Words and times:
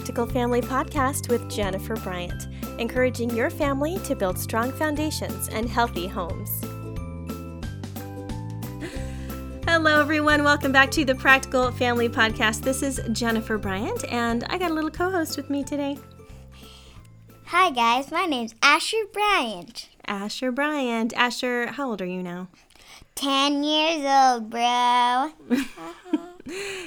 Practical 0.00 0.26
Family 0.26 0.62
Podcast 0.62 1.28
with 1.28 1.46
Jennifer 1.50 1.94
Bryant, 1.94 2.48
encouraging 2.78 3.28
your 3.36 3.50
family 3.50 3.98
to 4.04 4.16
build 4.16 4.38
strong 4.38 4.72
foundations 4.72 5.48
and 5.48 5.68
healthy 5.68 6.06
homes. 6.06 6.48
Hello, 9.66 10.00
everyone. 10.00 10.42
Welcome 10.42 10.72
back 10.72 10.90
to 10.92 11.04
the 11.04 11.14
Practical 11.14 11.70
Family 11.72 12.08
Podcast. 12.08 12.62
This 12.62 12.82
is 12.82 12.98
Jennifer 13.12 13.58
Bryant, 13.58 14.10
and 14.10 14.42
I 14.44 14.56
got 14.56 14.70
a 14.70 14.74
little 14.74 14.90
co 14.90 15.10
host 15.10 15.36
with 15.36 15.50
me 15.50 15.62
today. 15.62 15.98
Hi, 17.48 17.70
guys. 17.70 18.10
My 18.10 18.24
name's 18.24 18.54
Asher 18.62 19.04
Bryant. 19.12 19.90
Asher 20.06 20.50
Bryant. 20.50 21.12
Asher, 21.14 21.72
how 21.72 21.90
old 21.90 22.00
are 22.00 22.06
you 22.06 22.22
now? 22.22 22.48
10 23.16 23.62
years 23.62 24.02
old, 24.06 24.48
bro. 24.48 25.32
Uh-huh. 25.50 26.16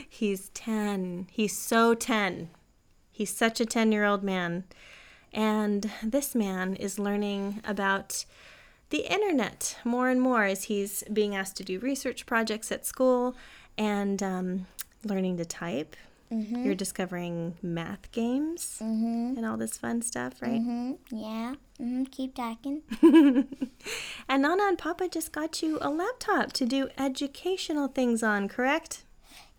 He's 0.09 0.50
10. 0.50 1.27
He's 1.32 1.55
so 1.55 1.94
10. 1.94 2.50
He's 3.13 3.34
such 3.34 3.62
a 3.62 3.66
10 3.66 3.91
year 3.91 4.03
old 4.03 4.23
man. 4.23 4.66
And 5.31 5.90
this 6.04 6.35
man 6.35 6.76
is 6.76 6.99
learning 6.99 7.62
about 7.63 8.26
the 8.90 9.12
internet 9.12 9.77
more 9.84 10.09
and 10.09 10.21
more 10.21 10.44
as 10.44 10.66
he's 10.66 11.04
being 11.13 11.35
asked 11.35 11.57
to 11.57 11.63
do 11.63 11.80
research 11.80 12.26
projects 12.26 12.71
at 12.71 12.85
school 12.85 13.35
and 13.77 14.21
um, 14.21 14.68
learning 15.04 15.38
to 15.38 15.45
type. 15.45 15.95
Mm-hmm. 16.31 16.66
You're 16.66 16.76
discovering 16.76 17.55
math 17.62 18.12
games 18.12 18.80
mm-hmm. 18.81 19.38
and 19.38 19.45
all 19.45 19.57
this 19.57 19.77
fun 19.77 20.02
stuff, 20.02 20.41
right? 20.41 20.59
Mm-hmm. 20.62 21.16
Yeah. 21.16 21.54
Mm-hmm. 21.80 22.04
Keep 22.05 22.35
talking. 22.35 22.82
and 24.30 24.41
Nana 24.41 24.63
and 24.63 24.77
Papa 24.77 25.07
just 25.10 25.32
got 25.32 25.62
you 25.62 25.77
a 25.79 25.91
laptop 25.91 26.51
to 26.54 26.66
do 26.66 26.90
educational 26.98 27.88
things 27.88 28.23
on, 28.23 28.48
correct? 28.48 29.04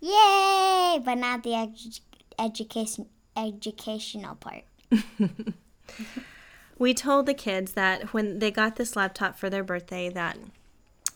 Yay! 0.01 1.01
But 1.05 1.19
not 1.19 1.45
the 1.45 1.51
edu- 1.51 2.01
education 2.41 3.07
educational 3.37 4.37
part. 4.37 4.65
we 6.79 6.95
told 6.95 7.27
the 7.27 7.35
kids 7.35 7.73
that 7.73 8.13
when 8.13 8.39
they 8.39 8.51
got 8.51 8.77
this 8.77 8.97
laptop 8.97 9.39
for 9.39 9.49
their 9.51 9.65
birthday 9.65 10.09
that 10.09 10.39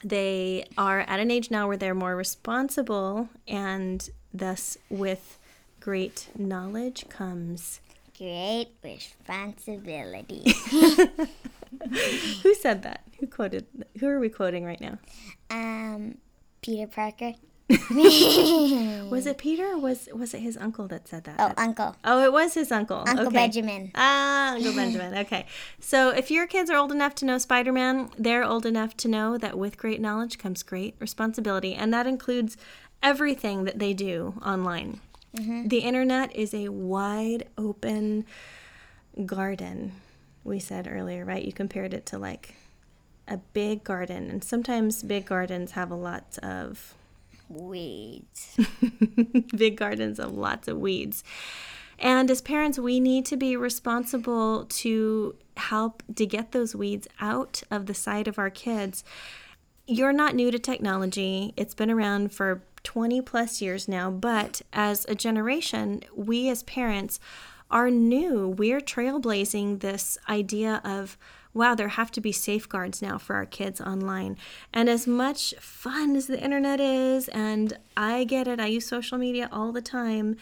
they 0.05 0.65
are 0.77 1.01
at 1.01 1.21
an 1.21 1.31
age 1.31 1.51
now 1.51 1.67
where 1.67 1.77
they're 1.77 1.95
more 1.95 2.17
responsible 2.17 3.29
and 3.47 4.11
thus 4.33 4.79
with 4.89 5.39
great 5.81 6.29
knowledge 6.37 7.09
comes 7.09 7.81
great 8.19 8.69
responsibility. 8.83 10.43
who 12.43 12.55
said 12.55 12.83
that? 12.83 13.03
Who 13.21 13.27
quoted 13.29 13.67
who 14.01 14.09
are 14.09 14.19
we 14.19 14.29
quoting 14.29 14.65
right 14.65 14.81
now? 14.81 14.99
Um 15.51 16.19
Peter 16.61 16.89
Parker. 16.89 17.35
was 19.11 19.27
it 19.27 19.37
Peter 19.37 19.73
or 19.73 19.79
was 19.79 20.09
was 20.15 20.33
it 20.33 20.41
his 20.41 20.57
uncle 20.57 20.89
that 20.89 21.07
said 21.07 21.25
that? 21.25 21.37
Oh, 21.39 21.53
uncle. 21.59 21.97
Oh, 22.03 22.25
it 22.25 22.33
was 22.33 22.55
his 22.55 22.73
uncle. 22.73 23.05
Uncle 23.07 23.27
okay. 23.27 23.37
Benjamin. 23.37 23.91
Ah, 23.95 24.55
Uncle 24.55 24.73
Benjamin. 24.77 25.19
Okay. 25.19 25.45
So 25.79 26.09
if 26.09 26.31
your 26.31 26.47
kids 26.47 26.71
are 26.71 26.79
old 26.79 26.93
enough 26.93 27.15
to 27.17 27.27
know 27.27 27.37
Spider 27.37 27.73
Man, 27.73 28.09
they're 28.19 28.43
old 28.43 28.65
enough 28.65 28.97
to 28.99 29.09
know 29.09 29.37
that 29.37 29.59
with 29.59 29.77
great 29.77 30.01
knowledge 30.01 30.39
comes 30.39 30.63
great 30.63 30.95
responsibility. 30.99 31.75
And 31.75 31.93
that 31.93 32.07
includes 32.07 32.57
everything 33.03 33.65
that 33.65 33.79
they 33.79 33.93
do 33.93 34.35
online. 34.43 35.01
Mm-hmm. 35.37 35.69
The 35.69 35.81
internet 35.81 36.35
is 36.35 36.55
a 36.55 36.69
wide 36.71 37.49
open 37.59 38.25
garden, 39.27 39.93
we 40.43 40.59
said 40.59 40.89
earlier, 40.91 41.25
right? 41.25 41.45
You 41.45 41.53
compared 41.53 41.93
it 41.93 42.07
to 42.07 42.19
like 42.19 42.55
a 43.27 43.37
big 43.53 43.85
garden. 43.85 44.31
And 44.31 44.43
sometimes 44.43 45.03
big 45.03 45.27
gardens 45.27 45.73
have 45.73 45.91
a 45.91 45.95
lot 45.95 46.39
of 46.43 46.95
weeds. 47.49 48.59
Big 49.57 49.77
gardens 49.77 50.19
of 50.19 50.33
lots 50.33 50.69
of 50.69 50.79
weeds. 50.79 51.25
And 51.99 52.31
as 52.31 52.41
parents, 52.41 52.79
we 52.79 53.01
need 53.01 53.27
to 53.27 53.37
be 53.37 53.57
responsible 53.57 54.67
to 54.67 55.35
help 55.57 56.03
to 56.15 56.27
get 56.27 56.53
those 56.53 56.77
weeds 56.77 57.09
out 57.21 57.63
of 57.71 57.87
the 57.87 57.95
sight 57.95 58.29
of 58.29 58.39
our 58.39 58.51
kids. 58.51 59.03
You're 59.87 60.13
not 60.13 60.35
new 60.35 60.51
to 60.51 60.59
technology, 60.59 61.55
it's 61.57 61.75
been 61.75 61.91
around 61.91 62.33
for 62.33 62.63
20 62.85 63.23
plus 63.23 63.61
years 63.61 63.89
now, 63.89 64.11
but 64.11 64.63
as 64.73 65.05
a 65.09 65.15
generation, 65.15 66.03
we 66.15 66.49
as 66.49 66.63
parents 66.63 67.19
are 67.71 67.91
new. 67.91 68.49
We're 68.49 68.81
trailblazing 68.81 69.81
this 69.81 70.19
idea 70.29 70.81
of 70.85 71.19
wow, 71.59 71.75
there 71.75 71.89
have 71.89 72.11
to 72.13 72.21
be 72.21 72.33
safeguards 72.33 73.03
now 73.03 73.19
for 73.19 73.35
our 73.35 73.45
kids 73.45 73.81
online. 73.81 74.39
And 74.73 74.89
as 74.89 75.07
much 75.07 75.55
fun 75.61 76.17
as 76.17 76.29
the 76.29 76.41
internet 76.41 76.81
is, 76.81 77.29
and 77.29 77.77
I 77.97 78.25
get 78.25 78.47
it, 78.47 78.61
I 78.61 78.67
use 78.67 78.87
social 78.87 79.19
media 79.19 79.49
all 79.53 79.73
the 79.73 79.83
time. 79.83 80.37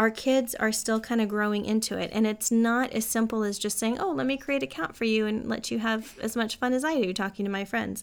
Our 0.00 0.10
kids 0.10 0.54
are 0.54 0.72
still 0.72 0.98
kind 0.98 1.20
of 1.20 1.28
growing 1.28 1.66
into 1.66 1.98
it. 1.98 2.08
And 2.14 2.26
it's 2.26 2.50
not 2.50 2.90
as 2.94 3.04
simple 3.04 3.44
as 3.44 3.58
just 3.58 3.78
saying, 3.78 3.98
oh, 3.98 4.12
let 4.12 4.26
me 4.26 4.38
create 4.38 4.62
an 4.62 4.68
account 4.70 4.96
for 4.96 5.04
you 5.04 5.26
and 5.26 5.46
let 5.46 5.70
you 5.70 5.78
have 5.78 6.18
as 6.22 6.34
much 6.34 6.56
fun 6.56 6.72
as 6.72 6.84
I 6.86 6.98
do 6.98 7.12
talking 7.12 7.44
to 7.44 7.50
my 7.50 7.66
friends. 7.66 8.02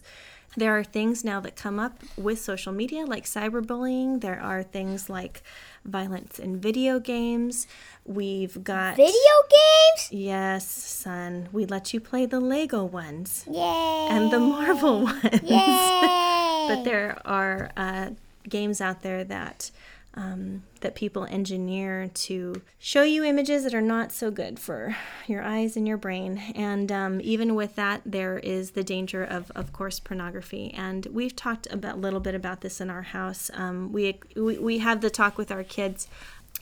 There 0.56 0.78
are 0.78 0.84
things 0.84 1.24
now 1.24 1.40
that 1.40 1.56
come 1.56 1.80
up 1.80 2.00
with 2.16 2.40
social 2.40 2.72
media 2.72 3.04
like 3.04 3.24
cyberbullying. 3.24 4.20
There 4.20 4.40
are 4.40 4.62
things 4.62 5.10
like 5.10 5.42
violence 5.84 6.38
in 6.38 6.60
video 6.60 7.00
games. 7.00 7.66
We've 8.06 8.62
got 8.62 8.94
video 8.94 9.12
games. 9.50 10.12
Yes, 10.12 10.68
son. 10.68 11.48
We 11.50 11.66
let 11.66 11.92
you 11.92 11.98
play 11.98 12.26
the 12.26 12.38
Lego 12.38 12.84
ones. 12.84 13.44
Yay! 13.50 14.06
And 14.08 14.30
the 14.30 14.38
Marvel 14.38 15.02
ones. 15.02 15.42
Yay! 15.42 16.66
but 16.68 16.84
there 16.84 17.20
are 17.24 17.72
uh, 17.76 18.10
games 18.48 18.80
out 18.80 19.02
there 19.02 19.24
that 19.24 19.72
um, 20.14 20.64
that 20.80 20.94
people 20.94 21.24
engineer 21.26 22.08
to 22.12 22.60
show 22.78 23.02
you 23.02 23.22
images 23.24 23.64
that 23.64 23.74
are 23.74 23.82
not 23.82 24.10
so 24.10 24.30
good 24.30 24.58
for 24.58 24.96
your 25.26 25.42
eyes 25.42 25.76
and 25.76 25.86
your 25.86 25.96
brain. 25.96 26.38
And 26.54 26.90
um, 26.90 27.20
even 27.22 27.54
with 27.54 27.76
that, 27.76 28.02
there 28.04 28.38
is 28.38 28.72
the 28.72 28.82
danger 28.82 29.22
of, 29.22 29.52
of 29.54 29.72
course, 29.72 30.00
pornography. 30.00 30.72
And 30.74 31.06
we've 31.12 31.36
talked 31.36 31.68
a 31.70 31.76
little 31.76 32.20
bit 32.20 32.34
about 32.34 32.62
this 32.62 32.80
in 32.80 32.90
our 32.90 33.02
house. 33.02 33.50
Um, 33.54 33.92
we, 33.92 34.18
we, 34.34 34.58
we 34.58 34.78
have 34.78 35.00
the 35.00 35.10
talk 35.10 35.38
with 35.38 35.52
our 35.52 35.64
kids 35.64 36.08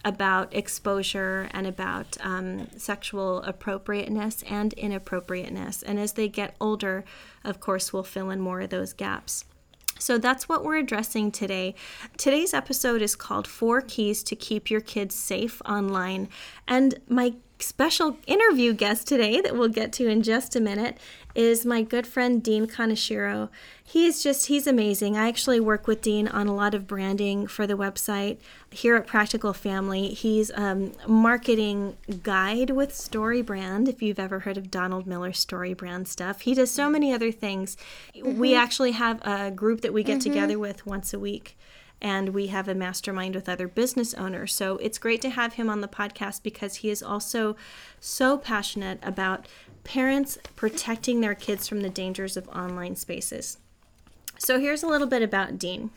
about 0.04 0.54
exposure 0.54 1.48
and 1.52 1.66
about 1.66 2.16
um, 2.20 2.68
sexual 2.76 3.42
appropriateness 3.42 4.42
and 4.44 4.72
inappropriateness. 4.74 5.82
And 5.82 5.98
as 5.98 6.12
they 6.12 6.28
get 6.28 6.54
older, 6.60 7.04
of 7.42 7.60
course, 7.60 7.92
we'll 7.92 8.02
fill 8.02 8.30
in 8.30 8.40
more 8.40 8.60
of 8.60 8.70
those 8.70 8.92
gaps. 8.92 9.44
So 9.98 10.18
that's 10.18 10.48
what 10.48 10.64
we're 10.64 10.76
addressing 10.76 11.32
today. 11.32 11.74
Today's 12.16 12.52
episode 12.52 13.02
is 13.02 13.16
called 13.16 13.46
Four 13.46 13.80
Keys 13.80 14.22
to 14.24 14.36
Keep 14.36 14.70
Your 14.70 14.80
Kids 14.80 15.14
Safe 15.14 15.60
Online. 15.64 16.28
And 16.68 17.00
my 17.08 17.34
special 17.58 18.16
interview 18.26 18.72
guest 18.72 19.06
today, 19.06 19.40
that 19.40 19.56
we'll 19.56 19.68
get 19.68 19.92
to 19.94 20.08
in 20.08 20.22
just 20.22 20.56
a 20.56 20.60
minute, 20.60 20.98
is 21.34 21.66
my 21.66 21.82
good 21.82 22.06
friend 22.06 22.42
Dean 22.42 22.66
Kaneshiro. 22.66 23.48
He's 23.84 24.22
just, 24.22 24.46
he's 24.46 24.66
amazing. 24.66 25.16
I 25.16 25.28
actually 25.28 25.60
work 25.60 25.86
with 25.86 26.00
Dean 26.00 26.26
on 26.28 26.48
a 26.48 26.54
lot 26.54 26.74
of 26.74 26.86
branding 26.86 27.46
for 27.46 27.66
the 27.66 27.76
website 27.76 28.38
here 28.70 28.96
at 28.96 29.06
Practical 29.06 29.52
Family. 29.52 30.08
He's 30.08 30.50
a 30.50 30.62
um, 30.62 30.92
marketing 31.06 31.96
guide 32.22 32.70
with 32.70 32.94
Story 32.94 33.42
Brand, 33.42 33.88
if 33.88 34.02
you've 34.02 34.18
ever 34.18 34.40
heard 34.40 34.56
of 34.56 34.70
Donald 34.70 35.06
Miller's 35.06 35.44
StoryBrand 35.44 36.08
stuff. 36.08 36.40
He 36.40 36.54
does 36.54 36.70
so 36.70 36.90
many 36.90 37.12
other 37.12 37.30
things. 37.30 37.76
Mm-hmm. 38.14 38.38
We 38.38 38.54
actually 38.54 38.92
have 38.92 39.20
a 39.26 39.50
group 39.50 39.82
that 39.82 39.92
we 39.92 40.02
get 40.02 40.18
mm-hmm. 40.18 40.30
together 40.30 40.58
with 40.58 40.86
once 40.86 41.14
a 41.14 41.18
week 41.18 41.56
and 42.00 42.30
we 42.30 42.48
have 42.48 42.68
a 42.68 42.74
mastermind 42.74 43.34
with 43.34 43.48
other 43.48 43.68
business 43.68 44.14
owners. 44.14 44.54
So 44.54 44.76
it's 44.78 44.98
great 44.98 45.20
to 45.22 45.30
have 45.30 45.54
him 45.54 45.70
on 45.70 45.80
the 45.80 45.88
podcast 45.88 46.42
because 46.42 46.76
he 46.76 46.90
is 46.90 47.02
also 47.02 47.56
so 48.00 48.36
passionate 48.36 48.98
about 49.02 49.46
parents 49.84 50.38
protecting 50.56 51.20
their 51.20 51.34
kids 51.34 51.68
from 51.68 51.80
the 51.80 51.88
dangers 51.88 52.36
of 52.36 52.48
online 52.48 52.96
spaces. 52.96 53.58
So 54.38 54.60
here's 54.60 54.82
a 54.82 54.88
little 54.88 55.06
bit 55.06 55.22
about 55.22 55.58
Dean. 55.58 55.90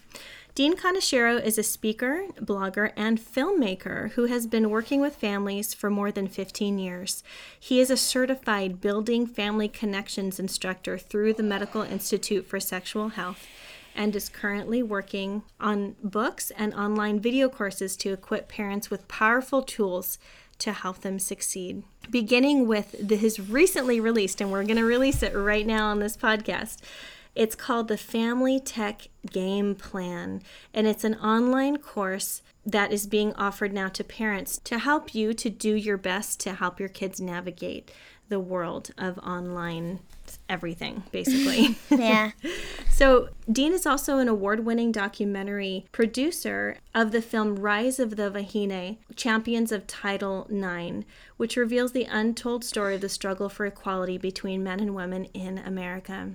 Dean 0.55 0.75
Kaneshiro 0.75 1.41
is 1.41 1.57
a 1.57 1.63
speaker, 1.63 2.25
blogger, 2.35 2.91
and 2.97 3.19
filmmaker 3.19 4.11
who 4.11 4.25
has 4.25 4.47
been 4.47 4.69
working 4.69 4.99
with 4.99 5.15
families 5.15 5.73
for 5.73 5.89
more 5.89 6.11
than 6.11 6.27
15 6.27 6.79
years. 6.79 7.23
He 7.57 7.79
is 7.79 7.89
a 7.89 7.97
certified 7.97 8.81
Building 8.81 9.25
Family 9.25 9.67
Connections 9.67 10.39
instructor 10.39 10.97
through 10.97 11.33
the 11.33 11.43
Medical 11.43 11.81
Institute 11.81 12.45
for 12.45 12.59
Sexual 12.59 13.09
Health 13.09 13.47
and 13.95 14.15
is 14.15 14.29
currently 14.29 14.81
working 14.83 15.43
on 15.59 15.95
books 16.03 16.51
and 16.51 16.73
online 16.73 17.19
video 17.19 17.49
courses 17.49 17.95
to 17.97 18.13
equip 18.13 18.47
parents 18.47 18.89
with 18.89 19.07
powerful 19.07 19.61
tools 19.61 20.17
to 20.59 20.73
help 20.73 20.99
them 20.99 21.19
succeed. 21.19 21.83
Beginning 22.09 22.67
with 22.67 23.09
his 23.09 23.39
recently 23.39 23.99
released, 23.99 24.41
and 24.41 24.51
we're 24.51 24.63
going 24.63 24.77
to 24.77 24.83
release 24.83 25.23
it 25.23 25.33
right 25.33 25.65
now 25.65 25.87
on 25.87 25.99
this 25.99 26.17
podcast. 26.17 26.77
It's 27.35 27.55
called 27.55 27.87
the 27.87 27.97
Family 27.97 28.59
Tech 28.59 29.07
Game 29.31 29.75
Plan, 29.75 30.41
and 30.73 30.87
it's 30.87 31.03
an 31.03 31.15
online 31.15 31.77
course 31.77 32.41
that 32.65 32.91
is 32.91 33.07
being 33.07 33.33
offered 33.33 33.71
now 33.71 33.87
to 33.87 34.03
parents 34.03 34.59
to 34.65 34.79
help 34.79 35.15
you 35.15 35.33
to 35.33 35.49
do 35.49 35.73
your 35.73 35.97
best 35.97 36.39
to 36.41 36.53
help 36.53 36.79
your 36.79 36.89
kids 36.89 37.21
navigate 37.21 37.91
the 38.27 38.39
world 38.39 38.91
of 38.97 39.17
online 39.19 39.99
everything, 40.47 41.03
basically. 41.11 41.77
Yeah. 41.89 42.31
so, 42.89 43.29
Dean 43.51 43.73
is 43.73 43.85
also 43.85 44.19
an 44.19 44.27
award 44.27 44.65
winning 44.65 44.91
documentary 44.91 45.85
producer 45.91 46.77
of 46.93 47.11
the 47.11 47.21
film 47.21 47.57
Rise 47.57 47.99
of 47.99 48.15
the 48.15 48.29
Wahine 48.29 48.97
Champions 49.15 49.71
of 49.71 49.87
Title 49.87 50.47
IX, 50.49 51.05
which 51.37 51.57
reveals 51.57 51.91
the 51.91 52.05
untold 52.05 52.63
story 52.63 52.95
of 52.95 53.01
the 53.01 53.09
struggle 53.09 53.49
for 53.49 53.65
equality 53.65 54.17
between 54.17 54.63
men 54.63 54.79
and 54.79 54.95
women 54.95 55.25
in 55.33 55.57
America. 55.57 56.31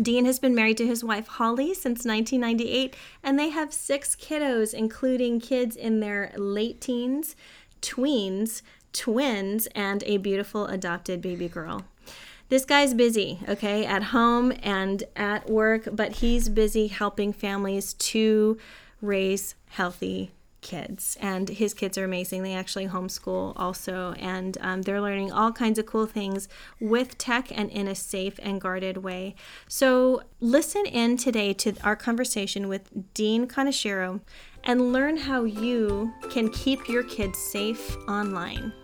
Dean 0.00 0.24
has 0.24 0.38
been 0.38 0.54
married 0.54 0.78
to 0.78 0.86
his 0.86 1.04
wife 1.04 1.26
Holly 1.26 1.74
since 1.74 2.06
1998, 2.06 2.96
and 3.22 3.38
they 3.38 3.50
have 3.50 3.74
six 3.74 4.16
kiddos, 4.16 4.72
including 4.72 5.38
kids 5.38 5.76
in 5.76 6.00
their 6.00 6.32
late 6.36 6.80
teens, 6.80 7.36
tweens, 7.82 8.62
twins, 8.94 9.66
and 9.74 10.02
a 10.04 10.16
beautiful 10.16 10.66
adopted 10.66 11.20
baby 11.20 11.48
girl. 11.48 11.84
This 12.52 12.66
guy's 12.66 12.92
busy, 12.92 13.38
okay, 13.48 13.86
at 13.86 14.02
home 14.02 14.52
and 14.62 15.04
at 15.16 15.48
work, 15.48 15.88
but 15.90 16.16
he's 16.16 16.50
busy 16.50 16.88
helping 16.88 17.32
families 17.32 17.94
to 17.94 18.58
raise 19.00 19.54
healthy 19.70 20.32
kids. 20.60 21.16
And 21.18 21.48
his 21.48 21.72
kids 21.72 21.96
are 21.96 22.04
amazing. 22.04 22.42
They 22.42 22.52
actually 22.52 22.88
homeschool 22.88 23.54
also, 23.56 24.12
and 24.18 24.58
um, 24.60 24.82
they're 24.82 25.00
learning 25.00 25.32
all 25.32 25.50
kinds 25.50 25.78
of 25.78 25.86
cool 25.86 26.04
things 26.04 26.46
with 26.78 27.16
tech 27.16 27.48
and 27.50 27.70
in 27.70 27.88
a 27.88 27.94
safe 27.94 28.38
and 28.42 28.60
guarded 28.60 28.98
way. 28.98 29.34
So, 29.66 30.22
listen 30.38 30.84
in 30.84 31.16
today 31.16 31.54
to 31.54 31.72
our 31.82 31.96
conversation 31.96 32.68
with 32.68 33.14
Dean 33.14 33.48
Kaneshiro 33.48 34.20
and 34.62 34.92
learn 34.92 35.16
how 35.16 35.44
you 35.44 36.12
can 36.28 36.50
keep 36.50 36.86
your 36.86 37.04
kids 37.04 37.38
safe 37.38 37.96
online. 38.06 38.74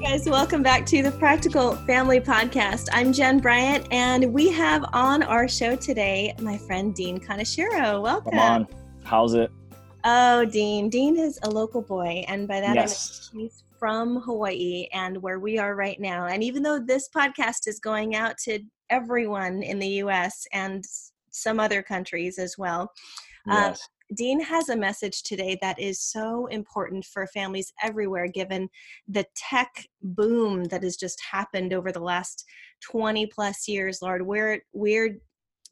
Right, 0.00 0.10
guys, 0.10 0.28
welcome 0.28 0.62
back 0.62 0.84
to 0.84 1.02
the 1.02 1.10
Practical 1.12 1.74
Family 1.74 2.20
Podcast. 2.20 2.88
I'm 2.92 3.14
Jen 3.14 3.38
Bryant, 3.38 3.86
and 3.90 4.30
we 4.30 4.50
have 4.50 4.84
on 4.92 5.22
our 5.22 5.48
show 5.48 5.74
today 5.74 6.34
my 6.38 6.58
friend 6.58 6.94
Dean 6.94 7.18
Kaneshiro. 7.18 8.02
Welcome. 8.02 8.32
Come 8.32 8.38
on. 8.38 8.68
How's 9.04 9.32
it? 9.32 9.50
Oh, 10.04 10.44
Dean. 10.44 10.90
Dean 10.90 11.16
is 11.18 11.38
a 11.44 11.50
local 11.50 11.80
boy, 11.80 12.26
and 12.28 12.46
by 12.46 12.60
that 12.60 12.74
yes. 12.74 13.30
I 13.32 13.36
mean 13.36 13.46
he's 13.46 13.64
from 13.78 14.20
Hawaii 14.20 14.86
and 14.92 15.22
where 15.22 15.38
we 15.38 15.58
are 15.58 15.74
right 15.74 15.98
now. 15.98 16.26
And 16.26 16.42
even 16.42 16.62
though 16.62 16.78
this 16.78 17.08
podcast 17.08 17.66
is 17.66 17.80
going 17.80 18.14
out 18.14 18.36
to 18.44 18.58
everyone 18.90 19.62
in 19.62 19.78
the 19.78 19.88
US 20.02 20.46
and 20.52 20.84
some 21.30 21.58
other 21.58 21.82
countries 21.82 22.38
as 22.38 22.58
well, 22.58 22.90
uh, 23.48 23.68
Yes. 23.70 23.88
Dean 24.14 24.40
has 24.40 24.68
a 24.68 24.76
message 24.76 25.22
today 25.22 25.58
that 25.60 25.78
is 25.78 26.00
so 26.00 26.46
important 26.46 27.04
for 27.04 27.26
families 27.26 27.72
everywhere, 27.82 28.28
given 28.28 28.68
the 29.08 29.24
tech 29.34 29.86
boom 30.02 30.64
that 30.64 30.82
has 30.82 30.96
just 30.96 31.20
happened 31.30 31.72
over 31.72 31.90
the 31.90 32.00
last 32.00 32.44
20 32.84 33.26
plus 33.26 33.66
years. 33.66 34.00
Lord, 34.02 34.22
we're, 34.22 34.60
we're, 34.72 35.18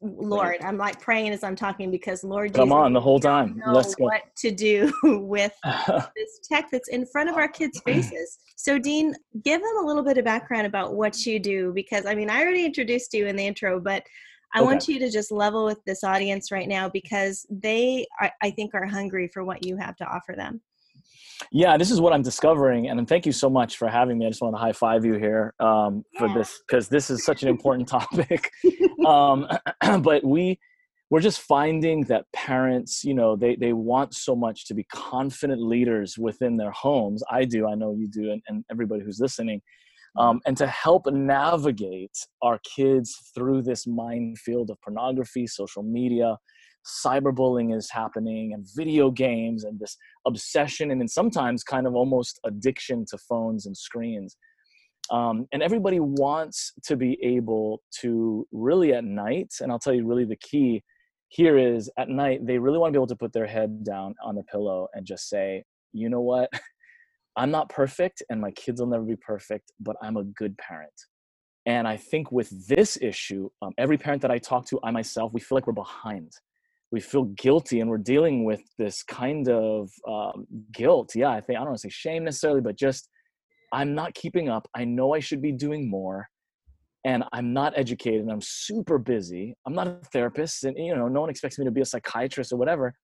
Lord, 0.01 0.57
I'm 0.61 0.77
like 0.77 0.99
praying 0.99 1.31
as 1.31 1.43
I'm 1.43 1.55
talking 1.55 1.89
because 1.89 2.23
Lord, 2.23 2.53
Come 2.53 2.67
Jesus, 2.67 2.75
on, 2.75 2.93
the 2.93 3.01
whole 3.01 3.19
time. 3.19 3.61
Let's 3.65 3.95
go. 3.95 4.05
what 4.05 4.23
to 4.37 4.51
do 4.51 4.91
with 5.03 5.53
this 5.87 6.39
tech 6.51 6.69
that's 6.71 6.89
in 6.89 7.05
front 7.05 7.29
of 7.29 7.37
our 7.37 7.47
kids' 7.47 7.81
faces. 7.85 8.37
So, 8.57 8.77
Dean, 8.77 9.15
give 9.43 9.61
them 9.61 9.77
a 9.81 9.85
little 9.85 10.03
bit 10.03 10.17
of 10.17 10.25
background 10.25 10.67
about 10.67 10.95
what 10.95 11.25
you 11.25 11.39
do 11.39 11.71
because 11.73 12.05
I 12.05 12.15
mean, 12.15 12.29
I 12.29 12.41
already 12.41 12.65
introduced 12.65 13.13
you 13.13 13.27
in 13.27 13.37
the 13.37 13.47
intro, 13.47 13.79
but 13.79 14.03
I 14.55 14.61
Okay. 14.61 14.65
want 14.67 14.87
you 14.87 14.99
to 14.99 15.11
just 15.11 15.31
level 15.31 15.65
with 15.65 15.83
this 15.85 16.03
audience 16.03 16.49
right 16.49 16.67
now 16.67 16.87
because 16.87 17.45
they, 17.49 18.07
are, 18.21 18.31
I 18.41 18.51
think, 18.51 18.73
are 18.73 18.85
hungry 18.85 19.27
for 19.27 19.43
what 19.43 19.65
you 19.65 19.75
have 19.75 19.97
to 19.97 20.05
offer 20.05 20.33
them. 20.33 20.61
yeah, 21.51 21.75
this 21.77 21.91
is 21.91 21.99
what 21.99 22.13
I'm 22.13 22.21
discovering, 22.21 22.87
and 22.87 23.05
thank 23.07 23.25
you 23.25 23.33
so 23.33 23.49
much 23.49 23.75
for 23.77 23.89
having 23.89 24.17
me. 24.17 24.25
I 24.25 24.29
just 24.29 24.41
want 24.41 24.55
to 24.55 24.59
high 24.59 24.71
five 24.71 25.03
you 25.03 25.15
here 25.15 25.53
um, 25.59 26.05
for 26.17 26.29
Yeah. 26.29 26.35
this 26.35 26.59
because 26.65 26.87
this 26.87 27.09
is 27.09 27.23
such 27.25 27.43
an 27.43 27.49
important 27.49 27.87
topic. 27.97 28.49
um, 29.05 29.45
but 30.01 30.23
we 30.23 30.57
we're 31.09 31.19
just 31.19 31.41
finding 31.41 32.01
that 32.05 32.25
parents, 32.33 33.03
you 33.03 33.13
know, 33.13 33.35
they 33.35 33.57
they 33.57 33.73
want 33.73 34.13
so 34.13 34.35
much 34.35 34.65
to 34.67 34.73
be 34.73 34.85
confident 34.85 35.61
leaders 35.61 36.17
within 36.17 36.55
their 36.55 36.71
homes. 36.71 37.21
I 37.29 37.43
do, 37.43 37.67
I 37.67 37.75
know 37.75 37.93
you 37.93 38.07
do, 38.07 38.31
and, 38.31 38.41
and 38.47 38.63
everybody 38.71 39.03
who's 39.03 39.19
listening. 39.19 39.61
Um, 40.17 40.39
and 40.45 40.55
to 40.57 40.67
help 40.67 41.07
navigate 41.07 42.17
our 42.41 42.59
kids 42.75 43.31
through 43.33 43.63
this 43.63 43.85
minefield 43.85 44.69
of 44.69 44.81
pornography, 44.81 45.45
social 45.45 45.83
media, 45.83 46.37
cyberbullying 47.05 47.75
is 47.75 47.89
happening, 47.91 48.53
and 48.53 48.65
video 48.75 49.11
games, 49.11 49.63
and 49.63 49.79
this 49.79 49.97
obsession, 50.25 50.91
and 50.91 51.01
then 51.01 51.07
sometimes 51.07 51.63
kind 51.63 51.87
of 51.87 51.95
almost 51.95 52.39
addiction 52.45 53.05
to 53.09 53.17
phones 53.17 53.65
and 53.65 53.75
screens. 53.75 54.37
Um, 55.11 55.47
and 55.51 55.61
everybody 55.61 55.99
wants 55.99 56.73
to 56.85 56.95
be 56.95 57.17
able 57.21 57.81
to 58.01 58.47
really 58.51 58.93
at 58.93 59.03
night, 59.03 59.53
and 59.59 59.71
I'll 59.71 59.79
tell 59.79 59.93
you 59.93 60.07
really 60.07 60.25
the 60.25 60.37
key 60.37 60.83
here 61.29 61.57
is 61.57 61.89
at 61.97 62.07
night, 62.07 62.45
they 62.45 62.57
really 62.57 62.77
want 62.77 62.93
to 62.93 62.97
be 62.97 62.99
able 62.99 63.07
to 63.07 63.15
put 63.15 63.33
their 63.33 63.47
head 63.47 63.83
down 63.83 64.15
on 64.23 64.35
the 64.35 64.43
pillow 64.43 64.87
and 64.93 65.05
just 65.05 65.27
say, 65.27 65.63
you 65.91 66.09
know 66.09 66.21
what? 66.21 66.49
I'm 67.37 67.51
not 67.51 67.69
perfect, 67.69 68.23
and 68.29 68.39
my 68.39 68.51
kids 68.51 68.79
will 68.79 68.87
never 68.87 69.03
be 69.03 69.17
perfect, 69.17 69.71
but 69.79 69.95
I'm 70.01 70.17
a 70.17 70.23
good 70.23 70.57
parent. 70.57 70.93
And 71.65 71.87
I 71.87 71.97
think 71.97 72.31
with 72.31 72.67
this 72.67 72.97
issue, 73.01 73.49
um, 73.61 73.73
every 73.77 73.97
parent 73.97 74.21
that 74.21 74.31
I 74.31 74.37
talk 74.37 74.67
to, 74.67 74.79
I 74.83 74.91
myself, 74.91 75.33
we 75.33 75.41
feel 75.41 75.55
like 75.55 75.67
we're 75.67 75.73
behind. 75.73 76.31
We 76.91 77.01
feel 77.01 77.25
guilty, 77.25 77.81
and 77.81 77.89
we're 77.89 77.97
dealing 77.97 78.45
with 78.45 78.61
this 78.77 79.03
kind 79.03 79.49
of 79.49 79.89
um, 80.07 80.47
guilt. 80.71 81.13
Yeah, 81.15 81.29
I 81.29 81.41
think 81.41 81.57
I 81.57 81.61
don't 81.61 81.69
want 81.69 81.79
to 81.79 81.89
say 81.89 81.89
shame 81.89 82.23
necessarily, 82.23 82.61
but 82.61 82.77
just 82.77 83.09
I'm 83.73 83.95
not 83.95 84.13
keeping 84.13 84.47
up. 84.47 84.67
I 84.75 84.85
know 84.85 85.13
I 85.13 85.19
should 85.19 85.41
be 85.41 85.51
doing 85.51 85.89
more, 85.89 86.29
and 87.03 87.23
I'm 87.33 87.51
not 87.53 87.73
educated. 87.75 88.21
And 88.21 88.31
I'm 88.31 88.41
super 88.41 88.97
busy. 88.97 89.55
I'm 89.65 89.73
not 89.73 89.87
a 89.87 89.97
therapist, 90.13 90.63
and 90.63 90.77
you 90.77 90.95
know, 90.95 91.07
no 91.07 91.21
one 91.21 91.29
expects 91.29 91.59
me 91.59 91.65
to 91.65 91.71
be 91.71 91.81
a 91.81 91.85
psychiatrist 91.85 92.53
or 92.53 92.57
whatever 92.57 92.95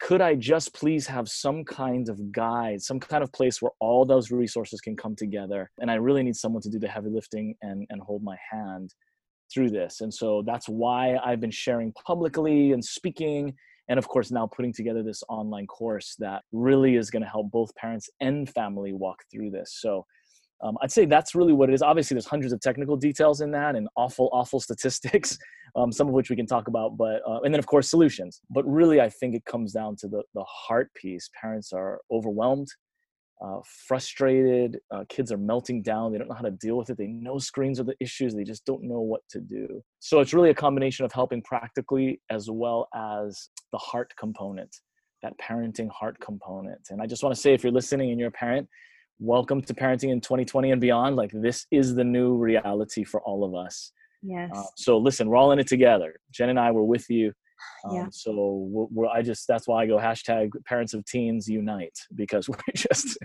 could 0.00 0.20
I 0.20 0.34
just 0.34 0.74
please 0.74 1.06
have 1.06 1.28
some 1.28 1.64
kind 1.64 2.08
of 2.08 2.32
guide, 2.32 2.82
some 2.82 3.00
kind 3.00 3.22
of 3.22 3.32
place 3.32 3.62
where 3.62 3.72
all 3.80 4.04
those 4.04 4.30
resources 4.30 4.80
can 4.80 4.96
come 4.96 5.16
together? 5.16 5.70
And 5.80 5.90
I 5.90 5.94
really 5.94 6.22
need 6.22 6.36
someone 6.36 6.62
to 6.62 6.70
do 6.70 6.78
the 6.78 6.88
heavy 6.88 7.10
lifting 7.10 7.54
and, 7.62 7.86
and 7.90 8.02
hold 8.02 8.22
my 8.22 8.36
hand 8.50 8.94
through 9.52 9.70
this. 9.70 10.00
And 10.00 10.12
so 10.12 10.42
that's 10.46 10.68
why 10.68 11.16
I've 11.24 11.40
been 11.40 11.50
sharing 11.50 11.92
publicly 12.06 12.72
and 12.72 12.84
speaking. 12.84 13.54
And 13.88 13.98
of 13.98 14.08
course, 14.08 14.30
now 14.30 14.46
putting 14.46 14.72
together 14.72 15.02
this 15.02 15.22
online 15.28 15.66
course 15.66 16.16
that 16.18 16.42
really 16.52 16.96
is 16.96 17.10
going 17.10 17.22
to 17.22 17.28
help 17.28 17.50
both 17.50 17.74
parents 17.74 18.08
and 18.20 18.48
family 18.48 18.92
walk 18.92 19.18
through 19.30 19.50
this. 19.50 19.76
So 19.80 20.06
um, 20.64 20.78
I'd 20.82 20.90
say 20.90 21.04
that's 21.04 21.34
really 21.34 21.52
what 21.52 21.68
it 21.68 21.74
is. 21.74 21.82
Obviously, 21.82 22.14
there's 22.14 22.26
hundreds 22.26 22.52
of 22.52 22.60
technical 22.60 22.96
details 22.96 23.42
in 23.42 23.50
that 23.52 23.76
and 23.76 23.86
awful, 23.96 24.30
awful 24.32 24.60
statistics, 24.68 25.38
um, 25.76 25.92
some 25.92 26.08
of 26.08 26.14
which 26.14 26.30
we 26.30 26.36
can 26.36 26.46
talk 26.46 26.68
about. 26.68 26.96
But 26.96 27.20
uh, 27.28 27.40
and 27.42 27.52
then 27.52 27.58
of 27.58 27.66
course 27.66 27.88
solutions. 27.90 28.40
But 28.50 28.64
really, 28.66 29.00
I 29.00 29.10
think 29.10 29.34
it 29.34 29.44
comes 29.44 29.72
down 29.72 29.96
to 29.96 30.08
the 30.08 30.22
the 30.34 30.44
heart 30.44 30.90
piece. 30.94 31.28
Parents 31.38 31.72
are 31.72 32.00
overwhelmed, 32.10 32.68
uh, 33.44 33.58
frustrated. 33.86 34.78
Uh, 34.90 35.04
kids 35.10 35.30
are 35.30 35.36
melting 35.36 35.82
down. 35.82 36.12
They 36.12 36.18
don't 36.18 36.28
know 36.28 36.34
how 36.34 36.42
to 36.42 36.50
deal 36.50 36.78
with 36.78 36.88
it. 36.88 36.96
They 36.96 37.08
know 37.08 37.38
screens 37.38 37.78
are 37.78 37.84
the 37.84 37.96
issues. 38.00 38.34
They 38.34 38.44
just 38.44 38.64
don't 38.64 38.84
know 38.84 39.00
what 39.00 39.20
to 39.30 39.40
do. 39.40 39.82
So 40.00 40.20
it's 40.20 40.32
really 40.32 40.50
a 40.50 40.54
combination 40.54 41.04
of 41.04 41.12
helping 41.12 41.42
practically 41.42 42.22
as 42.30 42.48
well 42.50 42.88
as 42.94 43.50
the 43.70 43.78
heart 43.78 44.14
component, 44.18 44.74
that 45.22 45.34
parenting 45.38 45.90
heart 45.90 46.18
component. 46.20 46.80
And 46.88 47.02
I 47.02 47.06
just 47.06 47.22
want 47.22 47.34
to 47.34 47.40
say, 47.40 47.52
if 47.52 47.62
you're 47.62 47.72
listening 47.72 48.10
and 48.10 48.18
you're 48.18 48.30
a 48.30 48.32
parent 48.32 48.66
welcome 49.20 49.60
to 49.62 49.74
parenting 49.74 50.10
in 50.10 50.20
2020 50.20 50.72
and 50.72 50.80
beyond 50.80 51.16
like 51.16 51.30
this 51.32 51.66
is 51.70 51.94
the 51.94 52.04
new 52.04 52.34
reality 52.36 53.04
for 53.04 53.20
all 53.22 53.44
of 53.44 53.54
us 53.54 53.92
Yes. 54.22 54.50
uh, 54.54 54.62
so 54.76 54.98
listen 54.98 55.28
we're 55.28 55.36
all 55.36 55.52
in 55.52 55.58
it 55.58 55.66
together 55.68 56.14
jen 56.32 56.48
and 56.48 56.58
i 56.58 56.70
were 56.70 56.84
with 56.84 57.08
you 57.08 57.32
um, 57.88 57.94
Yeah. 57.96 58.06
so 58.10 58.66
we're, 58.70 58.86
we're, 58.90 59.06
i 59.08 59.22
just 59.22 59.46
that's 59.46 59.68
why 59.68 59.82
i 59.82 59.86
go 59.86 59.98
hashtag 59.98 60.50
parents 60.66 60.94
of 60.94 61.04
teens 61.04 61.46
unite 61.48 61.96
because 62.16 62.48
we 62.48 62.54
just 62.74 63.16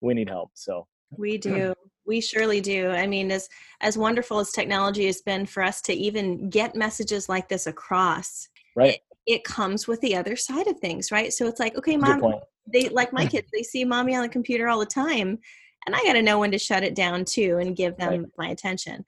we 0.00 0.14
need 0.14 0.28
help 0.28 0.50
so 0.54 0.86
We 1.16 1.38
do. 1.50 1.74
We 2.06 2.20
surely 2.20 2.60
do. 2.60 2.90
I 2.90 3.06
mean, 3.06 3.30
as 3.30 3.48
as 3.80 3.96
wonderful 3.96 4.38
as 4.38 4.52
technology 4.52 5.06
has 5.06 5.22
been 5.22 5.46
for 5.46 5.62
us 5.62 5.80
to 5.82 5.92
even 5.94 6.50
get 6.50 6.76
messages 6.76 7.28
like 7.30 7.48
this 7.48 7.66
across, 7.66 8.46
right 8.76 8.94
it 8.96 9.13
comes 9.44 9.88
with 9.88 10.00
the 10.00 10.16
other 10.16 10.36
side 10.36 10.66
of 10.66 10.78
things, 10.78 11.10
right? 11.10 11.32
So 11.32 11.46
it's 11.46 11.60
like, 11.60 11.76
okay, 11.76 11.96
mom, 11.96 12.34
they 12.66 12.88
like 12.88 13.12
my 13.12 13.26
mm. 13.26 13.30
kids, 13.30 13.48
they 13.52 13.62
see 13.62 13.84
mommy 13.84 14.14
on 14.14 14.22
the 14.22 14.28
computer 14.28 14.68
all 14.68 14.80
the 14.80 14.86
time, 14.86 15.38
and 15.86 15.94
I 15.94 16.02
got 16.04 16.14
to 16.14 16.22
know 16.22 16.38
when 16.38 16.50
to 16.52 16.58
shut 16.58 16.82
it 16.82 16.94
down 16.94 17.24
too 17.24 17.58
and 17.58 17.76
give 17.76 17.96
them 17.96 18.22
Right. 18.22 18.30
my 18.38 18.48
attention. 18.48 19.04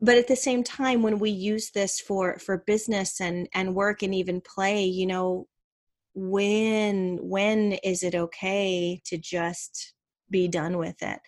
But 0.00 0.16
at 0.16 0.26
the 0.26 0.36
same 0.36 0.64
time, 0.64 1.02
when 1.02 1.18
we 1.18 1.30
use 1.30 1.70
this 1.70 2.00
for 2.00 2.38
for 2.38 2.64
business 2.66 3.20
and 3.20 3.48
and 3.54 3.74
work 3.74 4.02
and 4.02 4.14
even 4.14 4.40
play, 4.40 4.84
you 4.84 5.06
know, 5.06 5.46
when 6.14 7.18
when 7.22 7.72
is 7.84 8.02
it 8.02 8.14
okay 8.14 9.00
to 9.06 9.16
just 9.18 9.94
be 10.28 10.48
done 10.48 10.78
with 10.78 11.00
it? 11.02 11.20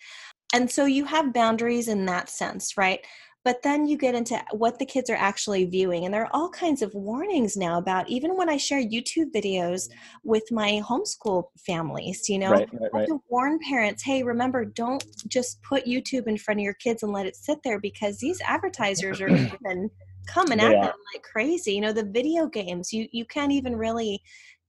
And 0.53 0.69
so 0.69 0.85
you 0.85 1.05
have 1.05 1.33
boundaries 1.33 1.87
in 1.87 2.05
that 2.05 2.29
sense, 2.29 2.77
right? 2.77 2.99
But 3.45 3.61
then 3.63 3.85
you 3.87 3.97
get 3.97 4.15
into 4.15 4.37
what 4.51 4.79
the 4.79 4.85
kids 4.85 5.09
are 5.09 5.15
actually 5.15 5.63
viewing 5.65 6.03
and 6.03 6.13
there 6.13 6.23
are 6.23 6.35
all 6.35 6.49
kinds 6.49 6.81
of 6.81 6.93
warnings 6.93 7.55
now 7.55 7.77
about 7.77 8.09
even 8.09 8.35
when 8.35 8.49
i 8.49 8.57
share 8.57 8.81
youtube 8.83 9.31
videos 9.33 9.87
with 10.23 10.43
my 10.51 10.81
homeschool 10.83 11.45
families 11.65 12.27
you 12.27 12.37
know 12.39 12.51
Right, 12.51 12.67
right, 12.73 12.91
I 12.93 12.97
have 12.97 13.01
right. 13.01 13.07
to 13.07 13.21
warn 13.29 13.59
parents 13.59 14.03
hey 14.03 14.23
remember 14.23 14.65
don't 14.65 15.03
just 15.27 15.61
put 15.61 15.85
youtube 15.85 16.27
in 16.27 16.37
front 16.37 16.59
of 16.59 16.63
your 16.63 16.73
kids 16.73 17.03
and 17.03 17.13
let 17.13 17.25
it 17.27 17.35
sit 17.37 17.59
there 17.63 17.79
because 17.79 18.17
these 18.19 18.41
advertisers 18.45 19.21
are 19.21 19.29
even 19.63 19.89
coming 20.27 20.59
They 20.59 20.65
at 20.65 20.71
are. 20.75 20.81
them 20.81 20.95
like 21.13 21.23
crazy 21.23 21.73
you 21.73 21.81
know 21.81 21.93
the 21.93 22.03
video 22.03 22.47
games 22.47 22.91
you 22.91 23.07
you 23.11 23.25
can't 23.25 23.51
even 23.51 23.75
really 23.75 24.21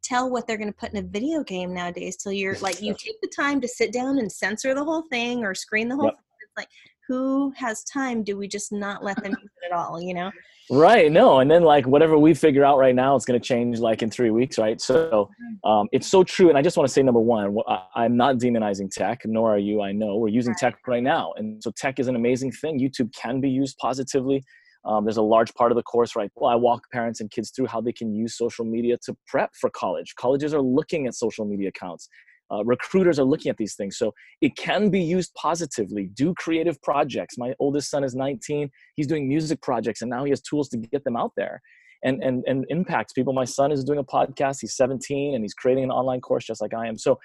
tell 0.02 0.30
what 0.30 0.47
they're 0.47 0.59
going 0.59 0.73
to 0.73 0.78
put 0.78 0.92
in 0.92 0.99
a 1.04 1.09
video 1.09 1.42
game 1.42 1.75
nowadays 1.75 2.16
till 2.16 2.33
you're 2.33 2.56
like 2.61 2.80
you 2.80 2.95
take 2.99 3.21
the 3.23 3.30
time 3.35 3.61
to 3.61 3.68
sit 3.68 3.92
down 3.92 4.18
and 4.18 4.30
censor 4.30 4.75
the 4.75 4.85
whole 4.85 5.02
thing 5.11 5.45
or 5.45 5.54
screen 5.54 5.88
the 5.88 5.97
whole 5.97 6.06
Yep. 6.06 6.14
thing. 6.14 6.23
It's 6.42 6.56
like 6.56 6.68
who 7.08 7.52
has 7.56 7.84
time 7.84 8.22
do 8.22 8.36
we 8.36 8.48
just 8.48 8.72
not 8.72 9.02
let 9.02 9.16
them 9.22 9.32
use 9.32 9.50
it 9.62 9.72
at 9.72 9.76
all 9.76 10.00
you 10.00 10.14
know 10.14 10.30
Right. 10.68 11.12
No. 11.12 11.38
And 11.38 11.50
then 11.50 11.62
like 11.62 11.86
whatever 11.86 12.18
we 12.18 12.34
figure 12.34 12.64
out 12.64 12.76
right 12.78 12.94
now, 12.94 13.14
it's 13.14 13.25
going 13.25 13.40
to 13.40 13.46
change 13.46 13.78
like 13.78 14.02
in 14.02 14.10
three 14.10 14.30
weeks. 14.30 14.58
Right. 14.58 14.80
So 14.80 15.30
um, 15.64 15.88
it's 15.92 16.08
so 16.08 16.25
true. 16.25 16.48
And 16.48 16.58
I 16.58 16.62
just 16.62 16.76
want 16.76 16.88
to 16.88 16.92
say 16.92 17.02
number 17.02 17.20
one, 17.20 17.56
I'm 17.94 18.16
not 18.16 18.36
demonizing 18.38 18.90
tech, 18.90 19.22
nor 19.25 19.54
are 19.54 19.58
you. 19.58 19.82
I 19.82 19.92
know 19.92 20.16
we're 20.16 20.28
using 20.28 20.54
tech 20.56 20.78
right 20.86 21.02
now. 21.02 21.32
And 21.36 21.62
so 21.62 21.70
tech 21.76 22.00
is 22.00 22.08
an 22.08 22.16
amazing 22.16 22.50
thing. 22.50 22.80
YouTube 22.80 23.12
can 23.14 23.40
be 23.40 23.48
used 23.48 23.76
positively. 23.78 24.42
Um, 24.84 25.04
there's 25.04 25.16
a 25.16 25.22
large 25.22 25.52
part 25.54 25.72
of 25.72 25.76
the 25.76 25.82
course, 25.82 26.14
right? 26.14 26.30
Well, 26.36 26.50
I 26.50 26.54
walk 26.54 26.82
parents 26.92 27.20
and 27.20 27.30
kids 27.30 27.50
through 27.50 27.66
how 27.66 27.80
they 27.80 27.92
can 27.92 28.14
use 28.14 28.36
social 28.36 28.64
media 28.64 28.96
to 29.04 29.16
prep 29.26 29.50
for 29.60 29.68
college. 29.70 30.14
Colleges 30.16 30.54
are 30.54 30.62
looking 30.62 31.06
at 31.08 31.14
social 31.14 31.44
media 31.44 31.68
accounts. 31.68 32.08
Uh, 32.53 32.65
recruiters 32.65 33.19
are 33.19 33.25
looking 33.25 33.50
at 33.50 33.57
these 33.57 33.75
things. 33.75 33.99
So 33.99 34.15
it 34.41 34.57
can 34.57 34.88
be 34.88 35.00
used 35.00 35.35
positively. 35.35 36.11
Do 36.15 36.33
creative 36.35 36.81
projects. 36.83 37.37
My 37.38 37.55
oldest 37.59 37.91
son 37.91 38.05
is 38.05 38.15
19 38.15 38.71
he's 38.95 39.07
doing 39.07 39.29
music 39.29 39.61
projects 39.62 40.03
and 40.03 40.11
now 40.11 40.25
he 40.25 40.31
has 40.31 40.41
tools 40.41 40.69
to 40.71 40.76
get 40.76 41.05
them 41.05 41.17
out 41.17 41.33
there 41.37 41.61
and 42.05 42.23
and 42.23 42.45
and 42.47 42.65
impacts 42.69 43.12
people 43.12 43.33
my 43.33 43.45
son 43.45 43.73
is 43.73 43.85
doing 43.85 43.99
a 43.99 44.05
podcast 44.05 44.59
he's 44.61 44.76
17 44.76 45.35
and 45.35 45.45
he's 45.45 45.55
creating 45.55 45.85
an 45.85 45.91
online 45.91 46.21
course 46.21 46.45
just 46.45 46.61
like 46.61 46.75
i 46.75 46.87
am 46.87 46.99
so 46.99 47.19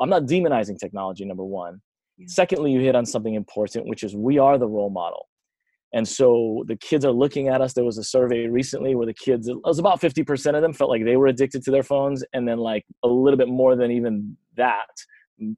I'm 0.00 0.08
not 0.08 0.22
demonizing 0.22 0.78
technology 0.78 1.24
number 1.24 1.44
one 1.44 1.80
Yeah. 2.18 2.26
secondly 2.28 2.72
you 2.72 2.80
hit 2.80 2.94
on 2.94 3.06
something 3.06 3.34
important 3.34 3.86
which 3.86 4.02
is 4.02 4.14
we 4.16 4.38
are 4.38 4.58
the 4.58 4.68
role 4.68 4.90
model 4.90 5.28
and 5.96 6.06
so 6.06 6.62
the 6.66 6.76
kids 6.76 7.06
are 7.06 7.10
looking 7.10 7.48
at 7.48 7.62
us. 7.62 7.72
There 7.72 7.82
was 7.82 7.96
a 7.96 8.04
survey 8.04 8.48
recently 8.48 8.94
where 8.94 9.06
the 9.06 9.14
kids 9.14 9.48
it 9.48 9.56
was 9.64 9.78
about 9.78 9.98
50% 9.98 10.54
of 10.54 10.60
them 10.60 10.74
felt 10.74 10.90
like 10.90 11.06
they 11.06 11.16
were 11.16 11.26
addicted 11.26 11.64
to 11.64 11.70
their 11.70 11.82
phones. 11.82 12.22
And 12.34 12.46
then 12.46 12.58
like 12.58 12.84
a 13.02 13.08
little 13.08 13.38
bit 13.38 13.48
more 13.48 13.74
than 13.76 13.90
even 13.90 14.36
that 14.58 14.90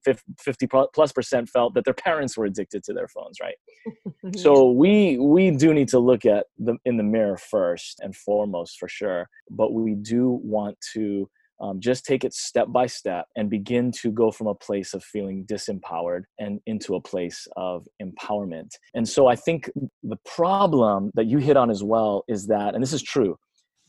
50 0.05 0.69
plus 0.95 1.11
percent 1.11 1.49
felt 1.49 1.75
that 1.75 1.85
their 1.85 1.93
parents 1.93 2.37
were 2.37 2.45
addicted 2.45 2.85
to 2.85 2.93
their 2.93 3.09
phones 3.09 3.39
right? 3.41 3.57
So 4.37 4.71
we 4.71 5.19
we 5.19 5.51
do 5.51 5.75
need 5.75 5.89
to 5.89 5.99
look 5.99 6.25
at 6.25 6.47
the 6.57 6.77
in 6.85 6.99
the 6.99 7.03
mirror 7.03 7.37
first 7.37 7.99
and 7.99 8.15
foremost 8.15 8.79
for 8.79 8.89
sure. 8.89 9.29
But 9.51 9.73
we 9.73 9.97
do 9.97 10.41
want 10.45 10.79
to 10.95 11.29
um, 11.61 11.81
just 11.81 12.05
take 12.05 12.25
it 12.25 12.33
step 12.35 12.69
by 12.71 12.87
step 12.87 13.27
and 13.37 13.51
begin 13.51 13.91
to 13.91 14.11
go 14.11 14.31
from 14.31 14.47
a 14.47 14.55
place 14.55 14.95
of 14.95 15.03
feeling 15.03 15.45
disempowered 15.47 16.23
and 16.39 16.61
into 16.67 16.95
a 16.95 17.01
place 17.01 17.47
of 17.57 17.87
empowerment. 18.03 18.71
And 18.95 19.09
so 19.09 19.27
i 19.27 19.37
think 19.37 19.71
the 20.03 20.19
problem 20.25 21.11
that 21.15 21.27
you 21.27 21.39
hit 21.39 21.57
on 21.57 21.71
as 21.71 21.83
well 21.83 22.25
is 22.29 22.47
that 22.47 22.75
and 22.75 22.83
this 22.83 22.93
is 22.93 23.03
true 23.03 23.37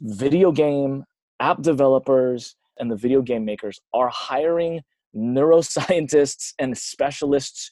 video 0.02 0.52
game 0.52 1.04
app 1.40 1.62
developers 1.62 2.56
and 2.80 2.90
the 2.92 2.96
video 2.96 3.22
game 3.22 3.46
makers 3.46 3.80
are 3.94 4.10
hiring 4.10 4.82
neuroscientists 5.16 6.54
and 6.60 6.78
specialists 6.78 7.70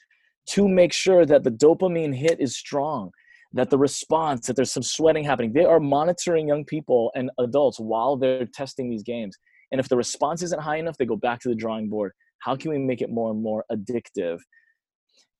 to 0.47 0.67
make 0.67 0.93
sure 0.93 1.25
that 1.25 1.43
the 1.43 1.51
dopamine 1.51 2.15
hit 2.15 2.39
is 2.39 2.57
strong 2.57 3.11
that 3.53 3.69
the 3.69 3.77
response 3.77 4.47
that 4.47 4.55
there's 4.55 4.71
some 4.71 4.83
sweating 4.83 5.23
happening. 5.23 5.53
They 5.53 5.65
are 5.65 5.79
monitoring 5.79 6.47
young 6.47 6.65
people 6.65 7.11
and 7.15 7.31
adults 7.39 7.79
while 7.79 8.17
they're 8.17 8.45
testing 8.45 8.89
these 8.89 9.03
games 9.03 9.37
and 9.71 9.79
if 9.79 9.89
the 9.89 9.97
response 9.97 10.41
isn't 10.41 10.61
high 10.61 10.77
enough 10.77 10.97
they 10.97 11.05
go 11.05 11.15
back 11.15 11.39
to 11.39 11.49
the 11.49 11.55
drawing 11.55 11.89
board 11.89 12.11
how 12.39 12.55
can 12.55 12.71
we 12.71 12.77
make 12.77 13.01
it 13.01 13.09
more 13.09 13.31
and 13.31 13.41
more 13.41 13.63
addictive 13.71 14.39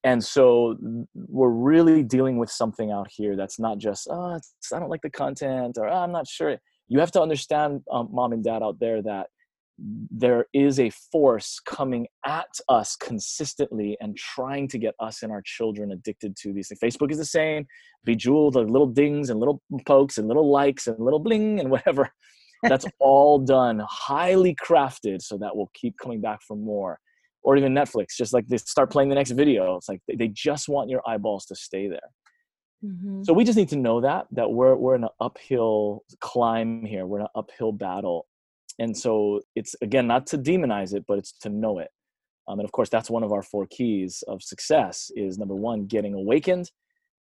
and 0.03 0.23
so 0.23 0.77
we're 1.13 1.49
really 1.49 2.03
dealing 2.03 2.37
with 2.37 2.49
something 2.49 2.91
out 2.91 3.07
here 3.09 3.35
that's 3.35 3.59
not 3.59 3.77
just 3.77 4.07
oh 4.09 4.39
i 4.73 4.79
don't 4.79 4.89
like 4.89 5.01
the 5.01 5.09
content 5.09 5.77
or 5.77 5.87
oh, 5.87 5.97
i'm 5.97 6.11
not 6.11 6.27
sure 6.27 6.57
you 6.87 6.99
have 6.99 7.11
to 7.11 7.21
understand 7.21 7.81
um, 7.91 8.09
mom 8.11 8.31
and 8.31 8.43
dad 8.43 8.63
out 8.63 8.79
there 8.79 9.01
that 9.01 9.27
there 9.79 10.45
is 10.53 10.79
a 10.79 10.89
force 10.89 11.59
coming 11.59 12.07
at 12.25 12.47
us 12.67 12.95
consistently 12.95 13.95
and 14.01 14.17
trying 14.17 14.67
to 14.67 14.77
get 14.77 14.95
us 14.99 15.21
and 15.21 15.31
our 15.31 15.41
children 15.45 15.91
addicted 15.91 16.35
to 16.35 16.51
these 16.51 16.69
things. 16.69 16.79
Facebook 16.79 17.11
is 17.11 17.17
the 17.17 17.25
same, 17.25 17.67
bejeweled, 18.03 18.55
like 18.55 18.67
little 18.67 18.87
dings 18.87 19.29
and 19.29 19.39
little 19.39 19.61
pokes 19.85 20.17
and 20.17 20.27
little 20.27 20.51
likes 20.51 20.87
and 20.87 20.97
little 20.99 21.19
bling 21.19 21.59
and 21.59 21.69
whatever. 21.69 22.09
That's 22.63 22.85
all 22.99 23.39
done, 23.39 23.81
highly 23.87 24.55
crafted, 24.55 25.21
so 25.21 25.37
that 25.37 25.55
we'll 25.55 25.71
keep 25.73 25.97
coming 25.97 26.21
back 26.21 26.41
for 26.41 26.57
more. 26.57 26.99
Or 27.43 27.55
even 27.55 27.73
Netflix, 27.73 28.15
just 28.17 28.33
like 28.33 28.47
they 28.47 28.57
start 28.57 28.91
playing 28.91 29.09
the 29.09 29.15
next 29.15 29.31
video. 29.31 29.77
It's 29.77 29.87
like 29.87 30.01
they- 30.07 30.27
just 30.29 30.67
want 30.67 30.89
your 30.89 31.01
eyeballs 31.07 31.45
to 31.45 31.55
stay 31.55 31.87
there. 31.87 32.09
Mhm. 32.83 33.25
So 33.25 33.33
we 33.33 33.43
just 33.43 33.57
need 33.57 33.69
to 33.69 33.75
know 33.75 34.01
that 34.01 34.27
that 34.31 34.51
we're 34.51 34.75
we're 34.75 34.95
in 34.95 35.03
an 35.03 35.09
uphill 35.19 36.03
climb 36.19 36.85
here. 36.85 37.05
We're 37.07 37.19
in 37.19 37.23
an 37.23 37.31
uphill 37.35 37.71
battle, 37.71 38.27
and 38.77 38.95
so 38.95 39.41
it's 39.55 39.75
again 39.81 40.05
not 40.07 40.27
to 40.27 40.37
demonize 40.37 40.93
it, 40.93 41.05
but 41.07 41.17
it's 41.17 41.31
to 41.39 41.49
know 41.49 41.79
it. 41.79 41.89
Um, 42.47 42.59
and 42.59 42.65
of 42.65 42.71
course, 42.71 42.89
that's 42.89 43.09
one 43.09 43.23
of 43.23 43.31
our 43.31 43.41
four 43.41 43.65
keys 43.67 44.23
of 44.27 44.43
success: 44.43 45.09
is 45.15 45.37
number 45.39 45.55
one, 45.55 45.85
getting 45.87 46.13
awakened, 46.13 46.71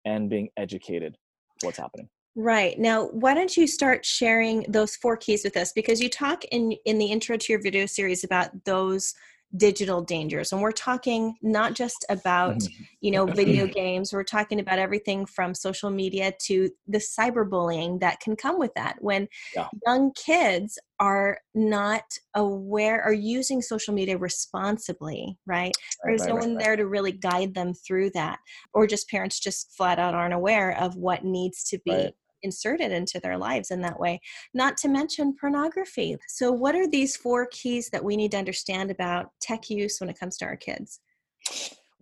and 0.06 0.30
being 0.30 0.50
educated. 0.56 1.18
What's 1.64 1.78
happening? 1.78 2.10
Right. 2.36 2.80
Now, 2.80 3.08
why 3.08 3.34
don't 3.34 3.56
you 3.58 3.68
start 3.68 4.06
sharing 4.06 4.66
those 4.70 4.96
four 4.96 5.18
keys 5.18 5.44
with 5.44 5.58
us 5.58 5.74
because 5.74 6.00
you 6.02 6.10
talk 6.10 6.46
in 6.46 6.72
in 6.86 6.98
the 6.98 7.08
intro 7.08 7.36
to 7.36 7.52
your 7.54 7.62
video 7.62 7.86
series 7.86 8.24
about 8.24 8.64
those 8.64 9.14
digital 9.58 10.02
dangers 10.02 10.54
and 10.54 10.62
we're 10.62 10.72
talking 10.72 11.36
not 11.42 11.74
just 11.74 12.06
about 12.10 12.64
Mhm. 12.64 12.88
you 13.02 13.12
know 13.12 13.28
video 13.28 13.68
games 13.68 14.14
we're 14.14 14.24
talking 14.24 14.62
about 14.62 14.80
everything 14.80 15.26
from 15.26 15.54
social 15.54 15.90
media 15.90 16.32
to 16.40 16.70
the 16.88 17.00
cyberbullying 17.00 18.00
that 18.00 18.22
can 18.22 18.34
come 18.38 18.58
with 18.58 18.74
that 18.76 18.96
when 19.02 19.28
Yeah. 19.54 19.68
young 19.86 20.14
kids 20.14 20.80
are 21.02 21.40
not 21.54 22.04
aware 22.34 23.04
or 23.06 23.12
using 23.12 23.62
social 23.62 23.94
media 23.94 24.18
responsibly 24.18 25.38
right 25.46 25.76
there's 26.06 26.22
right, 26.22 26.30
no 26.30 26.36
right, 26.36 26.48
one 26.48 26.58
there 26.58 26.78
to 26.78 26.88
really 26.88 27.12
guide 27.12 27.54
them 27.54 27.74
through 27.74 28.10
that 28.10 28.40
or 28.74 28.88
just 28.88 29.10
parents 29.10 29.38
just 29.38 29.70
flat 29.76 30.00
out 30.00 30.14
aren't 30.16 30.34
aware 30.34 30.72
of 30.80 30.96
what 30.96 31.26
needs 31.26 31.62
to 31.66 31.78
be. 31.84 32.16
Inserted 32.44 32.92
into 32.92 33.20
their 33.20 33.38
lives 33.38 33.72
in 33.72 33.82
that 33.82 34.00
way 34.00 34.20
not 34.54 34.78
to 34.78 34.88
mention 34.88 35.36
pornography 35.40 36.18
so 36.28 36.52
what 36.52 36.76
are 36.76 36.88
these 36.88 37.16
four 37.16 37.48
keys 37.52 37.90
that 37.90 38.04
we 38.04 38.16
need 38.16 38.32
to 38.32 38.38
understand 38.38 38.92
about 38.92 39.32
tech 39.42 39.70
use 39.70 40.00
when 40.00 40.10
it 40.10 40.20
comes 40.20 40.38
to 40.38 40.46
our 40.46 40.56
kids 40.56 41.00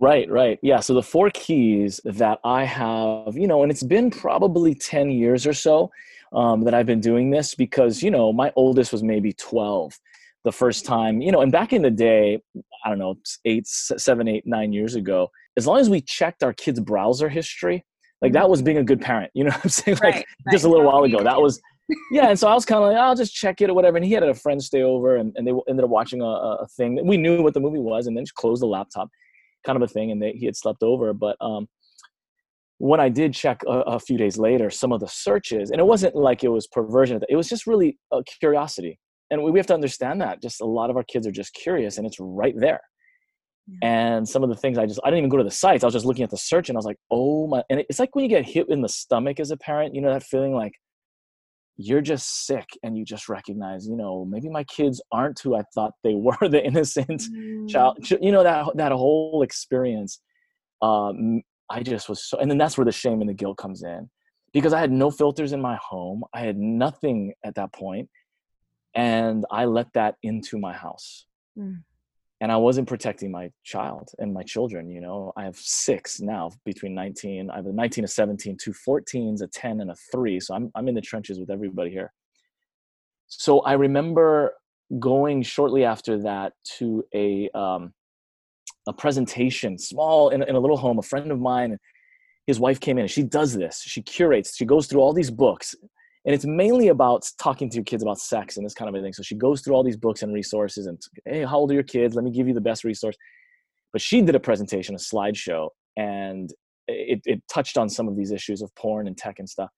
Right, 0.01 0.29
right. 0.31 0.58
Yeah. 0.62 0.79
So 0.79 0.93
the 0.93 1.03
four 1.03 1.29
keys 1.31 2.00
that 2.05 2.39
I 2.46 2.63
have, 2.63 3.36
you 3.36 3.48
know, 3.48 3.63
and 3.63 3.72
it's 3.72 3.84
been 3.84 4.10
probably 4.10 4.74
10 4.74 5.12
years 5.12 5.46
or 5.46 5.53
so 5.53 5.91
um, 6.31 6.63
that 6.63 6.74
I've 6.74 6.86
been 6.86 7.01
doing 7.01 7.31
this 7.31 7.53
because, 7.53 8.01
you 8.01 8.10
know, 8.10 8.31
my 8.31 8.53
oldest 8.55 8.93
was 8.93 9.03
maybe 9.03 9.34
12 9.34 10.00
the 10.46 10.51
first 10.53 10.86
time, 10.86 11.19
you 11.22 11.34
know, 11.34 11.41
and 11.41 11.51
back 11.51 11.74
in 11.74 11.81
the 11.81 11.91
day, 11.91 12.41
I 12.86 12.89
don't 12.89 13.00
know, 13.00 13.15
eight, 13.43 13.67
seven, 13.67 14.29
eight, 14.29 14.43
nine 14.48 14.72
years 14.72 14.96
ago, 14.96 15.29
as 15.58 15.67
long 15.67 15.79
as 15.79 15.89
we 15.89 16.00
checked 16.00 16.43
our 16.43 16.53
kids' 16.53 16.79
browser 16.79 17.27
history, 17.27 17.84
like 18.22 18.34
that 18.34 18.50
was 18.50 18.62
being 18.62 18.78
a 18.78 18.84
good 18.84 19.02
parent. 19.02 19.32
You 19.34 19.46
know 19.46 19.52
what 19.56 19.66
I'm 19.66 19.70
saying? 19.70 19.98
Like 20.04 20.16
Right, 20.16 20.26
just 20.52 20.66
a 20.66 20.70
little 20.70 20.86
while 20.86 21.04
ago, 21.04 21.24
that 21.24 21.42
was, 21.42 21.62
yeah. 22.12 22.30
And 22.30 22.40
so 22.40 22.48
I 22.48 22.54
was 22.54 22.66
kind 22.66 22.84
of 22.84 22.90
like, 22.90 22.98
I'll 22.98 23.16
just 23.16 23.34
check 23.34 23.62
it 23.62 23.70
or 23.70 23.74
whatever. 23.74 23.98
And 23.98 24.06
he 24.06 24.14
had 24.14 24.24
a 24.24 24.34
friend 24.34 24.62
stay 24.64 24.84
over 24.84 25.16
and, 25.16 25.34
and 25.36 25.48
they 25.48 25.52
ended 25.68 25.84
up 25.84 25.90
watching 25.90 26.22
a, 26.22 26.26
a 26.26 26.68
thing. 26.78 27.00
We 27.06 27.18
knew 27.18 27.42
what 27.42 27.54
the 27.54 27.60
movie 27.60 27.80
was 27.80 28.08
and 28.08 28.16
then 28.16 28.26
just 28.26 28.36
closed 28.36 28.62
the 28.62 28.68
laptop 28.68 29.10
kind 29.66 29.76
of 29.76 29.82
a 29.82 29.88
thing 29.92 30.12
and 30.12 30.22
they, 30.22 30.32
he 30.32 30.46
had 30.46 30.56
slept 30.56 30.84
over 30.84 31.14
but 31.14 31.36
um 31.42 31.68
when 32.78 33.00
i 33.00 33.10
did 33.10 33.34
check 33.34 33.62
a, 33.68 33.80
a 33.82 34.00
few 34.00 34.18
days 34.18 34.38
later 34.38 34.70
some 34.70 34.92
of 34.92 35.00
the 35.00 35.08
searches 35.08 35.72
and 35.72 35.80
it 35.80 35.86
wasn't 35.86 36.16
like 36.16 36.44
it 36.44 36.50
was 36.50 36.68
perversion 36.68 37.20
it 37.30 37.36
was 37.36 37.50
just 37.50 37.68
really 37.68 37.98
a 38.14 38.24
curiosity 38.24 39.00
and 39.32 39.44
we, 39.44 39.52
we 39.52 39.60
have 39.60 39.68
to 39.68 39.74
understand 39.74 40.22
that 40.22 40.42
just 40.42 40.62
a 40.62 40.66
lot 40.66 40.90
of 40.90 40.98
our 40.98 41.04
kids 41.04 41.28
are 41.28 41.32
just 41.32 41.54
curious 41.54 41.98
and 41.98 42.08
it's 42.08 42.20
right 42.20 42.56
there 42.58 42.82
and 43.82 44.28
some 44.28 44.44
of 44.44 44.50
the 44.50 44.56
things 44.56 44.78
i 44.78 44.86
just 44.86 45.00
i 45.04 45.10
didn't 45.10 45.20
even 45.20 45.30
go 45.30 45.38
to 45.38 45.44
the 45.44 45.52
sites 45.52 45.84
i 45.84 45.88
was 45.88 45.94
just 45.94 46.06
looking 46.06 46.24
at 46.24 46.30
the 46.30 46.38
search 46.38 46.70
and 46.70 46.78
i 46.78 46.80
was 46.80 46.86
like 46.86 46.98
oh 47.12 47.48
my 47.48 47.64
and 47.70 47.80
it's 47.90 48.00
like 48.00 48.14
when 48.16 48.24
you 48.24 48.30
get 48.30 48.46
hit 48.46 48.68
in 48.70 48.82
the 48.82 48.90
stomach 48.90 49.40
as 49.40 49.52
a 49.52 49.58
parent 49.58 49.96
you 49.96 50.02
know 50.02 50.12
that 50.12 50.24
feeling 50.24 50.54
like 50.54 50.74
you're 51.78 52.02
just 52.02 52.46
sick 52.46 52.68
and 52.84 52.98
you 52.98 53.06
just 53.06 53.30
recognize 53.30 53.88
you 53.88 53.96
know 53.96 54.26
maybe 54.26 54.50
my 54.50 54.64
kids 54.66 55.02
aren't 55.12 55.40
who 55.40 55.56
i 55.56 55.64
thought 55.74 55.92
they 56.04 56.14
were 56.16 56.50
the 56.50 56.64
innocent 56.64 57.24
child 57.70 57.98
you 58.22 58.32
know 58.32 58.44
that 58.44 58.66
that 58.76 58.92
whole 58.92 59.42
experience 59.44 60.22
um 60.82 61.42
i 61.70 61.82
just 61.82 62.10
was 62.10 62.24
so 62.24 62.38
and 62.38 62.50
then 62.50 62.58
that's 62.58 62.78
where 62.78 62.86
the 62.86 62.92
shame 62.92 63.22
and 63.22 63.30
the 63.30 63.34
guilt 63.34 63.58
comes 63.58 63.84
in 63.84 64.10
because 64.54 64.74
i 64.74 64.80
had 64.80 64.92
no 64.92 65.10
filters 65.10 65.54
in 65.54 65.62
my 65.62 65.78
home 65.82 66.24
i 66.34 66.40
had 66.40 66.58
nothing 66.58 67.34
at 67.44 67.56
that 67.56 67.72
point 67.74 68.10
and 68.96 69.46
i 69.52 69.66
let 69.66 69.92
that 69.94 70.16
into 70.24 70.58
my 70.58 70.74
house. 70.74 71.26
Mm. 71.58 71.84
And 72.41 72.51
I 72.51 72.58
wasn't 72.58 72.88
protecting 72.88 73.31
my 73.31 73.51
child 73.63 74.12
and 74.17 74.34
my 74.34 74.43
children. 74.43 74.89
You 74.89 75.01
know, 75.01 75.34
I 75.36 75.43
have 75.43 75.58
six 75.58 76.22
now 76.22 76.51
between 76.65 76.96
19. 76.96 77.50
I 77.50 77.55
have 77.58 77.65
a 77.65 77.74
19, 77.74 78.05
a 78.05 78.08
17, 78.08 78.58
two 78.58 78.72
14s, 78.72 79.41
a 79.41 79.48
10, 79.48 79.81
and 79.81 79.91
a 79.91 79.96
three. 80.12 80.39
So 80.39 80.53
I'm 80.55 80.72
I'm 80.75 80.88
in 80.88 80.96
the 80.96 81.01
trenches 81.01 81.39
with 81.39 81.50
everybody 81.50 81.91
here. 81.91 82.13
So 83.27 83.60
I 83.62 83.74
remember 83.74 84.53
going 85.00 85.43
shortly 85.43 85.84
after 85.84 86.22
that 86.24 86.53
to 86.77 87.03
a 87.13 87.50
um, 87.53 87.93
a 88.88 88.93
presentation, 88.93 89.77
small 89.77 90.29
in, 90.29 90.41
in 90.43 90.55
a 90.55 90.60
little 90.60 90.77
home. 90.77 90.98
A 90.98 91.03
friend 91.03 91.31
of 91.31 91.39
mine, 91.39 91.77
his 92.48 92.60
wife 92.60 92.79
came 92.79 92.98
in, 92.98 93.01
and 93.01 93.12
she 93.12 93.24
does 93.24 93.53
this. 93.53 93.81
She 93.81 94.01
curates. 94.01 94.55
She 94.55 94.65
goes 94.65 94.88
through 94.88 95.01
all 95.01 95.13
these 95.13 95.29
books 95.29 95.75
and 96.26 96.36
it's 96.36 96.46
mainly 96.46 96.90
about 96.90 97.30
talking 97.42 97.70
to 97.70 97.76
your 97.76 97.84
kids 97.84 98.04
about 98.04 98.20
sex 98.20 98.58
and 98.58 98.66
this 98.66 98.74
kind 98.74 98.90
of 98.90 98.96
a 98.96 99.02
thing. 99.02 99.14
So 99.14 99.24
she 99.24 99.36
goes 99.36 99.62
through 99.62 99.76
all 99.76 99.84
these 99.84 99.98
books 99.98 100.22
and 100.22 100.34
resources 100.34 100.86
and 100.86 101.00
hey, 101.26 101.44
how 101.44 101.58
old 101.58 101.72
are 101.72 101.76
your 101.76 101.84
kids? 101.84 102.16
Let 102.16 102.26
me 102.26 102.32
give 102.32 102.48
you 102.48 102.54
the 102.54 102.62
best 102.62 102.84
resource. 102.84 103.16
But 103.94 104.02
she 104.02 104.22
did 104.22 104.36
a 104.36 104.40
presentation, 104.40 104.96
a 104.96 104.98
slideshow, 104.98 105.70
and 105.98 106.54
it, 106.88 107.22
it 107.26 107.42
touched 107.52 107.78
on 107.78 107.90
some 107.90 108.08
of 108.08 108.16
these 108.16 108.32
issues 108.32 108.62
of 108.62 108.74
porn 108.76 109.08
and 109.08 109.18
tech 109.18 109.40
and 109.40 109.50
stuff. 109.50 109.70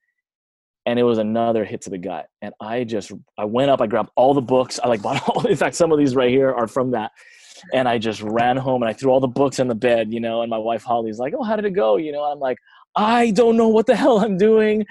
And 0.86 0.98
it 0.98 1.04
was 1.04 1.20
another 1.20 1.64
hit 1.64 1.82
to 1.82 1.92
the 1.92 2.00
gut. 2.00 2.26
And 2.42 2.54
I 2.60 2.86
just 2.86 3.12
I 3.38 3.46
went 3.46 3.70
up, 3.70 3.80
I 3.80 3.88
grabbed 3.88 4.10
all 4.16 4.34
the 4.34 4.42
books. 4.42 4.80
I 4.84 4.88
like 4.88 5.02
bought 5.04 5.22
all 5.30 5.46
in 5.46 5.56
fact 5.56 5.76
some 5.76 5.92
of 5.92 6.00
these 6.00 6.16
right 6.16 6.32
here 6.32 6.52
are 6.52 6.68
from 6.68 6.92
that. 6.92 7.12
And 7.74 7.88
I 7.88 8.00
just 8.00 8.24
ran 8.24 8.58
home 8.58 8.82
and 8.82 8.90
I 8.90 8.94
threw 8.94 9.12
all 9.12 9.20
the 9.20 9.28
books 9.28 9.60
in 9.60 9.68
the 9.68 9.76
bed, 9.76 10.12
you 10.12 10.20
know, 10.20 10.42
and 10.42 10.50
my 10.50 10.58
wife 10.58 10.84
Holly's 10.84 11.20
like, 11.20 11.34
Oh, 11.38 11.44
how 11.44 11.56
did 11.56 11.66
it 11.66 11.72
go? 11.72 11.98
You 11.98 12.12
know, 12.12 12.24
I'm 12.24 12.40
like, 12.40 12.58
I 12.96 13.32
don't 13.32 13.58
know 13.58 13.70
what 13.70 13.88
the 13.88 13.96
hell 14.04 14.20
I'm 14.20 14.38
doing. 14.38 14.86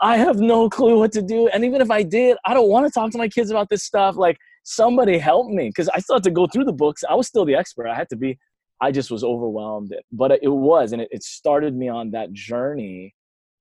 I 0.00 0.16
have 0.16 0.38
no 0.38 0.68
clue 0.68 0.98
what 0.98 1.12
to 1.12 1.22
do. 1.22 1.48
And 1.48 1.64
even 1.64 1.80
if 1.80 1.90
I 1.90 2.02
did, 2.02 2.36
I 2.44 2.54
don't 2.54 2.68
want 2.68 2.86
to 2.86 2.92
talk 2.92 3.10
to 3.12 3.18
my 3.18 3.28
kids 3.28 3.50
about 3.50 3.68
this 3.70 3.84
stuff. 3.84 4.16
Like, 4.16 4.38
somebody 4.64 5.18
help 5.18 5.48
me 5.48 5.68
because 5.68 5.88
I 5.90 6.00
still 6.00 6.16
had 6.16 6.24
to 6.24 6.30
go 6.30 6.46
through 6.46 6.64
the 6.64 6.72
books. 6.72 7.04
I 7.08 7.14
was 7.14 7.28
still 7.28 7.44
the 7.44 7.54
expert. 7.54 7.86
I 7.86 7.94
had 7.94 8.08
to 8.08 8.16
be, 8.16 8.38
I 8.80 8.90
just 8.90 9.10
was 9.10 9.22
overwhelmed. 9.22 9.94
But 10.10 10.32
it 10.42 10.48
was, 10.48 10.92
and 10.92 11.02
it, 11.02 11.22
started 11.22 11.76
me 11.76 11.88
on 11.88 12.10
that 12.12 12.32
journey 12.32 13.14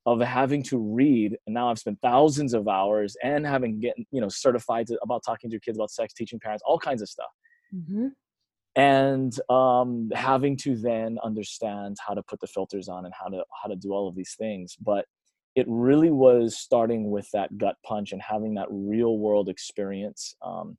of 0.06 0.20
having 0.22 0.64
to 0.64 0.78
read. 0.78 1.38
And 1.46 1.54
now 1.54 1.70
I've 1.70 1.80
spent 1.80 2.00
thousands 2.02 2.54
of 2.54 2.68
hours 2.68 3.16
and 3.24 3.46
having 3.46 3.80
getting, 3.80 4.06
you 4.12 4.22
know, 4.22 4.30
certified 4.30 4.88
to, 4.88 4.98
about 5.04 5.24
talking 5.26 5.50
to 5.50 5.54
your 5.54 5.62
kids 5.62 5.78
about 5.78 5.92
sex, 5.92 6.14
teaching 6.14 6.40
parents, 6.40 6.64
all 6.66 6.80
kinds 6.80 7.02
of 7.02 7.10
stuff. 7.10 7.32
Mm-hmm 7.74 8.08
and 8.76 9.38
um, 9.50 10.10
having 10.16 10.58
to 10.58 10.76
then 10.76 11.18
understand 11.24 11.98
how 12.06 12.14
to 12.14 12.24
put 12.24 12.40
the 12.40 12.48
filters 12.48 12.90
on 12.90 13.06
and 13.06 13.14
how 13.14 13.28
to 13.28 13.44
how 13.62 13.70
to 13.70 13.76
do 13.76 13.92
all 13.92 14.08
of 14.08 14.16
these 14.16 14.36
things 14.38 14.76
but 14.82 15.06
it 15.56 15.66
really 15.68 16.10
was 16.10 16.58
starting 16.58 17.12
with 17.12 17.30
that 17.32 17.56
gut 17.60 17.76
punch 17.86 18.12
and 18.12 18.22
having 18.22 18.56
that 18.56 18.68
real 18.72 19.20
world 19.20 19.50
experience 19.50 20.36
um, 20.44 20.78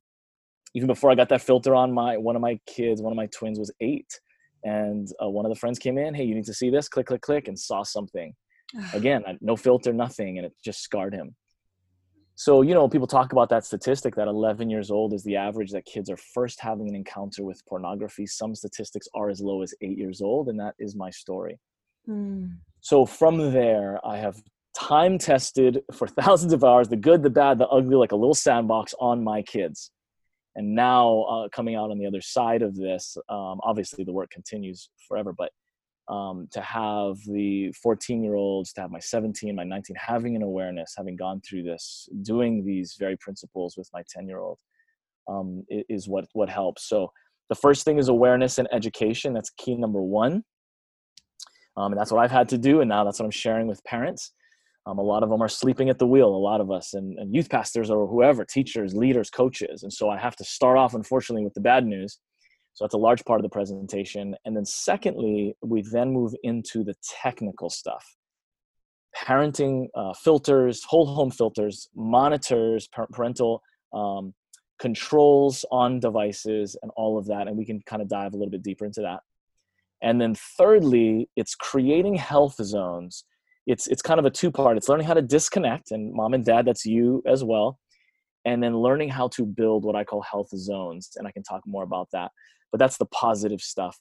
even 0.74 0.86
before 0.86 1.10
i 1.10 1.14
got 1.14 1.28
that 1.28 1.42
filter 1.42 1.74
on 1.74 1.92
my 1.92 2.16
one 2.16 2.34
of 2.36 2.42
my 2.42 2.58
kids 2.66 3.00
one 3.00 3.12
of 3.12 3.16
my 3.16 3.26
twins 3.26 3.58
was 3.58 3.72
eight 3.80 4.20
and 4.64 5.08
uh, 5.22 5.28
one 5.28 5.44
of 5.44 5.50
the 5.50 5.58
friends 5.58 5.78
came 5.78 5.98
in 5.98 6.14
hey 6.14 6.24
you 6.24 6.34
need 6.34 6.44
to 6.44 6.54
see 6.54 6.70
this? 6.70 6.88
Click 6.88 7.06
click 7.06 7.20
click 7.20 7.48
and 7.48 7.58
saw 7.58 7.82
something. 7.82 8.34
Again 8.92 9.22
no 9.40 9.56
filter 9.56 9.92
nothing 9.92 10.38
and 10.38 10.46
it 10.46 10.52
just 10.64 10.80
scarred 10.82 11.14
him 11.14 11.36
so 12.36 12.62
you 12.62 12.74
know 12.74 12.88
people 12.88 13.06
talk 13.06 13.32
about 13.32 13.48
that 13.50 13.64
statistic 13.64 14.16
that 14.16 14.26
11 14.26 14.68
years 14.68 14.90
old 14.90 15.12
is 15.12 15.22
the 15.22 15.36
average 15.36 15.70
that 15.70 15.84
kids 15.84 16.10
are 16.10 16.16
first 16.16 16.60
having 16.60 16.88
an 16.88 16.94
encounter 16.94 17.44
with 17.44 17.64
pornography. 17.66 18.26
Some 18.26 18.54
statistics 18.54 19.06
are 19.14 19.30
as 19.30 19.40
low 19.40 19.62
as 19.62 19.74
eight 19.82 19.96
years 19.96 20.20
old 20.20 20.48
and 20.48 20.58
that 20.58 20.74
is 20.78 20.96
my 20.96 21.10
story. 21.10 21.58
Mm. 22.06 22.58
so 22.80 23.06
from 23.06 23.50
there 23.50 23.98
i 24.04 24.18
have 24.18 24.36
time 24.78 25.16
tested 25.16 25.80
for 25.94 26.06
thousands 26.20 26.52
of 26.52 26.62
hours 26.62 26.86
the 26.86 26.96
good 26.96 27.22
the 27.22 27.30
bad 27.30 27.56
the 27.56 27.66
ugly 27.68 27.96
like 27.96 28.12
a 28.12 28.16
little 28.16 28.34
sandbox 28.34 28.94
on 29.00 29.24
my 29.24 29.40
kids. 29.40 29.90
And 30.54 30.74
now 30.74 31.22
uh, 31.22 31.48
coming 31.48 31.76
out 31.76 31.90
on 31.90 31.98
the 31.98 32.06
other 32.06 32.20
side 32.20 32.60
of 32.60 32.76
this 32.76 33.16
um, 33.30 33.58
obviously 33.62 34.04
the 34.04 34.12
work 34.12 34.28
continues 34.30 34.90
forever 35.08 35.32
but 35.32 35.50
um, 36.08 36.48
to 36.52 36.60
have 36.60 37.16
the 37.26 37.72
14 37.82 38.22
year 38.22 38.34
olds, 38.34 38.72
to 38.74 38.82
have 38.82 38.90
my 38.90 38.98
17, 38.98 39.54
my 39.54 39.64
19, 39.64 39.96
having 39.96 40.36
an 40.36 40.42
awareness, 40.42 40.94
having 40.96 41.16
gone 41.16 41.40
through 41.40 41.62
this, 41.62 42.08
doing 42.22 42.64
these 42.64 42.96
very 42.98 43.16
principles 43.16 43.76
with 43.76 43.88
my 43.92 44.02
10 44.08 44.28
year 44.28 44.38
old 44.38 44.58
um, 45.28 45.64
is 45.68 46.08
what, 46.08 46.26
what 46.32 46.48
helps. 46.48 46.88
So 46.88 47.10
the 47.48 47.54
first 47.54 47.84
thing 47.84 47.98
is 47.98 48.08
awareness 48.08 48.58
and 48.58 48.68
education. 48.72 49.32
That's 49.32 49.50
key 49.50 49.76
number 49.76 50.02
one. 50.02 50.44
Um, 51.76 51.92
and 51.92 51.98
that's 51.98 52.12
what 52.12 52.22
I've 52.22 52.30
had 52.30 52.48
to 52.50 52.58
do. 52.58 52.80
And 52.80 52.88
now 52.88 53.04
that's 53.04 53.18
what 53.18 53.24
I'm 53.24 53.30
sharing 53.30 53.66
with 53.66 53.82
parents. 53.84 54.32
Um, 54.86 54.98
a 54.98 55.02
lot 55.02 55.22
of 55.22 55.30
them 55.30 55.42
are 55.42 55.48
sleeping 55.48 55.88
at 55.88 55.98
the 55.98 56.06
wheel, 56.06 56.28
a 56.28 56.36
lot 56.36 56.60
of 56.60 56.70
us, 56.70 56.92
and, 56.92 57.18
and 57.18 57.34
youth 57.34 57.48
pastors 57.48 57.90
or 57.90 58.06
whoever, 58.06 58.44
teachers, 58.44 58.94
leaders, 58.94 59.30
coaches. 59.30 59.82
And 59.82 59.92
so 59.92 60.10
I 60.10 60.18
have 60.18 60.36
to 60.36 60.44
start 60.44 60.76
off, 60.76 60.92
unfortunately, 60.92 61.44
with 61.44 61.54
the 61.54 61.62
bad 61.62 61.86
news 61.86 62.18
so 62.74 62.84
that's 62.84 62.94
a 62.94 62.98
large 62.98 63.24
part 63.24 63.38
of 63.38 63.44
the 63.44 63.50
presentation. 63.50 64.34
And 64.44 64.56
then 64.56 64.64
secondly, 64.64 65.56
we 65.62 65.82
then 65.82 66.12
move 66.12 66.34
into 66.42 66.82
the 66.82 66.94
technical 67.22 67.70
stuff. 67.70 68.04
Parenting 69.16 69.86
uh, 69.94 70.12
filters, 70.12 70.82
whole 70.82 71.06
home 71.06 71.30
filters, 71.30 71.88
monitors, 71.94 72.88
parental 73.12 73.62
um, 73.92 74.34
controls 74.80 75.64
on 75.70 76.00
devices, 76.00 76.76
and 76.82 76.90
all 76.96 77.16
of 77.16 77.26
that. 77.26 77.46
And 77.46 77.56
we 77.56 77.64
can 77.64 77.80
kind 77.86 78.02
of 78.02 78.08
dive 78.08 78.34
a 78.34 78.36
little 78.36 78.50
bit 78.50 78.64
deeper 78.64 78.84
into 78.84 79.02
that. 79.02 79.20
And 80.02 80.20
then 80.20 80.34
thirdly, 80.34 81.28
it's 81.36 81.54
creating 81.54 82.16
health 82.16 82.56
zones. 82.60 83.24
It's 83.68 83.86
it's 83.86 84.02
kind 84.02 84.18
of 84.18 84.26
a 84.26 84.30
two 84.30 84.50
part. 84.50 84.76
It's 84.76 84.88
learning 84.88 85.06
how 85.06 85.14
to 85.14 85.22
disconnect, 85.22 85.92
and 85.92 86.12
mom 86.12 86.34
and 86.34 86.44
dad, 86.44 86.66
that's 86.66 86.84
you 86.84 87.22
as 87.24 87.44
well. 87.44 87.78
And 88.44 88.60
then 88.60 88.76
learning 88.76 89.10
how 89.10 89.28
to 89.28 89.46
build 89.46 89.84
what 89.84 89.94
I 89.94 90.02
call 90.02 90.22
health 90.22 90.50
zones, 90.54 91.12
and 91.16 91.26
I 91.26 91.30
can 91.30 91.44
talk 91.44 91.62
more 91.66 91.84
about 91.84 92.08
that 92.12 92.32
but 92.74 92.80
that's 92.80 92.96
the 92.96 93.06
positive 93.06 93.60
stuff. 93.60 94.00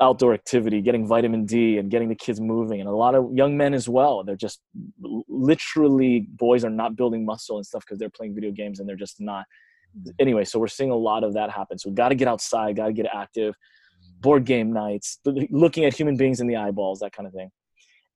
Outdoor 0.00 0.32
activity 0.32 0.80
getting 0.80 1.08
vitamin 1.08 1.44
d 1.44 1.76
and 1.76 1.90
getting 1.90 2.08
the 2.08 2.14
kids 2.14 2.40
moving 2.40 2.78
and 2.78 2.88
a 2.88 2.94
lot 2.94 3.16
of 3.16 3.32
young 3.34 3.56
men 3.56 3.74
as 3.74 3.88
well 3.88 4.22
they're 4.22 4.36
just 4.36 4.60
literally 5.28 6.20
boys 6.20 6.64
are 6.64 6.70
not 6.70 6.94
building 6.94 7.24
muscle 7.24 7.56
and 7.56 7.66
stuff 7.66 7.82
because 7.84 7.98
they're 7.98 8.08
playing 8.08 8.32
video 8.32 8.52
games 8.52 8.78
and 8.78 8.88
they're 8.88 8.94
just 8.94 9.20
not. 9.20 9.44
Mm-hmm. 9.98 10.10
anyway 10.20 10.44
so 10.44 10.60
we're 10.60 10.68
seeing 10.68 10.92
a 10.92 10.94
lot 10.94 11.24
of 11.24 11.34
that 11.34 11.50
happen. 11.50 11.80
So 11.80 11.88
we 11.90 11.96
got 11.96 12.10
to 12.10 12.14
get 12.14 12.28
outside 12.28 12.76
got 12.76 12.86
to 12.86 12.92
get 12.92 13.06
active 13.12 13.56
board 14.20 14.44
game 14.44 14.72
nights 14.72 15.18
looking 15.50 15.84
at 15.84 15.92
human 15.92 16.16
beings 16.16 16.40
in 16.40 16.46
the 16.46 16.54
eyeballs 16.54 17.00
that 17.00 17.12
kind 17.12 17.26
of 17.26 17.32
thing. 17.32 17.50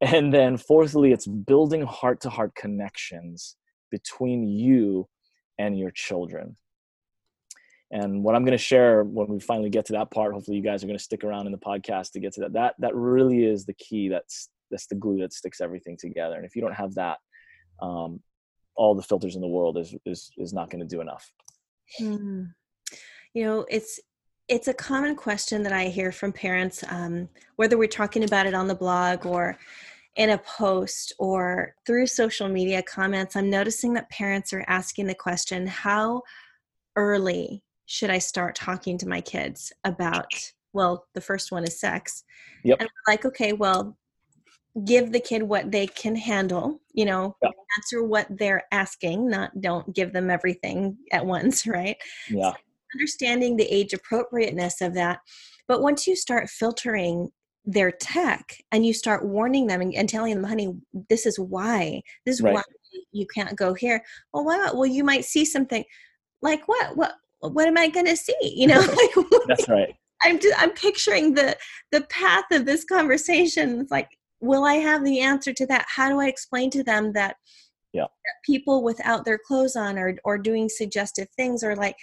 And 0.00 0.32
then 0.32 0.56
fourthly 0.56 1.10
it's 1.10 1.26
building 1.26 1.82
heart 1.82 2.20
to 2.20 2.30
heart 2.30 2.54
connections 2.54 3.56
between 3.90 4.46
you 4.46 5.08
and 5.58 5.76
your 5.76 5.90
children 5.90 6.56
and 7.94 8.22
what 8.22 8.34
i'm 8.34 8.44
going 8.44 8.52
to 8.52 8.58
share 8.58 9.04
when 9.04 9.28
we 9.28 9.40
finally 9.40 9.70
get 9.70 9.86
to 9.86 9.94
that 9.94 10.10
part 10.10 10.34
hopefully 10.34 10.56
you 10.56 10.62
guys 10.62 10.82
are 10.82 10.86
going 10.86 10.98
to 10.98 11.02
stick 11.02 11.24
around 11.24 11.46
in 11.46 11.52
the 11.52 11.58
podcast 11.58 12.10
to 12.10 12.20
get 12.20 12.34
to 12.34 12.40
that 12.40 12.52
that 12.52 12.74
that 12.78 12.94
really 12.94 13.44
is 13.44 13.64
the 13.64 13.72
key 13.74 14.08
that's 14.08 14.50
that's 14.70 14.86
the 14.86 14.94
glue 14.94 15.20
that 15.20 15.32
sticks 15.32 15.60
everything 15.60 15.96
together 15.96 16.36
and 16.36 16.44
if 16.44 16.54
you 16.54 16.60
don't 16.60 16.74
have 16.74 16.94
that 16.94 17.18
um, 17.80 18.20
all 18.76 18.94
the 18.94 19.02
filters 19.02 19.36
in 19.36 19.40
the 19.40 19.48
world 19.48 19.78
is 19.78 19.94
is 20.04 20.30
is 20.36 20.52
not 20.52 20.68
going 20.68 20.80
to 20.80 20.86
do 20.86 21.00
enough 21.00 21.32
mm. 22.00 22.46
you 23.32 23.44
know 23.44 23.64
it's 23.70 24.00
it's 24.48 24.68
a 24.68 24.74
common 24.74 25.14
question 25.14 25.62
that 25.62 25.72
i 25.72 25.84
hear 25.84 26.12
from 26.12 26.32
parents 26.32 26.84
um, 26.88 27.28
whether 27.56 27.78
we're 27.78 27.88
talking 27.88 28.24
about 28.24 28.46
it 28.46 28.54
on 28.54 28.66
the 28.66 28.74
blog 28.74 29.24
or 29.24 29.56
in 30.16 30.30
a 30.30 30.38
post 30.38 31.12
or 31.18 31.74
through 31.86 32.06
social 32.06 32.48
media 32.48 32.82
comments 32.82 33.36
i'm 33.36 33.50
noticing 33.50 33.92
that 33.92 34.10
parents 34.10 34.52
are 34.52 34.64
asking 34.66 35.06
the 35.06 35.14
question 35.14 35.66
how 35.66 36.20
early 36.96 37.62
should 37.86 38.10
I 38.10 38.18
start 38.18 38.54
talking 38.54 38.98
to 38.98 39.08
my 39.08 39.20
kids 39.20 39.72
about? 39.84 40.32
Well, 40.72 41.06
the 41.14 41.20
first 41.20 41.52
one 41.52 41.64
is 41.64 41.78
sex. 41.78 42.24
Yep. 42.64 42.80
And 42.80 42.88
like, 43.06 43.24
okay, 43.24 43.52
well, 43.52 43.96
give 44.84 45.12
the 45.12 45.20
kid 45.20 45.42
what 45.42 45.70
they 45.70 45.86
can 45.86 46.16
handle, 46.16 46.80
you 46.92 47.04
know, 47.04 47.36
yep. 47.42 47.52
answer 47.78 48.02
what 48.02 48.26
they're 48.30 48.64
asking, 48.72 49.28
not 49.28 49.60
don't 49.60 49.94
give 49.94 50.12
them 50.12 50.30
everything 50.30 50.96
at 51.12 51.24
once, 51.24 51.66
right? 51.66 51.96
Yeah. 52.28 52.52
So 52.52 52.56
understanding 52.94 53.56
the 53.56 53.72
age 53.72 53.92
appropriateness 53.92 54.80
of 54.80 54.94
that. 54.94 55.20
But 55.66 55.82
once 55.82 56.06
you 56.06 56.16
start 56.16 56.50
filtering 56.50 57.30
their 57.64 57.90
tech 57.90 58.56
and 58.72 58.84
you 58.84 58.92
start 58.92 59.24
warning 59.24 59.66
them 59.66 59.80
and, 59.80 59.94
and 59.94 60.08
telling 60.08 60.34
them, 60.34 60.44
honey, 60.44 60.74
this 61.08 61.26
is 61.26 61.38
why, 61.38 62.02
this 62.26 62.36
is 62.36 62.42
right. 62.42 62.54
why 62.54 62.62
you 63.12 63.26
can't 63.34 63.56
go 63.56 63.74
here. 63.74 64.02
Well, 64.32 64.44
why 64.44 64.56
not? 64.58 64.76
Well, 64.76 64.86
you 64.86 65.02
might 65.02 65.24
see 65.24 65.44
something 65.44 65.84
like 66.42 66.66
what? 66.68 66.96
What 66.96 67.14
what 67.40 67.66
am 67.66 67.78
I 67.78 67.88
going 67.88 68.06
to 68.06 68.16
see? 68.16 68.34
You 68.42 68.68
know, 68.68 68.80
like 69.16 69.26
that's 69.46 69.68
right. 69.68 69.94
I'm 70.22 70.38
just, 70.38 70.60
I'm 70.60 70.70
picturing 70.70 71.34
the 71.34 71.56
the 71.92 72.02
path 72.02 72.44
of 72.52 72.64
this 72.64 72.84
conversation. 72.84 73.80
It's 73.80 73.90
like, 73.90 74.08
will 74.40 74.64
I 74.64 74.74
have 74.74 75.04
the 75.04 75.20
answer 75.20 75.52
to 75.52 75.66
that? 75.66 75.86
How 75.88 76.08
do 76.08 76.20
I 76.20 76.26
explain 76.26 76.70
to 76.70 76.82
them 76.82 77.12
that, 77.12 77.36
yeah. 77.92 78.04
that 78.04 78.34
people 78.44 78.82
without 78.82 79.24
their 79.24 79.38
clothes 79.38 79.76
on 79.76 79.98
or 79.98 80.16
or 80.24 80.38
doing 80.38 80.68
suggestive 80.68 81.28
things 81.36 81.62
or 81.62 81.76
like, 81.76 81.96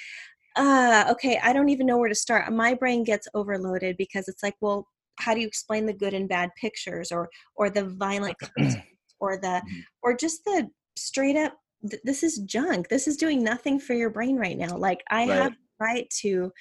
uh, 0.55 1.05
okay, 1.11 1.39
I 1.41 1.53
don't 1.53 1.69
even 1.69 1.87
know 1.87 1.97
where 1.97 2.09
to 2.09 2.15
start. 2.15 2.51
My 2.51 2.73
brain 2.73 3.03
gets 3.03 3.27
overloaded 3.33 3.97
because 3.97 4.27
it's 4.27 4.43
like, 4.43 4.55
well, 4.61 4.87
how 5.17 5.33
do 5.33 5.39
you 5.39 5.47
explain 5.47 5.85
the 5.85 5.93
good 5.93 6.13
and 6.13 6.27
bad 6.29 6.49
pictures 6.59 7.11
or 7.11 7.29
or 7.55 7.69
the 7.69 7.85
violent 7.85 8.37
or 9.19 9.37
the 9.37 9.47
mm-hmm. 9.47 9.79
or 10.03 10.15
just 10.15 10.43
the 10.45 10.69
straight 10.97 11.37
up 11.37 11.57
this 12.03 12.23
is 12.23 12.39
junk. 12.39 12.89
This 12.89 13.07
is 13.07 13.17
doing 13.17 13.43
nothing 13.43 13.79
for 13.79 13.93
your 13.93 14.09
brain 14.09 14.37
right 14.37 14.57
now. 14.57 14.77
Like 14.77 15.03
i 15.09 15.27
right. 15.27 15.41
have 15.41 15.53
right 15.79 16.09
to 16.21 16.51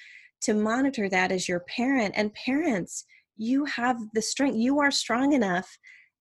to 0.41 0.53
monitor 0.53 1.07
that 1.07 1.31
as 1.31 1.47
your 1.47 1.61
parent 1.61 2.13
and 2.17 2.33
parents 2.33 3.05
you 3.37 3.65
have 3.65 3.97
the 4.13 4.21
strength 4.21 4.57
you 4.57 4.79
are 4.79 4.91
strong 4.91 5.33
enough 5.33 5.77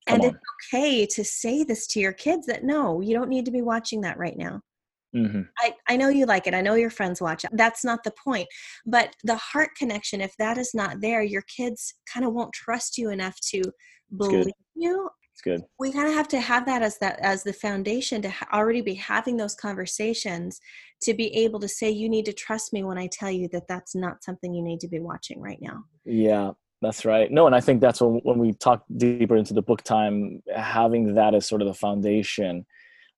and 0.06 0.24
it's 0.24 0.36
okay 0.74 1.06
to 1.06 1.22
say 1.22 1.62
this 1.62 1.86
to 1.86 2.00
your 2.00 2.12
kids 2.12 2.46
that 2.46 2.64
no 2.64 3.00
you 3.00 3.14
don't 3.14 3.28
need 3.28 3.44
to 3.44 3.50
be 3.50 3.62
watching 3.62 4.00
that 4.02 4.18
right 4.18 4.36
now. 4.36 4.60
Mm-hmm. 5.14 5.42
I, 5.58 5.74
I 5.88 5.96
know 5.96 6.08
you 6.08 6.24
like 6.24 6.46
it. 6.46 6.54
I 6.54 6.60
know 6.60 6.74
your 6.74 6.90
friends 6.90 7.20
watch 7.20 7.44
it. 7.44 7.50
That's 7.54 7.84
not 7.84 8.04
the 8.04 8.12
point. 8.24 8.46
But 8.86 9.16
the 9.24 9.34
heart 9.36 9.70
connection 9.76 10.20
if 10.20 10.32
that 10.38 10.56
is 10.56 10.72
not 10.72 11.00
there 11.00 11.22
your 11.22 11.42
kids 11.42 11.94
kind 12.12 12.24
of 12.24 12.32
won't 12.32 12.52
trust 12.52 12.96
you 12.96 13.10
enough 13.10 13.36
to 13.50 13.62
believe 14.16 14.52
you 14.74 15.08
it's 15.40 15.60
good 15.60 15.66
we 15.78 15.92
kind 15.92 16.08
of 16.08 16.14
have 16.14 16.28
to 16.28 16.40
have 16.40 16.66
that 16.66 16.82
as 16.82 16.98
that 16.98 17.18
as 17.20 17.42
the 17.42 17.52
foundation 17.52 18.22
to 18.22 18.30
ha- 18.30 18.46
already 18.52 18.80
be 18.80 18.94
having 18.94 19.36
those 19.36 19.54
conversations 19.54 20.60
to 21.00 21.14
be 21.14 21.34
able 21.34 21.60
to 21.60 21.68
say 21.68 21.90
you 21.90 22.08
need 22.08 22.24
to 22.24 22.32
trust 22.32 22.72
me 22.72 22.84
when 22.84 22.98
i 22.98 23.08
tell 23.10 23.30
you 23.30 23.48
that 23.48 23.66
that's 23.68 23.94
not 23.94 24.22
something 24.22 24.54
you 24.54 24.62
need 24.62 24.80
to 24.80 24.88
be 24.88 24.98
watching 24.98 25.40
right 25.40 25.58
now 25.60 25.84
yeah 26.04 26.50
that's 26.82 27.04
right. 27.04 27.30
No, 27.30 27.44
and 27.44 27.54
I 27.54 27.60
think 27.60 27.82
that's 27.82 28.00
when 28.00 28.20
when 28.22 28.38
we 28.38 28.54
talk 28.54 28.84
deeper 28.96 29.36
into 29.36 29.52
the 29.52 29.60
book 29.60 29.82
time, 29.82 30.42
having 30.56 31.14
that 31.14 31.34
as 31.34 31.46
sort 31.46 31.60
of 31.60 31.68
the 31.68 31.74
foundation, 31.74 32.64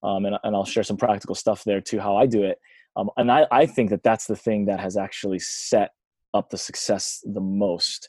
um, 0.02 0.26
and 0.26 0.36
and 0.42 0.56
I'll 0.56 0.64
share 0.64 0.82
some 0.82 0.96
practical 0.96 1.36
stuff 1.36 1.62
there 1.62 1.80
too, 1.80 2.00
how 2.00 2.16
I 2.16 2.26
do 2.26 2.42
it. 2.42 2.58
Um, 2.96 3.10
and 3.16 3.30
I 3.30 3.46
I 3.52 3.66
think 3.66 3.90
that 3.90 4.02
that's 4.02 4.26
the 4.26 4.34
thing 4.34 4.64
that 4.64 4.80
has 4.80 4.96
actually 4.96 5.38
set 5.38 5.92
up 6.34 6.50
the 6.50 6.58
success 6.58 7.22
the 7.24 7.40
most 7.40 8.08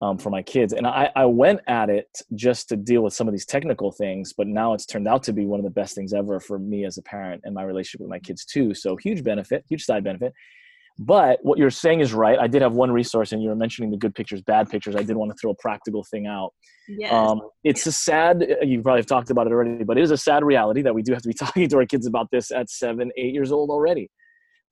um, 0.00 0.18
for 0.18 0.30
my 0.30 0.42
kids. 0.42 0.72
And 0.72 0.86
I 0.86 1.10
I 1.14 1.26
went 1.26 1.60
at 1.66 1.90
it 1.90 2.08
just 2.34 2.68
to 2.70 2.76
deal 2.76 3.02
with 3.02 3.12
some 3.12 3.28
of 3.28 3.32
these 3.32 3.46
technical 3.46 3.92
things, 3.92 4.32
but 4.32 4.46
now 4.46 4.74
it's 4.74 4.86
turned 4.86 5.08
out 5.08 5.22
to 5.24 5.32
be 5.32 5.46
one 5.46 5.60
of 5.60 5.64
the 5.64 5.70
best 5.70 5.94
things 5.94 6.12
ever 6.12 6.40
for 6.40 6.58
me 6.58 6.84
as 6.84 6.98
a 6.98 7.02
parent 7.02 7.42
and 7.44 7.54
my 7.54 7.62
relationship 7.62 8.00
with 8.00 8.10
my 8.10 8.18
kids 8.18 8.44
too. 8.44 8.74
So 8.74 8.96
huge 8.96 9.22
benefit, 9.22 9.64
huge 9.68 9.84
side 9.84 10.04
benefit. 10.04 10.32
But 10.98 11.38
what 11.42 11.56
you're 11.56 11.70
saying 11.70 12.00
is 12.00 12.12
right. 12.12 12.38
I 12.38 12.46
did 12.46 12.60
have 12.60 12.74
one 12.74 12.92
resource, 12.92 13.32
and 13.32 13.42
you 13.42 13.48
were 13.48 13.56
mentioning 13.56 13.90
the 13.90 13.96
good 13.96 14.14
pictures, 14.14 14.42
bad 14.42 14.68
pictures. 14.68 14.94
I 14.94 15.02
did 15.02 15.16
want 15.16 15.30
to 15.30 15.36
throw 15.40 15.50
a 15.50 15.54
practical 15.54 16.04
thing 16.04 16.26
out. 16.26 16.52
Yes. 16.88 17.10
Um, 17.10 17.40
it's 17.64 17.86
a 17.86 17.92
sad, 17.92 18.44
you 18.62 18.82
probably 18.82 18.98
have 18.98 19.06
talked 19.06 19.30
about 19.30 19.46
it 19.46 19.52
already, 19.52 19.82
but 19.82 19.96
it 19.96 20.02
is 20.02 20.10
a 20.10 20.18
sad 20.18 20.44
reality 20.44 20.82
that 20.82 20.94
we 20.94 21.00
do 21.00 21.14
have 21.14 21.22
to 21.22 21.28
be 21.28 21.34
talking 21.38 21.66
to 21.66 21.76
our 21.78 21.86
kids 21.86 22.06
about 22.06 22.30
this 22.30 22.50
at 22.50 22.68
seven, 22.68 23.10
eight 23.16 23.32
years 23.32 23.50
old 23.50 23.70
already. 23.70 24.10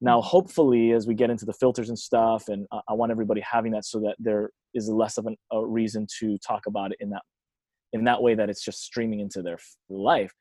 Now, 0.01 0.19
mm-hmm. 0.19 0.29
hopefully, 0.29 0.93
as 0.93 1.07
we 1.07 1.15
get 1.15 1.31
into 1.31 1.45
the 1.45 1.53
filters 1.53 1.89
and 1.89 1.99
stuff, 1.99 2.49
and 2.49 2.67
I 2.73 2.93
want 2.93 3.13
everybody 3.13 3.41
having 3.41 3.73
that 3.73 3.85
so 3.85 4.01
that 4.01 4.17
there 4.19 4.51
is 4.75 4.89
less 4.89 5.19
of 5.19 5.27
an, 5.27 5.37
a 5.53 5.65
reason 5.65 6.07
to 6.21 6.39
talk 6.39 6.67
about 6.67 6.93
it 6.93 6.99
in 7.01 7.11
that 7.11 7.23
in 7.93 8.05
that 8.05 8.23
way 8.23 8.35
that 8.35 8.51
it's 8.51 8.63
just 8.63 8.83
streaming 8.83 9.21
into 9.21 9.41
their 9.41 9.59
life. 9.89 10.33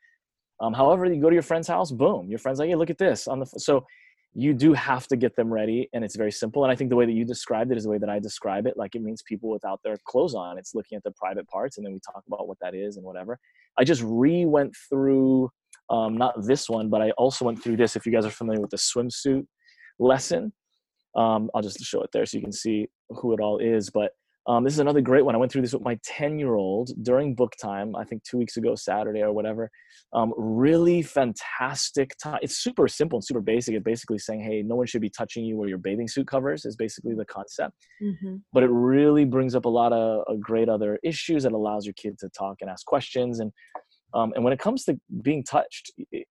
Um, 0.59 0.73
however, 0.73 1.05
you 1.05 1.21
go 1.21 1.29
to 1.29 1.35
your 1.35 1.43
friend's 1.43 1.67
house, 1.67 1.91
boom, 1.91 2.29
your 2.29 2.39
friend's 2.39 2.59
like, 2.59 2.69
"Hey, 2.69 2.75
look 2.75 2.89
at 2.89 2.97
this!" 2.97 3.27
On 3.27 3.39
the 3.39 3.45
so 3.45 3.85
you 4.33 4.53
do 4.53 4.71
have 4.73 5.07
to 5.07 5.15
get 5.15 5.35
them 5.35 5.51
ready 5.51 5.89
and 5.93 6.03
it's 6.03 6.15
very 6.15 6.31
simple 6.31 6.63
and 6.63 6.71
i 6.71 6.75
think 6.75 6.91
the 6.91 6.95
way 6.95 7.05
that 7.05 7.13
you 7.13 7.25
described 7.25 7.71
it 7.71 7.77
is 7.77 7.85
the 7.85 7.89
way 7.89 7.97
that 7.97 8.09
i 8.09 8.19
describe 8.19 8.67
it 8.67 8.77
like 8.77 8.93
it 8.93 9.01
means 9.01 9.23
people 9.23 9.49
without 9.49 9.79
their 9.83 9.97
clothes 10.05 10.35
on 10.35 10.59
it's 10.59 10.75
looking 10.75 10.95
at 10.95 11.03
the 11.03 11.11
private 11.11 11.47
parts 11.47 11.77
and 11.77 11.85
then 11.85 11.91
we 11.91 11.99
talk 11.99 12.23
about 12.27 12.47
what 12.47 12.57
that 12.61 12.75
is 12.75 12.97
and 12.97 13.05
whatever 13.05 13.39
i 13.79 13.83
just 13.83 14.03
re 14.03 14.45
went 14.45 14.71
through 14.89 15.49
um, 15.89 16.17
not 16.17 16.33
this 16.45 16.69
one 16.69 16.89
but 16.89 17.01
i 17.01 17.11
also 17.11 17.45
went 17.45 17.61
through 17.61 17.77
this 17.77 17.95
if 17.95 18.05
you 18.05 18.11
guys 18.11 18.25
are 18.25 18.31
familiar 18.31 18.61
with 18.61 18.71
the 18.71 18.77
swimsuit 18.77 19.45
lesson 19.99 20.51
um, 21.15 21.49
i'll 21.53 21.61
just 21.61 21.79
show 21.79 22.01
it 22.01 22.09
there 22.13 22.25
so 22.25 22.37
you 22.37 22.43
can 22.43 22.51
see 22.51 22.87
who 23.09 23.33
it 23.33 23.39
all 23.39 23.57
is 23.59 23.89
but 23.89 24.11
um, 24.47 24.63
this 24.63 24.73
is 24.73 24.79
another 24.79 25.01
great 25.01 25.25
one. 25.25 25.35
I 25.35 25.37
went 25.37 25.51
through 25.51 25.61
this 25.61 25.73
with 25.73 25.83
my 25.83 25.99
10 26.05 26.39
year 26.39 26.55
old 26.55 26.91
during 27.03 27.35
book 27.35 27.53
time, 27.61 27.95
I 27.97 28.05
think 28.05 28.23
two 28.23 28.37
weeks 28.37 28.55
ago, 28.55 28.75
Saturday 28.75 29.21
or 29.21 29.33
whatever. 29.33 29.69
Um, 30.13 30.33
really 30.37 31.01
fantastic 31.01 32.15
time. 32.23 32.39
It's 32.41 32.57
super 32.57 32.87
simple 32.87 33.17
and 33.17 33.25
super 33.25 33.41
basic. 33.41 33.75
It's 33.75 33.83
basically 33.83 34.19
saying, 34.19 34.41
hey, 34.41 34.63
no 34.63 34.75
one 34.77 34.87
should 34.87 35.01
be 35.01 35.09
touching 35.09 35.43
you 35.43 35.57
where 35.57 35.67
your 35.67 35.77
bathing 35.77 36.07
suit 36.07 36.27
covers, 36.27 36.63
is 36.63 36.77
basically 36.77 37.13
the 37.13 37.25
concept. 37.25 37.73
Mm-hmm. 38.01 38.37
But 38.53 38.63
it 38.63 38.69
really 38.69 39.25
brings 39.25 39.53
up 39.53 39.65
a 39.65 39.69
lot 39.69 39.91
of, 39.91 40.23
of, 40.27 40.39
great 40.39 40.69
other 40.69 40.97
issues 41.03 41.43
that 41.43 41.51
allows 41.51 41.85
your 41.85 41.93
kid 41.93 42.17
to 42.19 42.29
talk 42.29 42.57
and 42.61 42.69
ask 42.69 42.85
questions. 42.85 43.41
And, 43.41 43.51
um, 44.13 44.33
and 44.33 44.43
when 44.43 44.53
it 44.53 44.59
comes 44.59 44.83
to 44.85 44.99
being 45.21 45.43
touched, 45.43 45.91
it, 46.11 46.27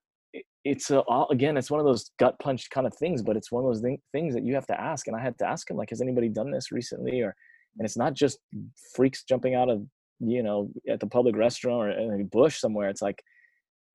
it's 0.64 0.90
a, 0.90 1.02
again 1.30 1.56
it's 1.56 1.70
one 1.70 1.78
of 1.78 1.86
those 1.86 2.10
gut 2.18 2.36
punch 2.40 2.68
kind 2.70 2.86
of 2.86 2.94
things 2.96 3.22
but 3.22 3.36
it's 3.36 3.52
one 3.52 3.64
of 3.64 3.70
those 3.70 3.80
th- 3.80 4.00
things 4.10 4.34
that 4.34 4.44
you 4.44 4.52
have 4.52 4.66
to 4.66 4.78
ask 4.78 5.06
and 5.06 5.16
i 5.16 5.20
had 5.20 5.38
to 5.38 5.46
ask 5.46 5.70
him 5.70 5.76
like 5.76 5.90
has 5.90 6.02
anybody 6.02 6.28
done 6.28 6.50
this 6.50 6.72
recently? 6.72 7.20
Or 7.20 7.34
and 7.78 7.86
it's 7.86 7.96
not 7.96 8.14
just 8.14 8.38
freaks 8.94 9.22
jumping 9.22 9.54
out 9.54 9.70
of 9.70 9.86
you 10.18 10.42
know 10.42 10.68
at 10.90 10.98
the 11.00 11.06
public 11.06 11.36
restaurant 11.36 11.88
or 11.88 12.14
in 12.14 12.20
a 12.20 12.24
bush 12.24 12.58
somewhere 12.58 12.88
it's 12.88 13.00
like 13.00 13.22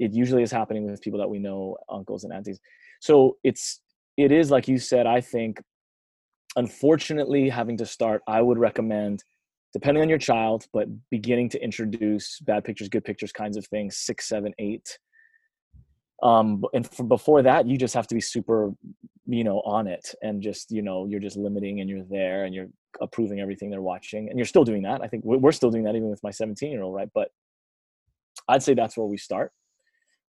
it 0.02 0.13
usually 0.13 0.41
is 0.41 0.52
happening 0.52 0.89
with 0.89 1.02
people 1.02 1.20
that 1.20 1.30
we 1.30 1.38
know 1.38 1.78
uncles 1.88 2.24
and 2.24 2.34
aunties. 2.34 2.60
So 3.02 3.38
it's 3.44 3.82
it 4.17 4.32
is 4.32 4.52
like 4.52 4.67
you 4.67 4.78
said 4.78 5.06
i 5.06 5.22
think 5.22 5.62
unfortunately 6.56 7.50
having 7.50 7.78
to 7.78 7.86
start 7.86 8.22
i 8.28 8.41
would 8.41 8.58
recommend 8.58 9.24
depending 9.74 10.02
on 10.02 10.10
your 10.10 10.18
child 10.18 10.66
but 10.74 10.88
beginning 11.10 11.50
to 11.50 11.64
introduce 11.64 12.40
bad 12.42 12.64
pictures 12.64 12.90
good 12.90 13.06
pictures 13.06 13.32
kinds 13.32 13.58
of 13.58 13.66
things 13.68 13.98
six 13.98 14.28
seven 14.28 14.54
eight. 14.60 14.98
Um 16.24 16.64
and 16.74 16.90
for, 16.90 17.04
before 17.04 17.42
that 17.44 17.68
you 17.68 17.78
just 17.78 17.94
have 17.94 18.08
to 18.08 18.16
be 18.16 18.22
super 18.22 18.72
you 19.28 19.44
know 19.44 19.62
on 19.62 19.88
it 19.88 20.14
and 20.22 20.42
just 20.42 20.72
you 20.72 20.82
know 20.82 21.06
you're 21.06 21.20
just 21.20 21.38
limiting 21.38 21.80
and 21.80 21.90
you're 21.90 22.04
there 22.10 22.46
and 22.46 22.54
you're 22.54 22.70
approving 23.00 23.40
everything 23.40 23.70
they're 23.70 23.82
watching 23.82 24.30
and 24.30 24.38
you're 24.38 24.46
still 24.46 24.66
doing 24.66 24.82
that. 24.84 25.02
I 25.02 25.08
think 25.08 25.24
we're 25.24 25.52
still 25.52 25.72
doing 25.72 25.86
that 25.86 25.96
even 25.96 26.10
with 26.10 26.24
my 26.24 26.32
17 26.32 26.72
year 26.72 26.84
old 26.84 26.96
right? 26.96 27.10
But 27.14 27.30
i'd 28.50 28.64
say 28.64 28.74
that's 28.74 28.98
where 28.98 29.08
we 29.08 29.18
start. 29.18 29.52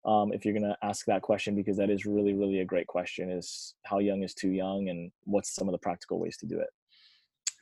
Um, 0.06 0.32
if 0.32 0.46
you're 0.46 0.54
going 0.54 0.64
to 0.64 0.78
ask 0.82 1.06
that 1.08 1.22
question 1.22 1.56
because 1.56 1.76
that 1.78 1.90
is 1.90 2.06
really 2.06 2.34
really 2.34 2.60
a 2.60 2.66
great 2.66 2.88
question 2.88 3.30
is 3.30 3.76
how 3.84 4.00
young 4.00 4.24
is 4.24 4.34
too 4.34 4.50
young 4.50 4.90
and 4.90 5.12
what's 5.26 5.54
some 5.54 5.68
of 5.68 5.74
the 5.74 5.78
practical 5.78 6.20
ways 6.20 6.38
to 6.38 6.46
do 6.46 6.58
it 6.60 6.70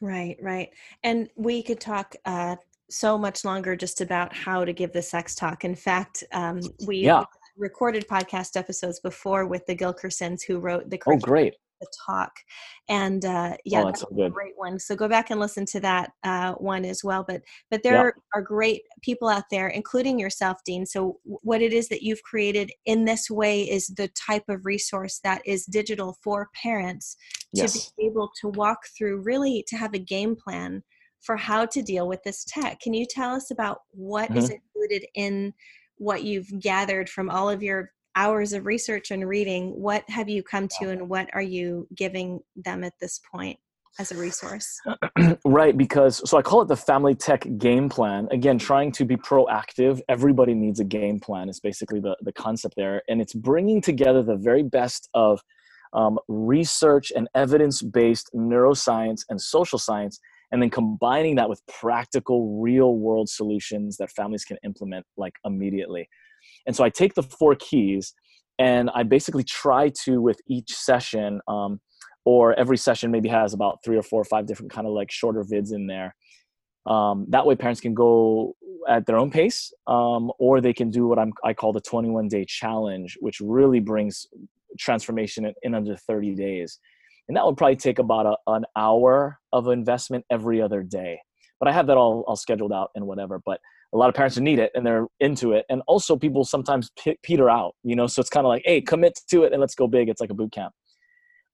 right 0.01 0.37
right 0.41 0.69
and 1.03 1.29
we 1.35 1.61
could 1.63 1.79
talk 1.79 2.15
uh, 2.25 2.55
so 2.89 3.17
much 3.17 3.43
longer 3.43 3.75
just 3.75 4.01
about 4.01 4.33
how 4.33 4.63
to 4.63 4.73
give 4.73 4.93
the 4.93 5.01
sex 5.01 5.35
talk 5.35 5.65
in 5.65 5.75
fact 5.75 6.23
um, 6.33 6.59
we 6.85 6.97
yeah 6.97 7.23
recorded 7.57 8.07
podcast 8.07 8.55
episodes 8.55 8.99
before 8.99 9.47
with 9.47 9.65
the 9.65 9.75
Gilkersons 9.75 10.43
who 10.43 10.59
wrote 10.59 10.89
the 10.89 10.99
Oh, 11.07 11.17
great. 11.17 11.55
The 11.79 11.87
talk, 12.05 12.31
and 12.89 13.23
uh, 13.23 13.57
yeah, 13.65 13.81
oh, 13.81 13.85
that's, 13.85 14.01
that's 14.01 14.19
a 14.19 14.29
great 14.29 14.53
one. 14.55 14.79
So 14.79 14.95
go 14.95 15.07
back 15.07 15.29
and 15.29 15.39
listen 15.39 15.65
to 15.67 15.79
that 15.81 16.11
uh, 16.23 16.53
one 16.53 16.85
as 16.85 17.03
well. 17.03 17.23
But 17.27 17.41
but 17.69 17.83
there 17.83 17.93
yeah. 18.05 18.11
are 18.33 18.41
great 18.41 18.81
people 19.01 19.29
out 19.29 19.43
there, 19.51 19.67
including 19.67 20.17
yourself, 20.17 20.57
Dean. 20.65 20.85
So 20.85 21.19
what 21.23 21.61
it 21.61 21.73
is 21.73 21.87
that 21.89 22.01
you've 22.01 22.23
created 22.23 22.71
in 22.85 23.05
this 23.05 23.29
way 23.29 23.63
is 23.63 23.87
the 23.87 24.09
type 24.09 24.45
of 24.49 24.65
resource 24.65 25.19
that 25.23 25.41
is 25.45 25.65
digital 25.65 26.17
for 26.23 26.49
parents 26.61 27.15
yes. 27.53 27.73
to 27.73 27.91
be 27.97 28.05
able 28.05 28.31
to 28.41 28.49
walk 28.49 28.79
through, 28.97 29.21
really 29.21 29.63
to 29.67 29.77
have 29.77 29.93
a 29.93 29.99
game 29.99 30.35
plan 30.35 30.83
for 31.21 31.35
how 31.35 31.65
to 31.65 31.81
deal 31.81 32.07
with 32.07 32.23
this 32.23 32.45
tech. 32.45 32.79
Can 32.79 32.93
you 32.93 33.05
tell 33.09 33.33
us 33.33 33.51
about 33.51 33.81
what 33.91 34.29
mm-hmm. 34.29 34.37
is 34.37 34.49
included 34.49 35.07
in 35.15 35.53
what 35.97 36.23
you've 36.23 36.59
gathered 36.59 37.09
from 37.09 37.29
all 37.29 37.49
of 37.49 37.63
your 37.63 37.91
hours 38.17 38.51
of 38.51 38.65
research 38.65 39.11
and 39.11 39.29
reading 39.29 39.69
what 39.79 40.03
have 40.09 40.27
you 40.27 40.41
come 40.41 40.67
to 40.79 40.89
and 40.89 41.07
what 41.07 41.29
are 41.33 41.41
you 41.41 41.87
giving 41.95 42.39
them 42.55 42.83
at 42.83 42.93
this 42.99 43.21
point 43.31 43.57
as 43.99 44.11
a 44.11 44.17
resource? 44.17 44.79
Right 45.45 45.77
because 45.77 46.27
so 46.29 46.37
i 46.37 46.41
call 46.41 46.61
it 46.61 46.67
the 46.67 46.75
family 46.75 47.15
tech 47.15 47.47
game 47.57 47.89
plan. 47.89 48.27
Again 48.31 48.57
trying 48.57 48.91
to 48.93 49.05
be 49.05 49.15
proactive 49.15 50.01
everybody 50.09 50.53
needs 50.55 50.79
a 50.79 50.83
game 50.83 51.19
plan 51.19 51.47
is 51.47 51.59
basically 51.59 51.99
the, 51.99 52.17
the 52.21 52.33
concept 52.33 52.73
there 52.75 53.01
and 53.07 53.21
it's 53.21 53.33
bringing 53.33 53.81
together 53.81 54.23
the 54.23 54.35
very 54.35 54.63
best 54.63 55.09
of 55.13 55.41
um, 55.93 56.19
research 56.27 57.11
and 57.15 57.29
evidence-based 57.33 58.29
neuroscience 58.35 59.21
and 59.29 59.39
social 59.39 59.79
science 59.79 60.19
and 60.51 60.61
then 60.61 60.69
combining 60.69 61.35
that 61.35 61.49
with 61.49 61.61
practical 61.67 62.59
real 62.61 62.95
world 62.95 63.29
solutions 63.29 63.97
that 63.97 64.11
families 64.11 64.43
can 64.43 64.57
implement 64.63 65.05
like 65.17 65.33
immediately 65.45 66.09
and 66.65 66.75
so 66.75 66.83
i 66.83 66.89
take 66.89 67.13
the 67.13 67.23
four 67.23 67.55
keys 67.55 68.13
and 68.59 68.89
i 68.95 69.03
basically 69.03 69.43
try 69.43 69.89
to 69.89 70.21
with 70.21 70.39
each 70.47 70.73
session 70.73 71.39
um, 71.47 71.79
or 72.27 72.53
every 72.59 72.77
session 72.77 73.09
maybe 73.09 73.29
has 73.29 73.53
about 73.53 73.79
three 73.85 73.95
or 73.95 74.03
four 74.03 74.19
or 74.19 74.25
five 74.25 74.45
different 74.45 74.69
kind 74.69 74.85
of 74.85 74.91
like 74.91 75.09
shorter 75.09 75.45
vids 75.45 75.73
in 75.73 75.87
there. 75.87 76.13
Um, 76.85 77.25
that 77.29 77.45
way 77.45 77.55
parents 77.55 77.79
can 77.79 77.93
go 77.93 78.53
at 78.85 79.05
their 79.05 79.17
own 79.17 79.31
pace 79.31 79.71
um, 79.87 80.29
or 80.37 80.59
they 80.59 80.73
can 80.73 80.89
do 80.89 81.07
what 81.07 81.19
I'm, 81.19 81.31
i 81.45 81.53
call 81.53 81.71
the 81.71 81.79
21 81.79 82.27
day 82.27 82.43
challenge 82.45 83.17
which 83.21 83.39
really 83.39 83.79
brings 83.79 84.25
transformation 84.77 85.45
in, 85.45 85.53
in 85.63 85.73
under 85.73 85.95
30 85.95 86.35
days. 86.35 86.79
And 87.29 87.37
that 87.37 87.45
would 87.45 87.55
probably 87.55 87.77
take 87.77 87.97
about 87.97 88.25
a, 88.25 88.35
an 88.51 88.65
hour 88.75 89.39
of 89.53 89.69
investment 89.69 90.25
every 90.29 90.61
other 90.61 90.83
day. 90.83 91.21
But 91.61 91.69
i 91.69 91.71
have 91.71 91.87
that 91.87 91.95
all, 91.95 92.25
all 92.27 92.35
scheduled 92.35 92.73
out 92.73 92.89
and 92.93 93.07
whatever 93.07 93.39
but 93.45 93.61
a 93.93 93.97
lot 93.97 94.09
of 94.09 94.15
parents 94.15 94.37
need 94.37 94.59
it 94.59 94.71
and 94.75 94.85
they're 94.85 95.07
into 95.19 95.53
it. 95.53 95.65
And 95.69 95.81
also 95.87 96.15
people 96.15 96.43
sometimes 96.43 96.91
p- 97.01 97.17
peter 97.23 97.49
out 97.49 97.73
you 97.83 97.95
know 97.95 98.07
so 98.07 98.19
it's 98.19 98.29
kind 98.29 98.45
of 98.45 98.49
like 98.49 98.63
hey 98.65 98.81
commit 98.81 99.19
to 99.29 99.43
it 99.43 99.53
and 99.53 99.61
let's 99.61 99.75
go 99.75 99.87
big. 99.87 100.09
It's 100.09 100.21
like 100.21 100.29
a 100.29 100.35
boot 100.35 100.51
camp. 100.51 100.73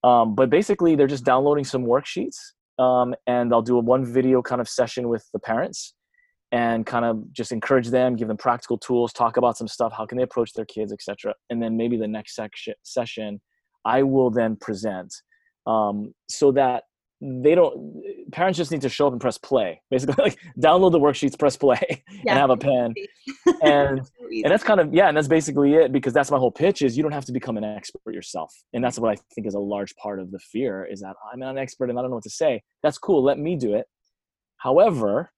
Um, 0.03 0.35
but 0.35 0.49
basically 0.49 0.95
they're 0.95 1.07
just 1.07 1.23
downloading 1.23 1.63
some 1.63 1.85
worksheets 1.85 2.37
um, 2.79 3.15
and 3.27 3.53
i'll 3.53 3.61
do 3.61 3.77
a 3.77 3.81
one 3.81 4.05
video 4.05 4.41
kind 4.41 4.61
of 4.61 4.67
session 4.67 5.09
with 5.09 5.27
the 5.33 5.39
parents 5.39 5.93
and 6.51 6.85
kind 6.85 7.05
of 7.05 7.31
just 7.31 7.51
encourage 7.51 7.89
them 7.89 8.15
give 8.15 8.27
them 8.27 8.37
practical 8.37 8.77
tools 8.77 9.13
talk 9.13 9.37
about 9.37 9.57
some 9.57 9.67
stuff 9.67 9.93
how 9.95 10.05
can 10.05 10.17
they 10.17 10.23
approach 10.23 10.53
their 10.53 10.65
kids 10.65 10.91
etc 10.91 11.33
and 11.49 11.61
then 11.61 11.77
maybe 11.77 11.97
the 11.97 12.07
next 12.07 12.35
section 12.35 12.73
session 12.83 13.39
i 13.85 14.03
will 14.03 14.29
then 14.29 14.55
present 14.55 15.13
um, 15.65 16.13
so 16.29 16.51
that 16.51 16.83
they 17.23 17.55
don't 17.55 18.03
parents 18.33 18.57
just 18.57 18.71
need 18.71 18.81
to 18.81 18.89
show 18.89 19.07
up 19.07 19.13
and 19.13 19.21
press 19.21 19.37
play. 19.37 19.81
Basically 19.89 20.15
like 20.23 20.37
download 20.59 20.91
the 20.91 20.99
worksheets 20.99 21.39
press 21.39 21.55
play 21.55 21.79
yeah. 22.11 22.31
and 22.31 22.39
have 22.39 22.49
a 22.49 22.57
pen. 22.57 22.93
And 23.61 24.01
and 24.31 24.51
that's 24.51 24.63
kind 24.63 24.79
of 24.79 24.93
yeah 24.93 25.07
and 25.07 25.15
that's 25.15 25.27
basically 25.27 25.75
it 25.75 25.91
because 25.91 26.11
that's 26.11 26.31
my 26.31 26.37
whole 26.37 26.51
pitch 26.51 26.81
is 26.81 26.97
you 26.97 27.03
don't 27.03 27.11
have 27.13 27.25
to 27.25 27.31
become 27.31 27.55
an 27.55 27.63
expert 27.63 28.13
yourself. 28.13 28.53
And 28.73 28.83
that's 28.83 28.99
what 28.99 29.11
i 29.11 29.15
think 29.33 29.47
is 29.47 29.53
a 29.53 29.59
large 29.59 29.95
part 29.95 30.19
of 30.19 30.31
the 30.31 30.39
fear 30.39 30.85
is 30.85 30.99
that 31.01 31.15
i'm 31.31 31.39
not 31.39 31.51
an 31.51 31.57
expert 31.57 31.89
and 31.89 31.97
i 31.97 32.01
don't 32.01 32.11
know 32.11 32.17
what 32.17 32.23
to 32.23 32.29
say. 32.29 32.61
That's 32.81 32.97
cool 32.97 33.23
let 33.23 33.39
me 33.39 33.55
do 33.55 33.73
it. 33.75 33.85
However 34.57 35.31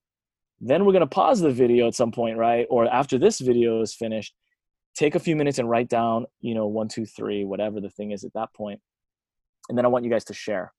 then 0.62 0.86
we're 0.86 0.94
going 0.94 1.02
to 1.02 1.08
pause 1.08 1.42
the 1.42 1.52
video 1.52 1.88
at 1.88 1.94
some 1.94 2.12
point 2.12 2.38
right? 2.38 2.66
Or 2.70 2.88
after 2.88 3.18
this 3.20 3.40
video 3.40 3.82
is 3.82 3.94
finished 3.94 4.34
take 4.96 5.14
a 5.14 5.20
few 5.20 5.36
minutes 5.36 5.60
and 5.60 5.70
write 5.70 5.90
down 5.90 6.26
you 6.40 6.56
know 6.56 6.66
one 6.68 6.88
two 6.88 7.06
three 7.06 7.44
whatever 7.44 7.80
the 7.80 7.90
thing 7.90 8.12
is 8.12 8.24
at 8.24 8.34
that 8.34 8.54
point. 8.54 8.80
And 9.70 9.78
then 9.78 9.86
i 9.86 9.88
want 9.88 10.06
you 10.06 10.12
guys 10.12 10.26
to 10.26 10.34
share 10.34 10.72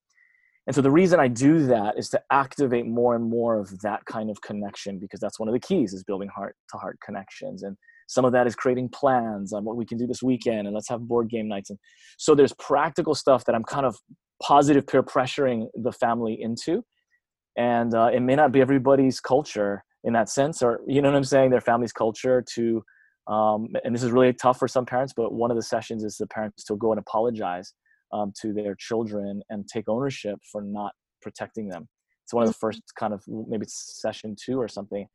and 0.66 0.74
so 0.74 0.82
the 0.82 0.90
reason 0.90 1.20
I 1.20 1.28
do 1.28 1.64
that 1.66 1.96
is 1.96 2.08
to 2.10 2.20
activate 2.32 2.86
more 2.86 3.14
and 3.14 3.24
more 3.24 3.58
of 3.58 3.80
that 3.82 4.04
kind 4.04 4.30
of 4.30 4.40
connection 4.42 4.98
because 4.98 5.20
that's 5.20 5.38
one 5.38 5.48
of 5.48 5.52
the 5.52 5.60
keys 5.60 5.92
is 5.92 6.02
building 6.02 6.28
heart 6.28 6.56
to 6.70 6.76
heart 6.76 6.98
connections. 7.04 7.62
And 7.62 7.76
some 8.08 8.24
of 8.24 8.32
that 8.32 8.48
is 8.48 8.56
creating 8.56 8.88
plans 8.88 9.52
on 9.52 9.64
what 9.64 9.76
we 9.76 9.86
can 9.86 9.96
do 9.96 10.08
this 10.08 10.24
weekend 10.24 10.66
and 10.66 10.74
let's 10.74 10.88
have 10.88 11.06
board 11.06 11.28
game 11.28 11.46
nights. 11.46 11.70
And 11.70 11.78
so 12.18 12.34
there's 12.34 12.52
practical 12.54 13.14
stuff 13.14 13.44
that 13.44 13.54
I'm 13.54 13.62
kind 13.62 13.86
of 13.86 13.96
positive 14.42 14.86
peer 14.88 15.04
pressuring 15.04 15.68
the 15.74 15.92
family 15.92 16.36
into. 16.40 16.84
And 17.56 17.94
uh, 17.94 18.10
it 18.12 18.20
may 18.20 18.34
not 18.34 18.50
be 18.50 18.60
everybody's 18.60 19.20
culture 19.20 19.84
in 20.02 20.12
that 20.14 20.28
sense, 20.28 20.62
or 20.62 20.80
you 20.86 21.00
know 21.00 21.10
what 21.10 21.16
I'm 21.16 21.24
saying, 21.24 21.50
their 21.50 21.60
family's 21.60 21.92
culture 21.92 22.44
to, 22.54 22.84
um, 23.28 23.68
and 23.84 23.94
this 23.94 24.02
is 24.02 24.10
really 24.10 24.32
tough 24.32 24.58
for 24.58 24.68
some 24.68 24.84
parents, 24.84 25.12
but 25.16 25.32
one 25.32 25.50
of 25.50 25.56
the 25.56 25.62
sessions 25.62 26.04
is 26.04 26.16
the 26.16 26.26
parents 26.26 26.64
to 26.64 26.76
go 26.76 26.92
and 26.92 26.98
apologize 26.98 27.72
um, 28.12 28.32
to 28.40 28.52
their 28.52 28.74
children 28.74 29.42
and 29.50 29.66
take 29.68 29.88
ownership 29.88 30.38
for 30.50 30.62
not 30.62 30.92
protecting 31.22 31.68
them. 31.68 31.88
It's 32.24 32.34
one 32.34 32.42
of 32.42 32.48
the 32.48 32.54
mm-hmm. 32.54 32.66
first 32.66 32.82
kind 32.98 33.14
of 33.14 33.22
maybe 33.28 33.66
session 33.68 34.36
two 34.42 34.60
or 34.60 34.68
something. 34.68 35.06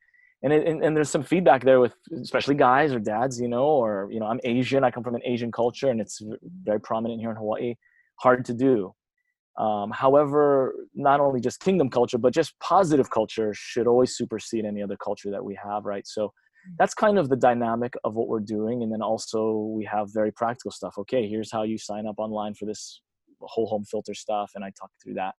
And, 0.43 0.51
it, 0.51 0.67
and, 0.67 0.83
and 0.83 0.95
there's 0.95 1.09
some 1.09 1.23
feedback 1.23 1.63
there 1.63 1.79
with 1.79 1.93
especially 2.19 2.55
guys 2.55 2.93
or 2.93 2.99
dads, 2.99 3.39
you 3.39 3.47
know, 3.47 3.65
or 3.65 4.07
you 4.11 4.19
know, 4.19 4.25
I'm 4.25 4.39
Asian. 4.43 4.83
I 4.83 4.89
come 4.89 5.03
from 5.03 5.15
an 5.15 5.21
Asian 5.23 5.51
culture, 5.51 5.89
and 5.89 6.01
it's 6.01 6.21
very 6.63 6.79
prominent 6.79 7.21
here 7.21 7.29
in 7.29 7.35
Hawaii. 7.35 7.75
Hard 8.19 8.45
to 8.45 8.53
do. 8.53 8.93
Um, 9.59 9.91
however, 9.91 10.73
not 10.95 11.19
only 11.19 11.41
just 11.41 11.59
kingdom 11.59 11.89
culture, 11.89 12.17
but 12.17 12.33
just 12.33 12.57
positive 12.59 13.11
culture 13.11 13.51
should 13.53 13.85
always 13.85 14.15
supersede 14.15 14.65
any 14.65 14.81
other 14.81 14.97
culture 14.97 15.29
that 15.29 15.43
we 15.43 15.57
have, 15.63 15.85
right? 15.85 16.07
So 16.07 16.33
that's 16.77 16.93
kind 16.93 17.17
of 17.17 17.29
the 17.29 17.35
dynamic 17.35 17.93
of 18.03 18.13
what 18.15 18.27
we're 18.27 18.39
doing 18.39 18.83
and 18.83 18.91
then 18.91 19.01
also 19.01 19.71
we 19.75 19.85
have 19.85 20.13
very 20.13 20.31
practical 20.31 20.71
stuff. 20.71 20.95
Okay 20.97 21.27
here's 21.27 21.51
how 21.51 21.63
you 21.63 21.77
sign 21.77 22.07
up 22.07 22.15
online 22.17 22.53
for 22.53 22.65
this 22.65 23.01
whole 23.41 23.65
home 23.67 23.83
filter 23.83 24.13
stuff 24.13 24.51
and 24.53 24.63
i 24.63 24.71
talk 24.79 24.91
through 25.01 25.15
that. 25.15 25.35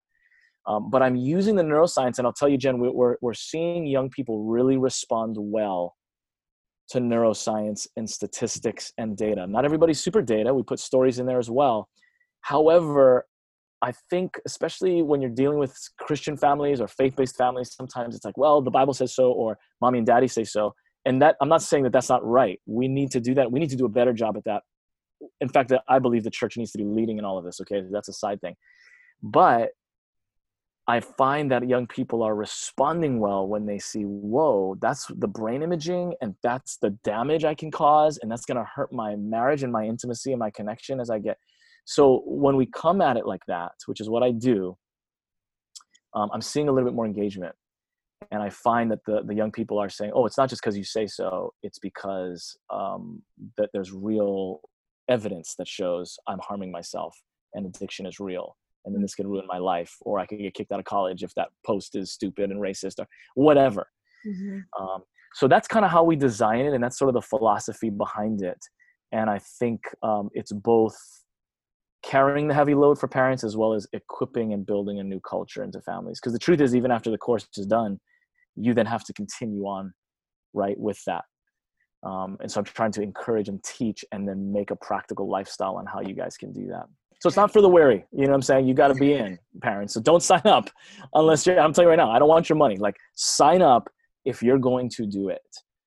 Um, 0.67 0.91
but 0.91 1.03
i'm 1.03 1.17
using 1.17 1.57
the 1.57 1.63
neuroscience 1.63 2.19
and 2.19 2.27
i'll 2.27 2.33
tell 2.33 2.49
you 2.49 2.59
jen 2.59 2.79
we're, 2.79 3.17
we're 3.21 3.35
seeing 3.35 3.87
young 3.87 4.11
people 4.11 4.45
really 4.45 4.77
respond 4.77 5.37
well 5.39 5.95
to 6.93 6.99
neuroscience 6.99 7.87
and 7.97 8.09
statistics 8.09 8.93
and 8.99 9.17
data. 9.17 9.47
Not 9.47 9.65
everybody's 9.65 10.01
super 10.01 10.21
data. 10.21 10.53
We 10.53 10.63
put 10.63 10.79
stories 10.79 11.19
in 11.19 11.27
there 11.27 11.39
as 11.39 11.51
well. 11.51 11.89
However 12.43 13.27
I 13.81 13.93
think, 14.11 14.39
especially 14.47 15.03
when 15.03 15.21
you're 15.21 15.31
dealing 15.31 15.59
with 15.59 15.77
Christian 15.99 16.37
families 16.37 16.81
or 16.81 16.87
faith 16.87 17.17
based 17.17 17.37
families, 17.37 17.75
sometimes 17.75 18.15
it's 18.15 18.25
like, 18.25 18.37
well, 18.37 18.63
the 18.63 18.71
Bible 18.71 18.95
says 18.95 19.15
so, 19.15 19.33
or 19.33 19.59
mommy 19.81 19.99
and 19.99 20.07
daddy 20.07 20.29
say 20.29 20.45
so 20.45 20.75
and 21.05 21.21
that 21.23 21.37
i'm 21.41 21.49
not 21.49 21.63
saying 21.63 21.85
that 21.85 21.93
that's 21.93 22.09
not 22.09 22.25
right. 22.25 22.61
We 22.67 22.89
need 22.89 23.11
to 23.13 23.21
do 23.21 23.35
that. 23.35 23.51
We 23.51 23.61
need 23.61 23.71
to 23.71 23.77
do 23.77 23.87
a 23.87 23.89
better 23.91 24.13
job 24.13 24.37
at 24.37 24.45
that. 24.45 24.63
In 25.41 25.49
fact 25.49 25.73
i 25.89 25.99
believe 25.99 26.25
the 26.25 26.31
church 26.31 26.57
needs 26.57 26.73
to 26.73 26.79
be 26.79 26.85
leading 26.85 27.19
in 27.19 27.25
all 27.25 27.39
of 27.39 27.45
this 27.45 27.61
okay? 27.61 27.83
That's 27.91 28.09
a 28.09 28.13
side 28.13 28.41
thing. 28.41 28.55
But 29.23 29.71
i 30.89 30.99
find 30.99 31.51
that 31.51 31.69
young 31.69 31.87
people 31.87 32.23
are 32.23 32.35
responding 32.35 33.21
well 33.21 33.47
when 33.47 33.67
they 33.67 33.79
see 33.79 34.03
whoa 34.03 34.77
that's 34.81 35.07
the 35.19 35.29
brain 35.29 35.63
imaging 35.63 36.15
and 36.21 36.35
that's 36.43 36.77
the 36.79 36.91
damage 37.05 37.45
i 37.45 37.55
can 37.55 37.71
cause 37.71 38.19
and 38.21 38.31
that's 38.31 38.45
going 38.45 38.57
to 38.57 38.69
hurt 38.75 38.93
my 38.93 39.15
marriage 39.17 39.63
and 39.63 39.73
my 39.73 39.85
intimacy 39.85 40.33
and 40.33 40.41
my 40.41 40.51
connection 40.51 41.01
as 41.01 41.11
i 41.11 41.19
get. 41.19 41.37
So 41.85 42.23
when 42.27 42.57
we 42.57 42.67
come 42.67 43.01
at 43.01 43.17
it 43.17 43.27
like 43.27 43.43
that 43.49 43.73
which 43.87 44.01
is 44.01 44.09
what 44.09 44.23
i 44.23 44.31
do 44.31 44.77
um, 46.15 46.31
i'm 46.33 46.43
seeing 46.43 46.69
a 46.69 46.73
little 46.73 46.89
bit 46.89 46.95
more 46.95 47.07
engagement 47.07 47.55
and 48.31 48.43
I 48.43 48.51
find 48.51 48.91
that 48.91 49.05
the 49.07 49.23
the 49.23 49.35
young 49.35 49.53
people 49.53 49.79
are 49.79 49.89
saying, 49.89 50.13
"Oh, 50.15 50.27
it's 50.27 50.39
not 50.39 50.49
just 50.49 50.63
because 50.63 50.77
you 50.77 50.85
say 50.85 51.07
so; 51.07 51.53
it's 51.63 51.79
because 51.79 52.57
um, 52.71 53.23
that 53.57 53.71
there's 53.73 53.93
real 53.93 54.61
evidence 55.09 55.55
that 55.59 55.69
shows 55.69 56.19
I'm 56.27 56.39
harming 56.41 56.71
myself, 56.71 57.17
and 57.55 57.67
addiction 57.67 58.07
is 58.07 58.21
real, 58.21 58.57
and 58.85 58.95
then 58.95 59.03
this 59.03 59.15
can 59.15 59.27
ruin 59.27 59.47
my 59.47 59.59
life, 59.59 59.97
or 60.03 60.19
I 60.19 60.27
could 60.27 60.39
get 60.39 60.55
kicked 60.55 60.73
out 60.73 60.79
of 60.79 60.85
college 60.85 61.23
if 61.23 61.35
that 61.35 61.49
post 61.67 61.97
is 61.97 62.13
stupid 62.13 62.51
and 62.51 62.61
racist, 62.61 62.99
or 62.99 63.07
whatever." 63.35 63.89
Mm-hmm. 64.27 64.61
Um, 64.81 65.03
so 65.35 65.49
that's 65.49 65.69
kind 65.69 65.85
of 65.85 65.91
how 65.91 66.05
we 66.05 66.17
design 66.17 66.61
it, 66.67 66.75
and 66.75 66.83
that's 66.83 66.99
sort 66.99 67.09
of 67.09 67.15
the 67.15 67.23
philosophy 67.23 67.91
behind 67.91 68.43
it. 68.43 68.59
And 69.13 69.29
I 69.29 69.39
think 69.39 69.83
um, 70.03 70.31
it's 70.33 70.53
both 70.53 70.97
carrying 72.03 72.49
the 72.49 72.55
heavy 72.55 72.75
load 72.75 72.99
for 72.99 73.09
parents 73.09 73.45
as 73.45 73.57
well 73.57 73.73
as 73.73 73.87
equipping 73.93 74.53
and 74.53 74.67
building 74.67 74.99
a 74.99 75.05
new 75.05 75.21
culture 75.21 75.63
into 75.63 75.81
families. 75.81 76.19
Because 76.21 76.33
the 76.33 76.39
truth 76.39 76.61
is, 76.61 76.75
even 76.75 76.91
after 76.91 77.11
the 77.11 77.19
course 77.19 77.47
is 77.57 77.67
done, 77.67 78.01
you 78.57 78.75
then 78.75 78.87
have 78.87 79.05
to 79.05 79.13
continue 79.13 79.65
on 79.65 79.93
right 80.53 80.79
with 80.79 81.01
that. 81.07 81.25
Um, 82.05 82.37
and 82.41 82.51
so 82.51 82.59
i'm 82.59 82.65
trying 82.65 82.91
to 82.93 83.03
encourage 83.03 83.49
and 83.49 83.63
teach 83.63 84.05
and 84.11 84.29
then 84.29 84.53
make 84.53 84.73
a 84.73 84.77
practical 84.77 85.31
lifestyle 85.31 85.77
on 85.77 85.87
how 85.87 86.01
you 86.01 86.15
guys 86.15 86.37
can 86.37 86.53
do 86.53 86.67
that. 86.69 86.87
So 87.21 87.29
it's 87.29 87.37
not 87.37 87.53
for 87.53 87.63
the 87.63 87.69
weary 87.69 88.05
you 88.13 88.23
know 88.23 88.31
what 88.31 88.37
i'm 88.37 88.43
saying? 88.43 88.67
You 88.67 88.75
got 88.75 88.89
to 88.89 88.95
be 88.95 89.13
in 89.15 89.39
parents 89.61 89.95
so 89.95 90.01
don't 90.01 90.23
sign 90.33 90.43
up 90.45 90.69
unless 91.15 91.47
you're 91.47 91.61
i'm 91.61 91.73
telling 91.73 91.87
you 91.87 91.91
right 91.91 91.97
now 91.97 92.11
i 92.11 92.19
don't 92.19 92.29
want 92.29 92.49
your 92.49 92.57
money. 92.57 92.77
Like 92.77 92.97
sign 93.15 93.63
up 93.63 93.89
if 94.25 94.43
you're 94.43 94.59
going 94.59 94.89
to 94.91 95.07
do 95.07 95.29
it 95.29 95.41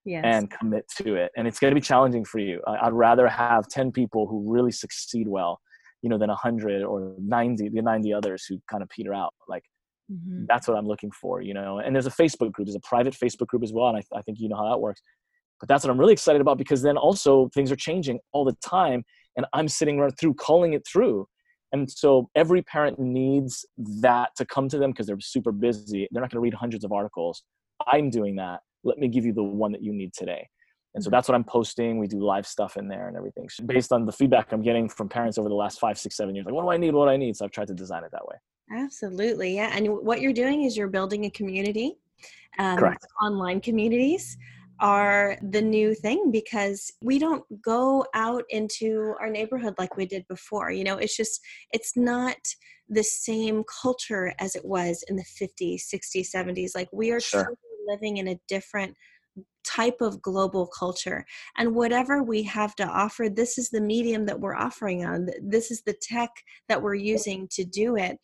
yes. 0.05 0.23
and 0.25 0.49
commit 0.49 0.85
to 0.97 1.15
it 1.15 1.31
and 1.35 1.47
it's 1.47 1.59
going 1.59 1.71
to 1.71 1.75
be 1.75 1.85
challenging 1.85 2.23
for 2.23 2.39
you. 2.39 2.61
I'd 2.65 2.93
rather 2.93 3.27
have 3.27 3.67
10 3.67 3.91
people 3.91 4.27
who 4.27 4.51
really 4.51 4.71
succeed 4.71 5.27
well 5.27 5.59
you 6.01 6.09
know 6.09 6.17
than 6.17 6.29
100 6.29 6.83
or 6.83 7.15
90 7.19 7.69
the 7.69 7.81
90 7.81 8.13
others 8.13 8.45
who 8.47 8.57
kind 8.71 8.81
of 8.81 8.89
peter 8.89 9.13
out. 9.13 9.33
Like 9.49 9.63
Mm-hmm. 10.11 10.45
That's 10.47 10.67
what 10.67 10.77
I'm 10.77 10.87
looking 10.87 11.11
for, 11.11 11.41
you 11.41 11.53
know. 11.53 11.79
And 11.79 11.95
there's 11.95 12.05
a 12.05 12.11
Facebook 12.11 12.51
group, 12.51 12.67
there's 12.67 12.75
a 12.75 12.79
private 12.79 13.13
Facebook 13.13 13.47
group 13.47 13.63
as 13.63 13.73
well, 13.73 13.87
and 13.89 13.97
I, 13.97 14.17
I 14.17 14.21
think 14.21 14.39
you 14.39 14.49
know 14.49 14.57
how 14.57 14.69
that 14.69 14.79
works. 14.79 15.01
But 15.59 15.69
that's 15.69 15.83
what 15.83 15.91
I'm 15.91 15.99
really 15.99 16.13
excited 16.13 16.41
about 16.41 16.57
because 16.57 16.81
then 16.81 16.97
also 16.97 17.49
things 17.53 17.71
are 17.71 17.77
changing 17.77 18.19
all 18.31 18.45
the 18.45 18.55
time, 18.63 19.03
and 19.35 19.45
I'm 19.53 19.67
sitting 19.67 19.99
right 19.99 20.13
through 20.19 20.35
calling 20.35 20.73
it 20.73 20.85
through. 20.87 21.27
And 21.71 21.91
so 21.91 22.29
every 22.35 22.61
parent 22.61 22.99
needs 22.99 23.65
that 23.77 24.29
to 24.37 24.45
come 24.45 24.69
to 24.69 24.77
them 24.77 24.91
because 24.91 25.07
they're 25.07 25.19
super 25.19 25.51
busy. 25.51 26.07
They're 26.11 26.21
not 26.21 26.31
going 26.31 26.37
to 26.37 26.41
read 26.41 26.53
hundreds 26.53 26.85
of 26.85 26.91
articles. 26.91 27.43
I'm 27.87 28.09
doing 28.09 28.35
that. 28.37 28.61
Let 28.83 28.97
me 28.97 29.07
give 29.07 29.25
you 29.25 29.33
the 29.33 29.43
one 29.43 29.71
that 29.71 29.83
you 29.83 29.91
need 29.91 30.13
today. 30.13 30.47
And 30.93 31.03
so 31.03 31.07
mm-hmm. 31.07 31.15
that's 31.15 31.27
what 31.27 31.35
I'm 31.35 31.43
posting. 31.43 31.97
We 31.97 32.07
do 32.07 32.23
live 32.23 32.47
stuff 32.47 32.77
in 32.77 32.87
there 32.87 33.07
and 33.07 33.17
everything. 33.17 33.49
So 33.49 33.65
based 33.65 33.91
on 33.91 34.05
the 34.05 34.13
feedback 34.13 34.53
I'm 34.53 34.61
getting 34.61 34.87
from 34.87 35.09
parents 35.09 35.37
over 35.37 35.49
the 35.49 35.55
last 35.55 35.79
five, 35.79 35.97
six, 35.97 36.15
seven 36.15 36.35
years, 36.35 36.45
like, 36.45 36.55
what 36.55 36.61
do 36.61 36.69
I 36.69 36.77
need? 36.77 36.93
What 36.93 37.07
do 37.07 37.11
I 37.11 37.17
need? 37.17 37.35
So 37.35 37.43
I've 37.43 37.51
tried 37.51 37.67
to 37.67 37.73
design 37.73 38.03
it 38.03 38.11
that 38.11 38.25
way. 38.25 38.35
Absolutely. 38.71 39.55
Yeah. 39.55 39.71
And 39.73 39.87
what 39.87 40.21
you're 40.21 40.33
doing 40.33 40.63
is 40.63 40.75
you're 40.75 40.87
building 40.87 41.25
a 41.25 41.29
community. 41.29 41.97
Um, 42.57 42.77
Correct. 42.77 43.05
Online 43.21 43.61
communities 43.61 44.37
are 44.79 45.37
the 45.51 45.61
new 45.61 45.93
thing 45.93 46.31
because 46.31 46.91
we 47.01 47.17
don't 47.19 47.43
go 47.61 48.05
out 48.13 48.43
into 48.49 49.13
our 49.21 49.29
neighborhood 49.29 49.75
like 49.77 49.95
we 49.95 50.05
did 50.05 50.27
before. 50.27 50.71
You 50.71 50.83
know, 50.83 50.97
it's 50.97 51.15
just, 51.15 51.39
it's 51.71 51.95
not 51.95 52.37
the 52.89 53.03
same 53.03 53.63
culture 53.81 54.33
as 54.39 54.55
it 54.55 54.65
was 54.65 55.03
in 55.07 55.15
the 55.15 55.23
50s, 55.23 55.83
60s, 55.93 56.27
70s. 56.35 56.71
Like 56.75 56.89
we 56.91 57.11
are 57.11 57.21
sure. 57.21 57.53
living 57.87 58.17
in 58.17 58.27
a 58.27 58.39
different 58.47 58.95
type 59.63 59.99
of 59.99 60.21
global 60.21 60.67
culture 60.67 61.25
and 61.57 61.75
whatever 61.75 62.23
we 62.23 62.43
have 62.43 62.75
to 62.75 62.85
offer 62.85 63.27
this 63.27 63.57
is 63.57 63.69
the 63.69 63.81
medium 63.81 64.25
that 64.25 64.39
we're 64.39 64.55
offering 64.55 65.03
on 65.03 65.27
this 65.41 65.71
is 65.71 65.81
the 65.81 65.95
tech 66.01 66.29
that 66.69 66.81
we're 66.81 66.95
using 66.95 67.47
to 67.51 67.65
do 67.65 67.95
it 67.95 68.17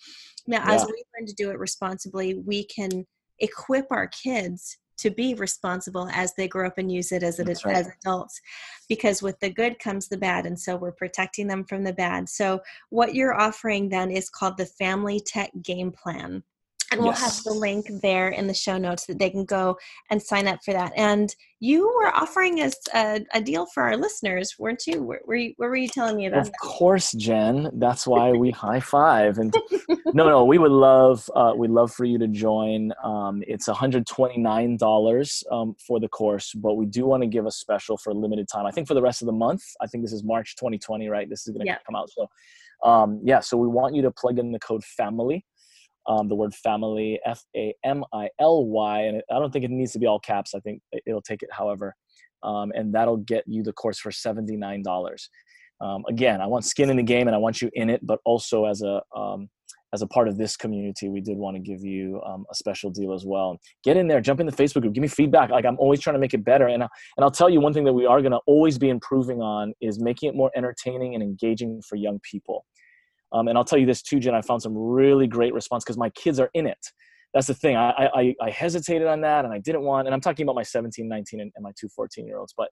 now 0.48 0.64
yeah. 0.66 0.76
as 0.76 0.86
we 0.86 1.04
learn 1.18 1.26
to 1.26 1.34
do 1.34 1.50
it 1.50 1.60
responsibly 1.60 2.36
we 2.36 2.64
can 2.66 3.06
equip 3.40 3.88
our 3.92 4.08
kids 4.08 4.78
to 5.02 5.10
be 5.10 5.34
responsible 5.34 6.08
as 6.14 6.34
they 6.36 6.48
grow 6.48 6.68
up 6.68 6.78
and 6.78 6.92
use 6.92 7.12
it 7.12 7.24
as 7.24 7.40
it 7.40 7.50
is, 7.50 7.66
right. 7.66 7.76
as 7.76 7.90
adults 8.06 8.40
because 8.88 9.24
with 9.24 9.40
the 9.40 9.50
good 9.50 9.80
comes 9.80 10.08
the 10.08 10.18
bad 10.18 10.46
and 10.46 10.60
so 10.60 10.76
we're 10.76 10.92
protecting 10.92 11.48
them 11.48 11.64
from 11.64 11.84
the 11.84 11.94
bad 11.94 12.30
so 12.30 12.60
what 12.92 13.16
you're 13.16 13.40
offering 13.40 13.90
then 13.90 14.12
is 14.12 14.30
called 14.30 14.58
the 14.58 14.66
family 14.66 15.20
tech 15.26 15.50
game 15.64 15.92
plan 15.92 16.44
and 16.92 17.00
we'll 17.00 17.12
yes. 17.12 17.22
have 17.22 17.44
the 17.44 17.54
link 17.54 17.88
there 18.02 18.30
in 18.30 18.48
the 18.48 18.54
show 18.54 18.78
notes 18.78 19.06
that 19.06 19.18
they 19.18 19.30
can 19.30 19.46
go 19.46 19.78
and 20.10 20.22
sign 20.22 20.48
up 20.48 20.60
for 20.64 20.74
that. 20.74 20.92
And 20.98 21.34
you 21.62 21.88
were 21.88 22.14
offering 22.14 22.60
us 22.60 22.76
a, 22.94 23.24
a 23.34 23.42
deal 23.42 23.66
for 23.68 23.84
our 23.84 23.96
listeners, 23.96 24.56
weren't 24.60 24.86
you? 24.86 25.02
Where 25.02 25.22
were 25.26 25.36
you, 25.36 25.54
where 25.56 25.70
were 25.70 25.78
you 25.78 25.88
telling 25.88 26.18
me 26.18 26.26
about? 26.26 26.42
Of 26.42 26.46
that? 26.48 26.60
course, 26.60 27.14
Jen. 27.14 27.70
That's 27.76 28.06
why 28.06 28.32
we 28.32 28.52
high 28.52 28.82
five. 28.82 29.38
And 29.38 29.56
no, 30.14 30.28
no, 30.28 30.44
we 30.44 30.58
would 30.58 30.72
love, 30.72 31.30
uh, 31.34 31.54
we'd 31.56 31.72
love 31.72 31.94
for 31.94 32.04
you 32.04 32.18
to 32.18 32.28
join. 32.28 32.92
Um, 33.04 33.42
it's 33.48 33.70
$129 33.70 35.44
um, 35.52 35.76
for 35.88 36.00
the 36.00 36.10
course, 36.10 36.52
but 36.54 36.74
we 36.74 36.88
do 36.88 37.06
want 37.06 37.24
to 37.24 37.28
give 37.28 37.46
a 37.46 37.52
special 37.52 37.98
for 37.98 38.10
a 38.10 38.16
limited 38.16 38.50
time. 38.52 38.66
I 38.66 38.72
think 38.72 38.88
for 38.88 38.96
the 38.96 39.02
rest 39.02 39.22
of 39.22 39.28
the 39.28 39.32
month. 39.32 39.64
I 39.80 39.88
think 39.88 40.04
this 40.04 40.14
is 40.14 40.24
March 40.24 40.56
2020, 40.58 41.08
right? 41.08 41.30
This 41.30 41.48
is 41.48 41.54
going 41.54 41.66
to 41.66 41.72
yep. 41.72 41.84
come 41.86 41.96
out. 41.96 42.10
So, 42.10 42.28
um, 42.84 43.22
yeah. 43.24 43.40
So 43.40 43.56
we 43.56 43.68
want 43.68 43.96
you 43.96 44.02
to 44.02 44.12
plug 44.12 44.40
in 44.40 44.52
the 44.52 44.60
code 44.60 44.84
family 44.84 45.46
um, 46.08 46.28
the 46.28 46.36
word 46.36 46.54
family, 46.56 47.20
F 47.26 47.44
A 47.56 47.74
M 47.84 48.04
I 48.14 48.30
L 48.40 48.66
Y. 48.66 49.02
And 49.02 49.22
I 49.32 49.40
don't 49.40 49.52
think 49.52 49.66
it 49.66 49.72
needs 49.72 49.92
to 49.94 50.00
be 50.00 50.08
all 50.08 50.20
caps. 50.20 50.54
I 50.54 50.60
think 50.60 50.82
it'll 51.06 51.22
take 51.22 51.44
it 51.44 51.50
however. 51.52 51.96
Um, 52.44 52.72
and 52.76 52.94
that'll 52.94 53.18
get 53.18 53.44
you 53.48 53.64
the 53.64 53.74
course 53.74 54.00
for 54.00 54.12
$79. 54.12 55.28
Um, 55.80 56.04
again, 56.08 56.42
I 56.42 56.48
want 56.48 56.66
skin 56.66 56.90
in 56.90 56.98
the 56.98 57.04
game 57.04 57.28
and 57.28 57.36
I 57.36 57.40
want 57.40 57.62
you 57.62 57.70
in 57.74 57.90
it, 57.90 58.06
but 58.06 58.20
also 58.26 58.66
as 58.66 58.82
a, 58.82 59.02
um, 59.16 59.50
as 59.94 60.02
a 60.02 60.08
part 60.08 60.28
of 60.28 60.38
this 60.38 60.56
community, 60.56 61.10
we 61.10 61.22
did 61.22 61.38
want 61.38 61.56
to 61.56 61.62
give 61.62 61.84
you 61.84 62.22
um, 62.26 62.46
a 62.50 62.56
special 62.56 62.90
deal 62.90 63.14
as 63.14 63.26
well. 63.26 63.60
Get 63.84 63.98
in 63.98 64.08
there, 64.08 64.22
jump 64.22 64.40
in 64.40 64.46
the 64.46 64.52
Facebook 64.52 64.82
group, 64.82 64.94
give 64.94 65.02
me 65.02 65.08
feedback. 65.08 65.50
Like 65.50 65.66
I'm 65.66 65.78
always 65.80 66.00
trying 66.00 66.14
to 66.14 66.20
make 66.20 66.34
it 66.34 66.46
better. 66.46 66.68
And, 66.68 66.84
I, 66.84 66.88
and 67.18 67.24
I'll 67.24 67.32
tell 67.32 67.50
you 67.50 67.60
one 67.60 67.74
thing 67.74 67.84
that 67.84 67.94
we 67.94 68.06
are 68.06 68.22
going 68.22 68.32
to 68.32 68.40
always 68.46 68.78
be 68.78 68.90
improving 68.90 69.42
on 69.42 69.74
is 69.82 70.00
making 70.00 70.30
it 70.30 70.36
more 70.36 70.52
entertaining 70.56 71.14
and 71.14 71.24
engaging 71.24 71.82
for 71.82 71.96
young 71.98 72.20
people. 72.20 72.66
Um, 73.34 73.48
and 73.48 73.58
I'll 73.58 73.64
tell 73.64 73.80
you 73.80 73.86
this 73.86 74.02
too, 74.02 74.20
Jen, 74.20 74.36
I 74.36 74.42
found 74.42 74.62
some 74.62 74.78
really 74.78 75.28
great 75.28 75.54
response 75.54 75.84
because 75.84 75.98
my 75.98 76.10
kids 76.12 76.40
are 76.40 76.50
in 76.54 76.68
it. 76.68 76.86
That's 77.34 77.48
the 77.48 77.54
thing. 77.54 77.78
I, 77.78 78.10
I, 78.14 78.36
I 78.42 78.50
hesitated 78.50 79.08
on 79.08 79.22
that 79.22 79.46
and 79.46 79.54
I 79.54 79.60
didn't 79.60 79.84
want, 79.84 80.08
and 80.08 80.14
I'm 80.14 80.20
talking 80.20 80.44
about 80.44 80.56
my 80.56 80.64
17, 80.64 81.08
19, 81.08 81.40
and, 81.40 81.52
and 81.56 81.64
my 81.64 81.72
two 81.80 81.88
14 81.96 82.28
year 82.28 82.40
olds, 82.40 82.54
but 82.58 82.70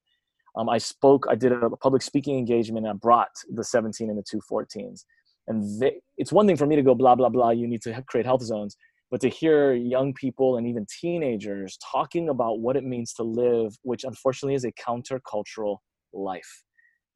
um, 0.57 0.67
I 0.67 0.79
spoke, 0.79 1.27
I 1.29 1.35
did 1.35 1.53
a 1.53 1.69
public 1.69 2.01
speaking 2.01 2.37
engagement 2.37 2.85
and 2.85 2.93
I 2.93 2.97
brought 2.97 3.29
the 3.49 3.63
17 3.63 4.09
and 4.09 4.17
the 4.17 4.23
two 4.23 4.41
14s 4.51 5.03
and 5.49 5.81
they, 5.81 5.99
it's 6.17 6.31
one 6.31 6.47
thing 6.47 6.55
for 6.55 6.65
me 6.65 6.77
to 6.77 6.81
go 6.81 6.95
blah 6.95 7.15
blah 7.15 7.27
blah 7.27 7.49
you 7.49 7.67
need 7.67 7.81
to 7.81 8.01
create 8.07 8.25
health 8.25 8.43
zones 8.43 8.77
but 9.11 9.19
to 9.19 9.27
hear 9.27 9.73
young 9.73 10.13
people 10.13 10.57
and 10.57 10.67
even 10.67 10.85
teenagers 11.01 11.77
talking 11.91 12.29
about 12.29 12.59
what 12.59 12.77
it 12.77 12.85
means 12.85 13.11
to 13.13 13.23
live 13.23 13.75
which 13.81 14.05
unfortunately 14.05 14.55
is 14.55 14.63
a 14.63 14.71
countercultural 14.71 15.77
life 16.13 16.63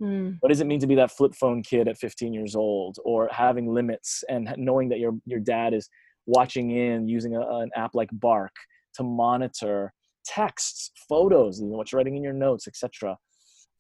mm. 0.04 0.38
what 0.40 0.50
does 0.50 0.62
it 0.62 0.68
mean 0.68 0.80
to 0.80 0.88
be 0.88 0.96
that 0.96 1.12
flip 1.12 1.34
phone 1.34 1.64
kid 1.64 1.88
at 1.88 1.98
15 1.98 2.34
years 2.34 2.56
old 2.56 2.98
or 3.06 3.30
having 3.32 3.68
limits 3.74 4.24
and 4.30 4.54
knowing 4.58 4.90
that 4.90 5.00
your 5.00 5.14
your 5.26 5.40
dad 5.40 5.74
is 5.74 5.90
watching 6.26 6.72
in 6.72 7.08
using 7.08 7.36
a, 7.36 7.42
an 7.58 7.70
app 7.76 7.92
like 7.94 8.10
bark 8.14 8.54
to 8.96 9.04
monitor 9.04 9.94
texts 10.26 10.92
photos 11.10 11.60
you 11.60 11.68
know 11.68 11.78
what 11.78 11.92
you're 11.92 11.98
writing 11.98 12.16
in 12.16 12.24
your 12.24 12.34
notes 12.34 12.68
etc 12.68 13.18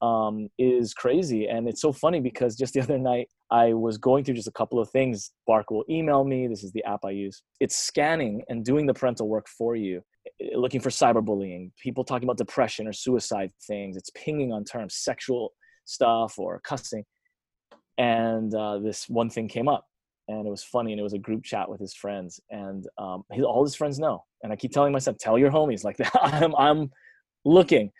um, 0.03 0.49
is 0.59 0.93
crazy. 0.93 1.47
And 1.47 1.67
it's 1.67 1.81
so 1.81 1.93
funny 1.93 2.19
because 2.19 2.57
just 2.57 2.73
the 2.73 2.81
other 2.83 2.99
night, 2.99 3.29
I 3.49 3.73
was 3.73 3.97
going 3.97 4.23
through 4.23 4.35
just 4.35 4.47
a 4.47 4.51
couple 4.51 4.79
of 4.79 4.89
things. 4.89 5.31
Bark 5.47 5.71
will 5.71 5.85
email 5.89 6.25
me. 6.25 6.47
This 6.47 6.63
is 6.63 6.73
the 6.73 6.83
app 6.83 7.05
I 7.05 7.11
use. 7.11 7.41
It's 7.59 7.77
scanning 7.77 8.43
and 8.49 8.65
doing 8.65 8.85
the 8.85 8.93
parental 8.93 9.29
work 9.29 9.47
for 9.47 9.75
you, 9.75 10.01
looking 10.55 10.81
for 10.81 10.89
cyberbullying, 10.89 11.71
people 11.81 12.03
talking 12.03 12.27
about 12.27 12.37
depression 12.37 12.85
or 12.85 12.93
suicide 12.93 13.51
things. 13.65 13.95
It's 13.95 14.09
pinging 14.13 14.51
on 14.51 14.65
terms, 14.65 14.95
sexual 14.95 15.53
stuff 15.85 16.37
or 16.37 16.59
cussing. 16.63 17.03
And 17.97 18.53
uh, 18.55 18.79
this 18.79 19.07
one 19.07 19.29
thing 19.29 19.47
came 19.47 19.67
up 19.67 19.85
and 20.27 20.47
it 20.47 20.49
was 20.49 20.63
funny 20.63 20.91
and 20.91 20.99
it 20.99 21.03
was 21.03 21.13
a 21.13 21.19
group 21.19 21.43
chat 21.43 21.69
with 21.69 21.79
his 21.79 21.93
friends 21.93 22.39
and 22.49 22.87
um, 22.97 23.23
all 23.43 23.63
his 23.63 23.75
friends 23.75 23.99
know 23.99 24.23
and 24.41 24.51
i 24.51 24.55
keep 24.55 24.71
telling 24.71 24.91
myself 24.91 25.17
tell 25.17 25.37
your 25.37 25.51
homies 25.51 25.83
like 25.83 25.97
that 25.97 26.11
i'm 26.21 26.55
i'm 26.55 26.91
looking 27.45 27.91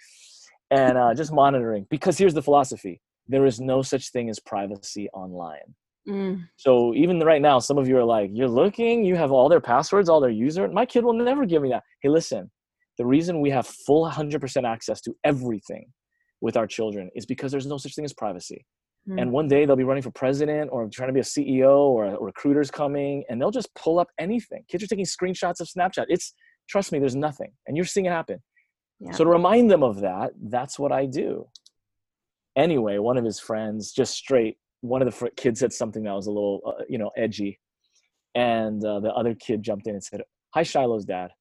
and 0.72 0.98
uh, 0.98 1.13
just 1.13 1.34
monitoring 1.34 1.86
because 1.89 2.17
here's 2.17 2.34
the 2.34 2.41
philosophy 2.41 3.02
there 3.28 3.46
is 3.46 3.60
no 3.60 3.82
such 3.82 4.12
thing 4.12 4.30
as 4.30 4.39
privacy 4.39 5.10
online 5.13 5.74
mm. 6.08 6.41
so 6.56 6.93
even 6.93 7.19
right 7.19 7.41
now 7.41 7.60
some 7.60 7.78
of 7.78 7.88
you 7.88 7.98
are 7.98 8.06
like 8.06 8.30
you're 8.34 8.48
looking 8.48 9.04
you 9.04 9.15
have 9.15 9.32
all 9.32 9.50
their 9.50 9.62
passwords 9.62 10.10
all 10.10 10.22
their 10.22 10.30
user 10.30 10.67
my 10.67 10.86
kid 10.86 11.04
will 11.04 11.13
never 11.13 11.46
give 11.46 11.62
me 11.62 11.69
that 11.69 11.84
hey 12.02 12.10
listen 12.10 12.50
the 13.00 13.06
reason 13.06 13.41
we 13.41 13.50
have 13.50 13.65
full 13.65 14.08
100% 14.08 14.69
access 14.72 15.02
to 15.02 15.15
everything 15.24 15.88
with 16.44 16.58
our 16.58 16.68
children 16.68 17.10
is 17.16 17.26
because 17.26 17.52
there's 17.52 17.66
no 17.66 17.78
such 17.78 17.96
thing 17.96 18.06
as 18.06 18.14
privacy. 18.14 18.66
Mm. 19.10 19.22
and 19.22 19.32
one 19.34 19.50
day 19.50 19.66
they'll 19.66 19.76
be 19.76 19.84
running 19.84 20.02
for 20.02 20.12
president 20.12 20.70
or 20.72 20.88
trying 20.88 21.10
to 21.10 21.14
be 21.14 21.20
a 21.20 21.24
ceo 21.24 21.78
or 21.96 22.06
a 22.06 22.18
recruiter's 22.22 22.72
coming 22.72 23.26
and 23.28 23.36
they'll 23.40 23.52
just 23.52 23.74
pull 23.76 24.00
up 24.00 24.08
anything. 24.18 24.64
Kids 24.70 24.82
are 24.82 24.88
taking 24.88 25.04
screenshots 25.04 25.60
of 25.60 25.68
snapchat. 25.68 26.06
It's 26.08 26.34
trust 26.70 26.94
me 26.94 27.00
there's 27.00 27.16
nothing 27.16 27.52
and 27.68 27.76
you're 27.76 27.86
seeing 27.86 28.06
it 28.06 28.12
happen. 28.12 28.40
So 29.12 29.26
to 29.26 29.30
remind 29.30 29.70
them 29.70 29.84
of 29.84 30.00
that, 30.00 30.32
that's 30.42 30.80
what 30.80 30.94
I 30.94 31.06
do. 31.06 31.48
Anyway, 32.56 32.98
one 33.00 33.18
of 33.18 33.26
his 33.26 33.40
friends, 33.40 33.92
just 33.92 34.14
straight, 34.14 34.56
one 34.80 35.02
of 35.02 35.08
the 35.08 35.12
fr- 35.12 35.36
kids 35.36 35.60
said 35.60 35.74
something 35.74 36.04
that 36.04 36.14
was 36.14 36.28
a 36.28 36.32
little, 36.32 36.62
uh, 36.66 36.84
you 36.88 36.98
know, 36.98 37.12
edgy, 37.18 37.60
and 38.36 38.84
uh, 38.86 39.00
the 39.02 39.12
other 39.12 39.36
kid 39.36 39.64
jumped 39.64 39.88
in 39.88 39.96
and 39.96 40.04
said, 40.04 40.22
"Hi, 40.54 40.64
Shiloh's 40.64 41.06
dad," 41.06 41.32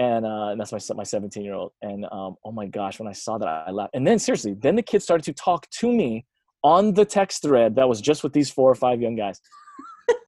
and, 0.00 0.26
uh, 0.26 0.48
and 0.48 0.60
that's 0.60 0.72
my 0.72 0.94
my 0.96 1.02
17 1.04 1.44
year 1.44 1.54
old. 1.54 1.72
And 1.82 2.04
um, 2.06 2.36
oh 2.44 2.52
my 2.52 2.66
gosh, 2.66 2.98
when 2.98 3.08
I 3.08 3.12
saw 3.12 3.38
that, 3.38 3.46
I 3.46 3.70
laughed. 3.70 3.94
And 3.94 4.06
then 4.06 4.18
seriously, 4.18 4.54
then 4.54 4.74
the 4.74 4.82
kids 4.82 5.04
started 5.04 5.24
to 5.24 5.32
talk 5.32 5.68
to 5.70 5.92
me 5.92 6.26
on 6.64 6.94
the 6.94 7.04
text 7.04 7.42
thread 7.42 7.76
that 7.76 7.88
was 7.88 8.00
just 8.00 8.22
with 8.22 8.32
these 8.32 8.50
four 8.50 8.70
or 8.70 8.74
five 8.74 9.00
young 9.00 9.14
guys 9.14 9.40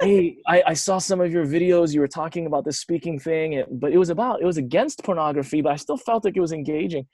hey, 0.01 0.37
I, 0.47 0.63
I, 0.69 0.75
saw 0.75 0.99
some 0.99 1.21
of 1.21 1.33
your 1.33 1.47
videos. 1.47 1.93
You 1.93 2.01
were 2.01 2.09
talking 2.09 2.47
about 2.47 2.65
this 2.65 2.81
speaking 2.81 3.19
thing, 3.19 3.63
but 3.71 3.93
it 3.93 3.99
was 3.99 4.11
about, 4.11 4.43
it 4.43 4.45
was 4.45 4.57
against 4.57 5.03
pornography, 5.05 5.61
but 5.61 5.73
I 5.73 5.77
still 5.77 5.97
felt 5.97 6.25
like 6.25 6.37
it 6.37 6.41
was 6.41 6.53
engaging. 6.53 7.07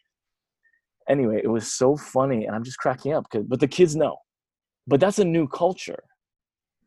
Anyway, 1.08 1.40
it 1.42 1.48
was 1.48 1.72
so 1.72 1.96
funny, 1.96 2.44
and 2.44 2.54
I'm 2.54 2.64
just 2.64 2.78
cracking 2.78 3.14
up. 3.14 3.28
Cause, 3.30 3.44
but 3.46 3.60
the 3.60 3.68
kids 3.68 3.96
know. 3.96 4.16
But 4.86 5.00
that's 5.00 5.18
a 5.18 5.24
new 5.24 5.48
culture. 5.48 6.02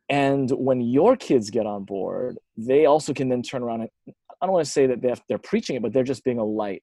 And 0.08 0.50
when 0.50 0.80
your 0.80 1.16
kids 1.16 1.50
get 1.50 1.66
on 1.66 1.84
board, 1.84 2.36
they 2.56 2.86
also 2.86 3.14
can 3.14 3.28
then 3.28 3.42
turn 3.42 3.62
around 3.62 3.82
and 3.82 4.14
I 4.42 4.46
don't 4.46 4.54
want 4.54 4.66
to 4.66 4.72
say 4.72 4.86
that 4.86 5.00
they're, 5.00 5.14
they're 5.28 5.38
preaching 5.38 5.76
it, 5.76 5.82
but 5.82 5.92
they're 5.92 6.02
just 6.02 6.24
being 6.24 6.38
a 6.40 6.44
light 6.44 6.82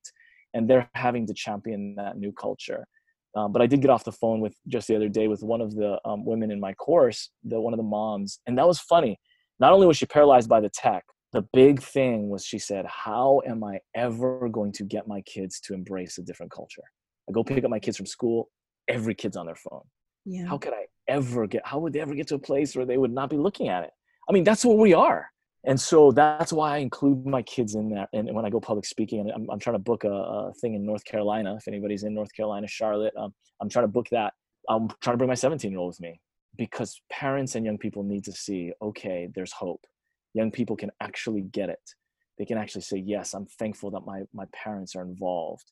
and 0.54 0.68
they're 0.70 0.90
having 0.96 1.28
to 1.28 1.34
champion 1.34 1.96
that 1.96 2.18
new 2.18 2.32
culture. 2.32 2.88
Um, 3.36 3.52
but 3.52 3.62
I 3.62 3.68
did 3.68 3.82
get 3.82 3.92
off 3.92 4.06
the 4.06 4.12
phone 4.12 4.40
with 4.40 4.56
just 4.68 4.88
the 4.88 4.96
other 4.96 5.10
day 5.10 5.28
with 5.28 5.44
one 5.44 5.62
of 5.62 5.76
the 5.76 6.00
um, 6.06 6.26
women 6.26 6.52
in 6.52 6.60
my 6.60 6.74
course, 6.74 7.30
the 7.44 7.60
one 7.60 7.74
of 7.74 7.78
the 7.78 7.84
moms, 7.84 8.40
and 8.48 8.58
that 8.58 8.66
was 8.66 8.80
funny. 8.80 9.20
Not 9.60 9.74
only 9.74 9.86
was 9.86 9.98
she 9.98 10.08
paralyzed 10.08 10.50
by 10.50 10.62
the 10.62 10.70
tech, 10.70 11.04
the 11.32 11.44
big 11.54 11.80
thing 11.80 12.30
was 12.30 12.44
she 12.44 12.58
said, 12.58 12.88
"How 12.88 13.42
am 13.48 13.64
I 13.64 13.82
ever 13.96 14.50
going 14.50 14.72
to 14.74 14.84
get 14.84 15.08
my 15.08 15.22
kids 15.22 15.60
to 15.66 15.76
embrace 15.76 16.18
a 16.18 16.24
different 16.24 16.52
culture? 16.52 16.82
I 17.30 17.34
go 17.34 17.44
pick 17.44 17.64
up 17.64 17.70
my 17.70 17.78
kids 17.78 17.98
from 17.98 18.08
school, 18.08 18.50
every 18.88 19.14
kid's 19.14 19.38
on 19.38 19.46
their 19.46 19.56
phone. 19.56 19.84
Yeah. 20.26 20.48
How 20.48 20.58
could 20.58 20.74
I 20.74 20.88
ever 21.08 21.46
get? 21.46 21.62
How 21.66 21.78
would 21.78 21.94
they 21.94 22.00
ever 22.00 22.16
get 22.16 22.28
to 22.30 22.36
a 22.36 22.40
place 22.40 22.76
where 22.76 22.86
they 22.86 22.98
would 22.98 23.14
not 23.14 23.30
be 23.30 23.38
looking 23.38 23.70
at 23.70 23.84
it? 23.84 23.92
I 24.28 24.32
mean, 24.32 24.44
that's 24.44 24.66
what 24.66 24.78
we 24.78 24.96
are 24.96 25.30
and 25.66 25.80
so 25.80 26.12
that's 26.12 26.54
why 26.54 26.76
I 26.76 26.78
include 26.78 27.26
my 27.26 27.42
kids 27.42 27.76
in 27.76 27.90
that. 27.90 28.10
And 28.14 28.34
when 28.34 28.46
I 28.46 28.50
go 28.50 28.62
public 28.62 28.86
speaking, 28.86 29.20
and 29.20 29.32
I'm, 29.32 29.50
I'm 29.50 29.60
trying 29.60 29.76
to 29.76 29.80
book 29.80 30.06
a, 30.06 30.12
a, 30.12 30.54
thing 30.54 30.74
in 30.74 30.86
North 30.86 31.04
Carolina. 31.04 31.56
If 31.56 31.68
anybody's 31.68 32.04
in 32.04 32.14
North 32.14 32.34
Carolina, 32.34 32.68
Charlotte, 32.68 33.14
um, 33.18 33.34
I'm 33.62 33.70
trying 33.70 33.84
to 33.84 33.92
book 33.92 34.08
that. 34.12 34.34
I'm 34.70 34.88
trying 35.02 35.16
to 35.16 35.18
bring 35.18 35.28
my 35.28 35.36
17 35.36 35.70
year 35.70 35.80
old 35.80 35.90
with 35.90 36.02
me 36.02 36.22
because 36.56 37.02
parents 37.12 37.56
and 37.56 37.66
young 37.66 37.78
people 37.78 38.04
need 38.04 38.24
to 38.26 38.32
see, 38.32 38.72
okay, 38.82 39.28
there's 39.36 39.52
hope. 39.52 39.86
Young 40.34 40.52
people 40.52 40.78
can 40.78 40.92
actually 41.02 41.42
get 41.42 41.70
it. 41.70 41.94
They 42.38 42.46
can 42.46 42.58
actually 42.58 42.82
say, 42.82 42.98
yes, 42.98 43.34
I'm 43.34 43.46
thankful 43.46 43.92
that 43.92 44.06
my 44.06 44.22
my 44.34 44.46
parents 44.54 44.96
are 44.96 45.04
involved. 45.04 45.72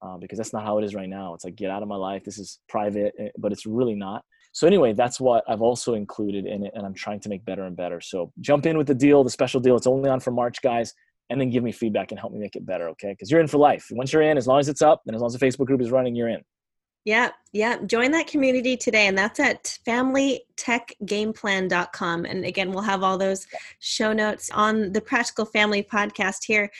Uh, 0.00 0.16
because 0.16 0.38
that's 0.38 0.52
not 0.52 0.64
how 0.64 0.78
it 0.78 0.84
is 0.84 0.94
right 0.94 1.08
now. 1.08 1.34
It's 1.34 1.44
like 1.44 1.56
get 1.56 1.72
out 1.72 1.82
of 1.82 1.88
my 1.88 1.96
life. 1.96 2.22
This 2.22 2.38
is 2.38 2.60
private, 2.68 3.12
eh, 3.18 3.30
but 3.36 3.50
it's 3.50 3.66
really 3.66 3.96
not. 3.96 4.24
So 4.52 4.66
anyway, 4.66 4.92
that's 4.92 5.20
what 5.20 5.44
I've 5.48 5.62
also 5.62 5.94
included 5.94 6.46
in 6.46 6.66
it, 6.66 6.72
and 6.74 6.86
I'm 6.86 6.94
trying 6.94 7.20
to 7.20 7.28
make 7.28 7.44
better 7.44 7.64
and 7.64 7.76
better. 7.76 8.00
So 8.00 8.32
jump 8.40 8.66
in 8.66 8.78
with 8.78 8.86
the 8.86 8.94
deal, 8.94 9.24
the 9.24 9.30
special 9.30 9.60
deal. 9.60 9.76
It's 9.76 9.86
only 9.86 10.10
on 10.10 10.20
for 10.20 10.30
March, 10.30 10.62
guys, 10.62 10.94
and 11.30 11.40
then 11.40 11.50
give 11.50 11.62
me 11.62 11.72
feedback 11.72 12.10
and 12.10 12.18
help 12.18 12.32
me 12.32 12.38
make 12.38 12.56
it 12.56 12.66
better, 12.66 12.88
okay? 12.90 13.12
Because 13.12 13.30
you're 13.30 13.40
in 13.40 13.46
for 13.46 13.58
life. 13.58 13.86
Once 13.90 14.12
you're 14.12 14.22
in, 14.22 14.36
as 14.36 14.46
long 14.46 14.60
as 14.60 14.68
it's 14.68 14.82
up 14.82 15.02
and 15.06 15.14
as 15.14 15.20
long 15.20 15.28
as 15.28 15.34
the 15.34 15.44
Facebook 15.44 15.66
group 15.66 15.80
is 15.80 15.90
running, 15.90 16.14
you're 16.14 16.28
in. 16.28 16.42
Yeah, 17.04 17.30
yeah. 17.52 17.78
Join 17.86 18.10
that 18.10 18.26
community 18.26 18.76
today, 18.76 19.06
and 19.06 19.16
that's 19.16 19.40
at 19.40 19.78
familytechgameplan.com. 19.86 22.24
And 22.26 22.44
again, 22.44 22.70
we'll 22.70 22.82
have 22.82 23.02
all 23.02 23.16
those 23.16 23.46
show 23.78 24.12
notes 24.12 24.50
on 24.52 24.92
the 24.92 25.00
Practical 25.00 25.46
Family 25.46 25.82
podcast 25.82 26.44
here. 26.44 26.70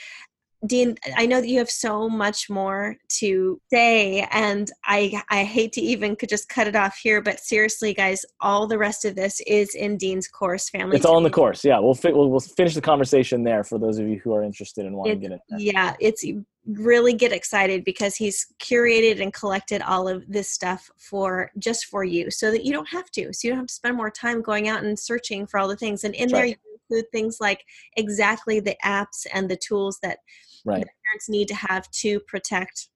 Dean, 0.65 0.97
I 1.15 1.25
know 1.25 1.39
that 1.39 1.47
you 1.47 1.59
have 1.59 1.69
so 1.69 2.09
much 2.09 2.49
more 2.49 2.97
to 3.19 3.61
say, 3.71 4.27
and 4.31 4.69
I 4.83 5.21
I 5.29 5.45
hate 5.45 5.71
to 5.73 5.81
even 5.81 6.17
could 6.17 6.27
just 6.27 6.49
cut 6.49 6.67
it 6.67 6.75
off 6.75 6.97
here, 7.01 7.21
but 7.21 7.39
seriously, 7.39 7.93
guys, 7.93 8.25
all 8.41 8.67
the 8.67 8.77
rest 8.77 9.05
of 9.05 9.15
this 9.15 9.39
is 9.47 9.73
in 9.73 9.95
Dean's 9.95 10.27
course, 10.27 10.69
family. 10.69 10.97
It's 10.97 11.05
all 11.05 11.17
in 11.17 11.23
the 11.23 11.29
course. 11.29 11.63
Yeah, 11.63 11.79
we'll 11.79 11.95
fi- 11.95 12.11
we'll, 12.11 12.29
we'll 12.29 12.41
finish 12.41 12.75
the 12.75 12.81
conversation 12.81 13.43
there 13.43 13.63
for 13.63 13.79
those 13.79 13.99
of 13.99 14.07
you 14.09 14.19
who 14.19 14.33
are 14.33 14.43
interested 14.43 14.85
and 14.85 14.95
want 14.95 15.09
to 15.11 15.15
get 15.15 15.31
it. 15.31 15.39
Yeah, 15.57 15.95
it's 16.01 16.25
really 16.65 17.13
get 17.13 17.31
excited 17.31 17.85
because 17.85 18.17
he's 18.17 18.45
curated 18.61 19.21
and 19.21 19.33
collected 19.33 19.81
all 19.81 20.09
of 20.09 20.27
this 20.27 20.49
stuff 20.49 20.91
for 20.97 21.51
just 21.57 21.85
for 21.85 22.03
you, 22.03 22.29
so 22.29 22.51
that 22.51 22.65
you 22.65 22.73
don't 22.73 22.89
have 22.89 23.09
to, 23.11 23.31
so 23.31 23.47
you 23.47 23.51
don't 23.51 23.59
have 23.59 23.67
to 23.67 23.73
spend 23.73 23.95
more 23.95 24.11
time 24.11 24.41
going 24.41 24.67
out 24.67 24.83
and 24.83 24.99
searching 24.99 25.47
for 25.47 25.57
all 25.57 25.69
the 25.69 25.77
things. 25.77 26.03
And 26.03 26.13
in 26.15 26.23
That's 26.23 26.33
there, 26.33 26.41
right. 26.41 26.49
you 26.49 26.79
include 26.89 27.11
things 27.13 27.37
like 27.39 27.63
exactly 27.95 28.59
the 28.59 28.75
apps 28.83 29.25
and 29.33 29.49
the 29.49 29.55
tools 29.55 29.99
that 30.03 30.19
right. 30.65 30.85
parents 31.07 31.29
need 31.29 31.47
to 31.47 31.55
have 31.55 31.89
to 31.91 32.19
protect 32.21 32.89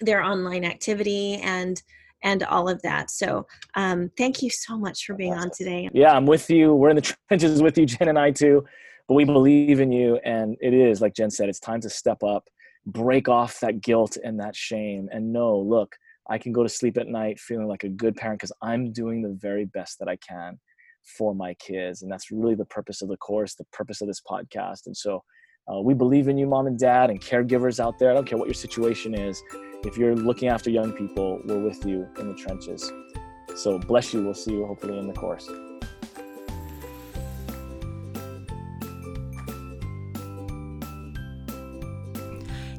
their 0.00 0.22
online 0.22 0.64
activity 0.64 1.34
and 1.36 1.82
and 2.24 2.44
all 2.44 2.68
of 2.68 2.80
that. 2.82 3.10
So 3.10 3.48
um, 3.74 4.08
thank 4.16 4.42
you 4.42 4.50
so 4.50 4.78
much 4.78 5.04
for 5.04 5.14
being 5.14 5.34
on 5.34 5.50
today. 5.50 5.90
Yeah, 5.92 6.12
I'm 6.12 6.24
with 6.24 6.48
you. 6.48 6.72
We're 6.72 6.90
in 6.90 6.96
the 6.96 7.16
trenches 7.28 7.60
with 7.60 7.76
you, 7.76 7.84
Jen 7.84 8.08
and 8.08 8.18
I 8.18 8.30
too. 8.30 8.64
But 9.08 9.14
we 9.14 9.24
believe 9.24 9.80
in 9.80 9.90
you, 9.90 10.20
and 10.24 10.56
it 10.60 10.72
is 10.72 11.00
like 11.00 11.14
Jen 11.14 11.30
said. 11.30 11.48
It's 11.48 11.58
time 11.58 11.80
to 11.80 11.90
step 11.90 12.22
up, 12.22 12.44
break 12.86 13.28
off 13.28 13.58
that 13.58 13.80
guilt 13.80 14.16
and 14.22 14.38
that 14.38 14.54
shame, 14.54 15.08
and 15.12 15.32
know, 15.32 15.58
look, 15.58 15.96
I 16.28 16.38
can 16.38 16.52
go 16.52 16.62
to 16.62 16.68
sleep 16.68 16.96
at 16.96 17.08
night 17.08 17.40
feeling 17.40 17.66
like 17.66 17.82
a 17.82 17.88
good 17.88 18.16
parent 18.16 18.38
because 18.38 18.52
I'm 18.62 18.92
doing 18.92 19.22
the 19.22 19.36
very 19.40 19.64
best 19.64 19.98
that 19.98 20.08
I 20.08 20.16
can. 20.16 20.58
for 21.18 21.34
my 21.34 21.54
kids. 21.54 22.02
And 22.02 22.12
that's 22.12 22.30
really 22.30 22.54
the 22.54 22.64
purpose 22.64 23.02
of 23.02 23.08
the 23.08 23.16
course, 23.16 23.56
the 23.56 23.66
purpose 23.72 24.00
of 24.00 24.06
this 24.06 24.20
podcast. 24.20 24.86
And 24.86 24.96
so 24.96 25.24
uh, 25.70 25.80
we 25.80 25.94
believe 25.94 26.28
in 26.28 26.36
you, 26.36 26.46
mom 26.46 26.66
and 26.66 26.78
dad, 26.78 27.10
and 27.10 27.20
caregivers 27.20 27.78
out 27.78 27.98
there. 27.98 28.10
I 28.10 28.14
don't 28.14 28.26
care 28.26 28.38
what 28.38 28.48
your 28.48 28.54
situation 28.54 29.14
is. 29.14 29.42
If 29.84 29.96
you're 29.96 30.16
looking 30.16 30.48
after 30.48 30.70
young 30.70 30.92
people, 30.92 31.40
we're 31.44 31.60
with 31.60 31.84
you 31.86 32.08
in 32.18 32.28
the 32.28 32.34
trenches. 32.34 32.90
So 33.54 33.78
bless 33.78 34.12
you. 34.12 34.24
We'll 34.24 34.34
see 34.34 34.52
you 34.52 34.66
hopefully 34.66 34.98
in 34.98 35.06
the 35.06 35.12
course. 35.12 35.48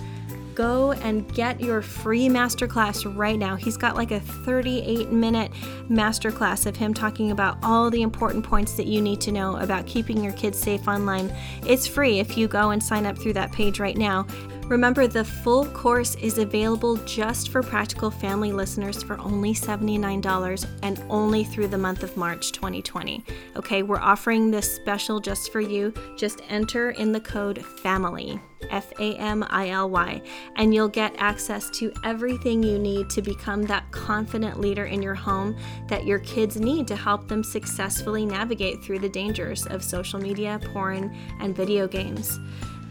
Go 0.54 0.92
and 0.92 1.34
get 1.34 1.60
your 1.60 1.82
free 1.82 2.28
masterclass 2.28 3.14
right 3.14 3.38
now. 3.38 3.56
He's 3.56 3.76
got 3.76 3.94
like 3.94 4.10
a 4.10 4.20
38 4.20 5.12
minute 5.12 5.52
masterclass 5.90 6.64
of 6.64 6.74
him 6.74 6.94
talking 6.94 7.30
about 7.30 7.58
all 7.62 7.90
the 7.90 8.00
important 8.00 8.42
points 8.42 8.72
that 8.72 8.86
you 8.86 9.02
need 9.02 9.20
to 9.20 9.32
know 9.32 9.58
about 9.58 9.86
keeping 9.86 10.24
your 10.24 10.32
kids 10.32 10.58
safe 10.58 10.88
online. 10.88 11.30
It's 11.66 11.86
free 11.86 12.20
if 12.20 12.38
you 12.38 12.48
go 12.48 12.70
and 12.70 12.82
sign 12.82 13.04
up 13.04 13.18
through 13.18 13.34
that 13.34 13.52
page 13.52 13.78
right 13.78 13.98
now. 13.98 14.26
Remember, 14.68 15.06
the 15.06 15.24
full 15.24 15.64
course 15.66 16.16
is 16.16 16.38
available 16.38 16.96
just 17.04 17.50
for 17.50 17.62
Practical 17.62 18.10
Family 18.10 18.50
listeners 18.50 19.00
for 19.00 19.16
only 19.20 19.54
$79 19.54 20.66
and 20.82 21.00
only 21.08 21.44
through 21.44 21.68
the 21.68 21.78
month 21.78 22.02
of 22.02 22.16
March 22.16 22.50
2020. 22.50 23.24
Okay, 23.54 23.84
we're 23.84 24.00
offering 24.00 24.50
this 24.50 24.74
special 24.74 25.20
just 25.20 25.52
for 25.52 25.60
you. 25.60 25.94
Just 26.16 26.42
enter 26.48 26.90
in 26.90 27.12
the 27.12 27.20
code 27.20 27.64
FAMILY, 27.64 28.40
F 28.70 28.92
A 28.98 29.14
M 29.14 29.46
I 29.50 29.68
L 29.70 29.88
Y, 29.88 30.20
and 30.56 30.74
you'll 30.74 30.88
get 30.88 31.14
access 31.18 31.70
to 31.70 31.92
everything 32.02 32.60
you 32.60 32.76
need 32.76 33.08
to 33.10 33.22
become 33.22 33.62
that 33.66 33.88
confident 33.92 34.58
leader 34.58 34.86
in 34.86 35.00
your 35.00 35.14
home 35.14 35.56
that 35.86 36.06
your 36.06 36.18
kids 36.18 36.56
need 36.58 36.88
to 36.88 36.96
help 36.96 37.28
them 37.28 37.44
successfully 37.44 38.26
navigate 38.26 38.82
through 38.82 38.98
the 38.98 39.08
dangers 39.08 39.64
of 39.68 39.84
social 39.84 40.18
media, 40.18 40.58
porn, 40.72 41.16
and 41.38 41.54
video 41.54 41.86
games. 41.86 42.40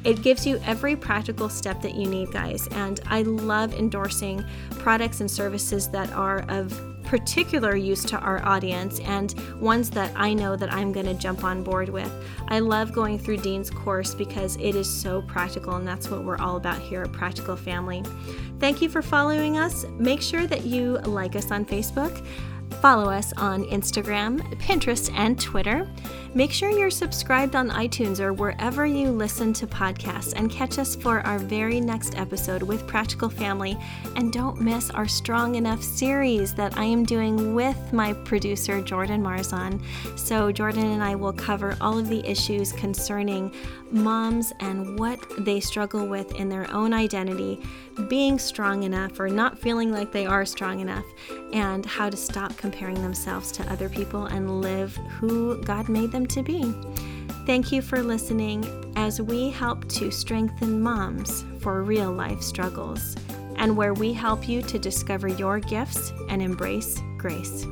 It 0.06 0.22
gives 0.22 0.45
you 0.45 0.62
every 0.66 0.95
practical 0.95 1.49
step 1.49 1.82
that 1.82 1.95
you 1.95 2.08
need, 2.08 2.32
guys. 2.32 2.68
And 2.72 3.01
I 3.08 3.24
love 3.24 3.74
endorsing 3.74 4.45
products 4.70 5.20
and 5.20 5.30
services 5.30 5.89
that 5.89 6.12
are 6.14 6.45
of 6.47 6.80
particular 7.03 7.76
use 7.76 8.03
to 8.03 8.18
our 8.20 8.43
audience 8.45 8.99
and 9.01 9.34
ones 9.60 9.89
that 9.91 10.12
I 10.16 10.34
know 10.34 10.56
that 10.56 10.74
I'm 10.74 10.91
going 10.91 11.06
to 11.06 11.14
jump 11.14 11.43
on 11.43 11.64
board 11.64 11.89
with. 11.89 12.12
I 12.47 12.60
love 12.60 12.93
going 12.93 13.20
through 13.20 13.38
Dean's 13.38 13.70
course 13.70 14.14
because 14.14 14.56
it 14.58 14.76
is 14.76 14.89
so 14.89 15.22
practical, 15.22 15.76
and 15.76 15.88
that's 15.88 16.10
what 16.10 16.24
we're 16.24 16.38
all 16.38 16.58
about 16.58 16.80
here 16.80 17.03
at 17.03 17.12
Practical 17.12 17.56
Family. 17.56 18.03
Thank 18.60 18.82
you 18.82 18.89
for 18.89 19.01
following 19.01 19.58
us. 19.58 19.86
Make 19.97 20.22
sure 20.22 20.47
that 20.47 20.66
you 20.66 20.97
like 20.99 21.36
us 21.36 21.51
on 21.51 21.66
Facebook. 21.66 22.26
Follow 22.86 23.10
us 23.10 23.34
on 23.34 23.64
Instagram, 23.64 24.42
Pinterest, 24.60 25.12
and 25.16 25.42
Twitter. 25.42 25.90
Make 26.36 26.52
sure 26.52 26.70
you're 26.70 26.92
subscribed 26.92 27.56
on 27.56 27.72
iTunes 27.72 28.20
or 28.20 28.32
wherever 28.32 28.86
you 28.86 29.10
listen 29.10 29.54
to 29.54 29.66
podcasts 29.66 30.34
and 30.36 30.52
catch 30.52 30.78
us 30.78 30.96
for 30.96 31.22
our 31.22 31.40
very 31.40 31.82
next 31.82 32.16
episode 32.16 32.62
with 32.62 32.86
Practical 32.86 33.28
Family. 33.28 33.76
And 34.16 34.32
don't 34.32 34.62
miss 34.62 34.92
our 34.92 35.08
Strong 35.08 35.56
Enough 35.56 35.82
series 35.82 36.54
that 36.54 36.78
I 36.78 36.84
am 36.84 37.06
doing 37.06 37.56
with 37.56 37.92
my 37.92 38.14
producer, 38.14 38.80
Jordan 38.82 39.24
Marzon. 39.24 39.82
So, 40.16 40.52
Jordan 40.52 40.86
and 40.86 41.02
I 41.02 41.16
will 41.16 41.34
cover 41.34 41.76
all 41.82 41.98
of 41.98 42.08
the 42.08 42.24
issues 42.30 42.72
concerning 42.72 43.52
moms 43.90 44.54
and 44.60 45.00
what 45.00 45.20
they 45.40 45.60
struggle 45.60 46.06
with 46.06 46.36
in 46.36 46.50
their 46.50 46.70
own 46.72 46.94
identity, 46.94 47.64
being 48.08 48.38
strong 48.39 48.84
enough 48.84 49.20
or 49.20 49.30
not 49.30 49.58
feeling 49.58 49.91
like 49.91 50.12
they 50.12 50.26
are 50.26 50.46
strong 50.46 50.80
enough, 50.80 51.06
and 51.54 51.86
how 51.86 52.10
to 52.10 52.18
stop 52.18 52.56
comparing 52.58 53.02
themselves 53.02 53.52
to 53.54 53.72
other 53.72 53.89
people 53.89 54.26
and 54.26 54.62
live 54.62 54.96
who 55.20 55.62
God 55.64 55.89
made 55.89 56.12
them 56.12 56.26
to 56.28 56.43
be. 56.43 56.74
Thank 57.46 57.72
you 57.72 57.82
for 57.82 58.02
listening 58.02 58.66
as 58.96 59.22
we 59.22 59.52
help 59.52 59.88
to 59.89 60.12
strengthen 60.12 60.82
moms 60.82 61.46
for 61.60 61.84
real 61.84 62.12
life 62.12 62.41
struggles 62.41 63.16
and 63.58 63.78
where 63.78 63.93
we 63.93 64.14
help 64.14 64.50
you 64.50 64.62
to 64.64 64.80
discover 64.80 65.28
your 65.28 65.60
gifts 65.60 66.12
and 66.30 66.41
embrace 66.41 67.00
grace. 67.18 67.66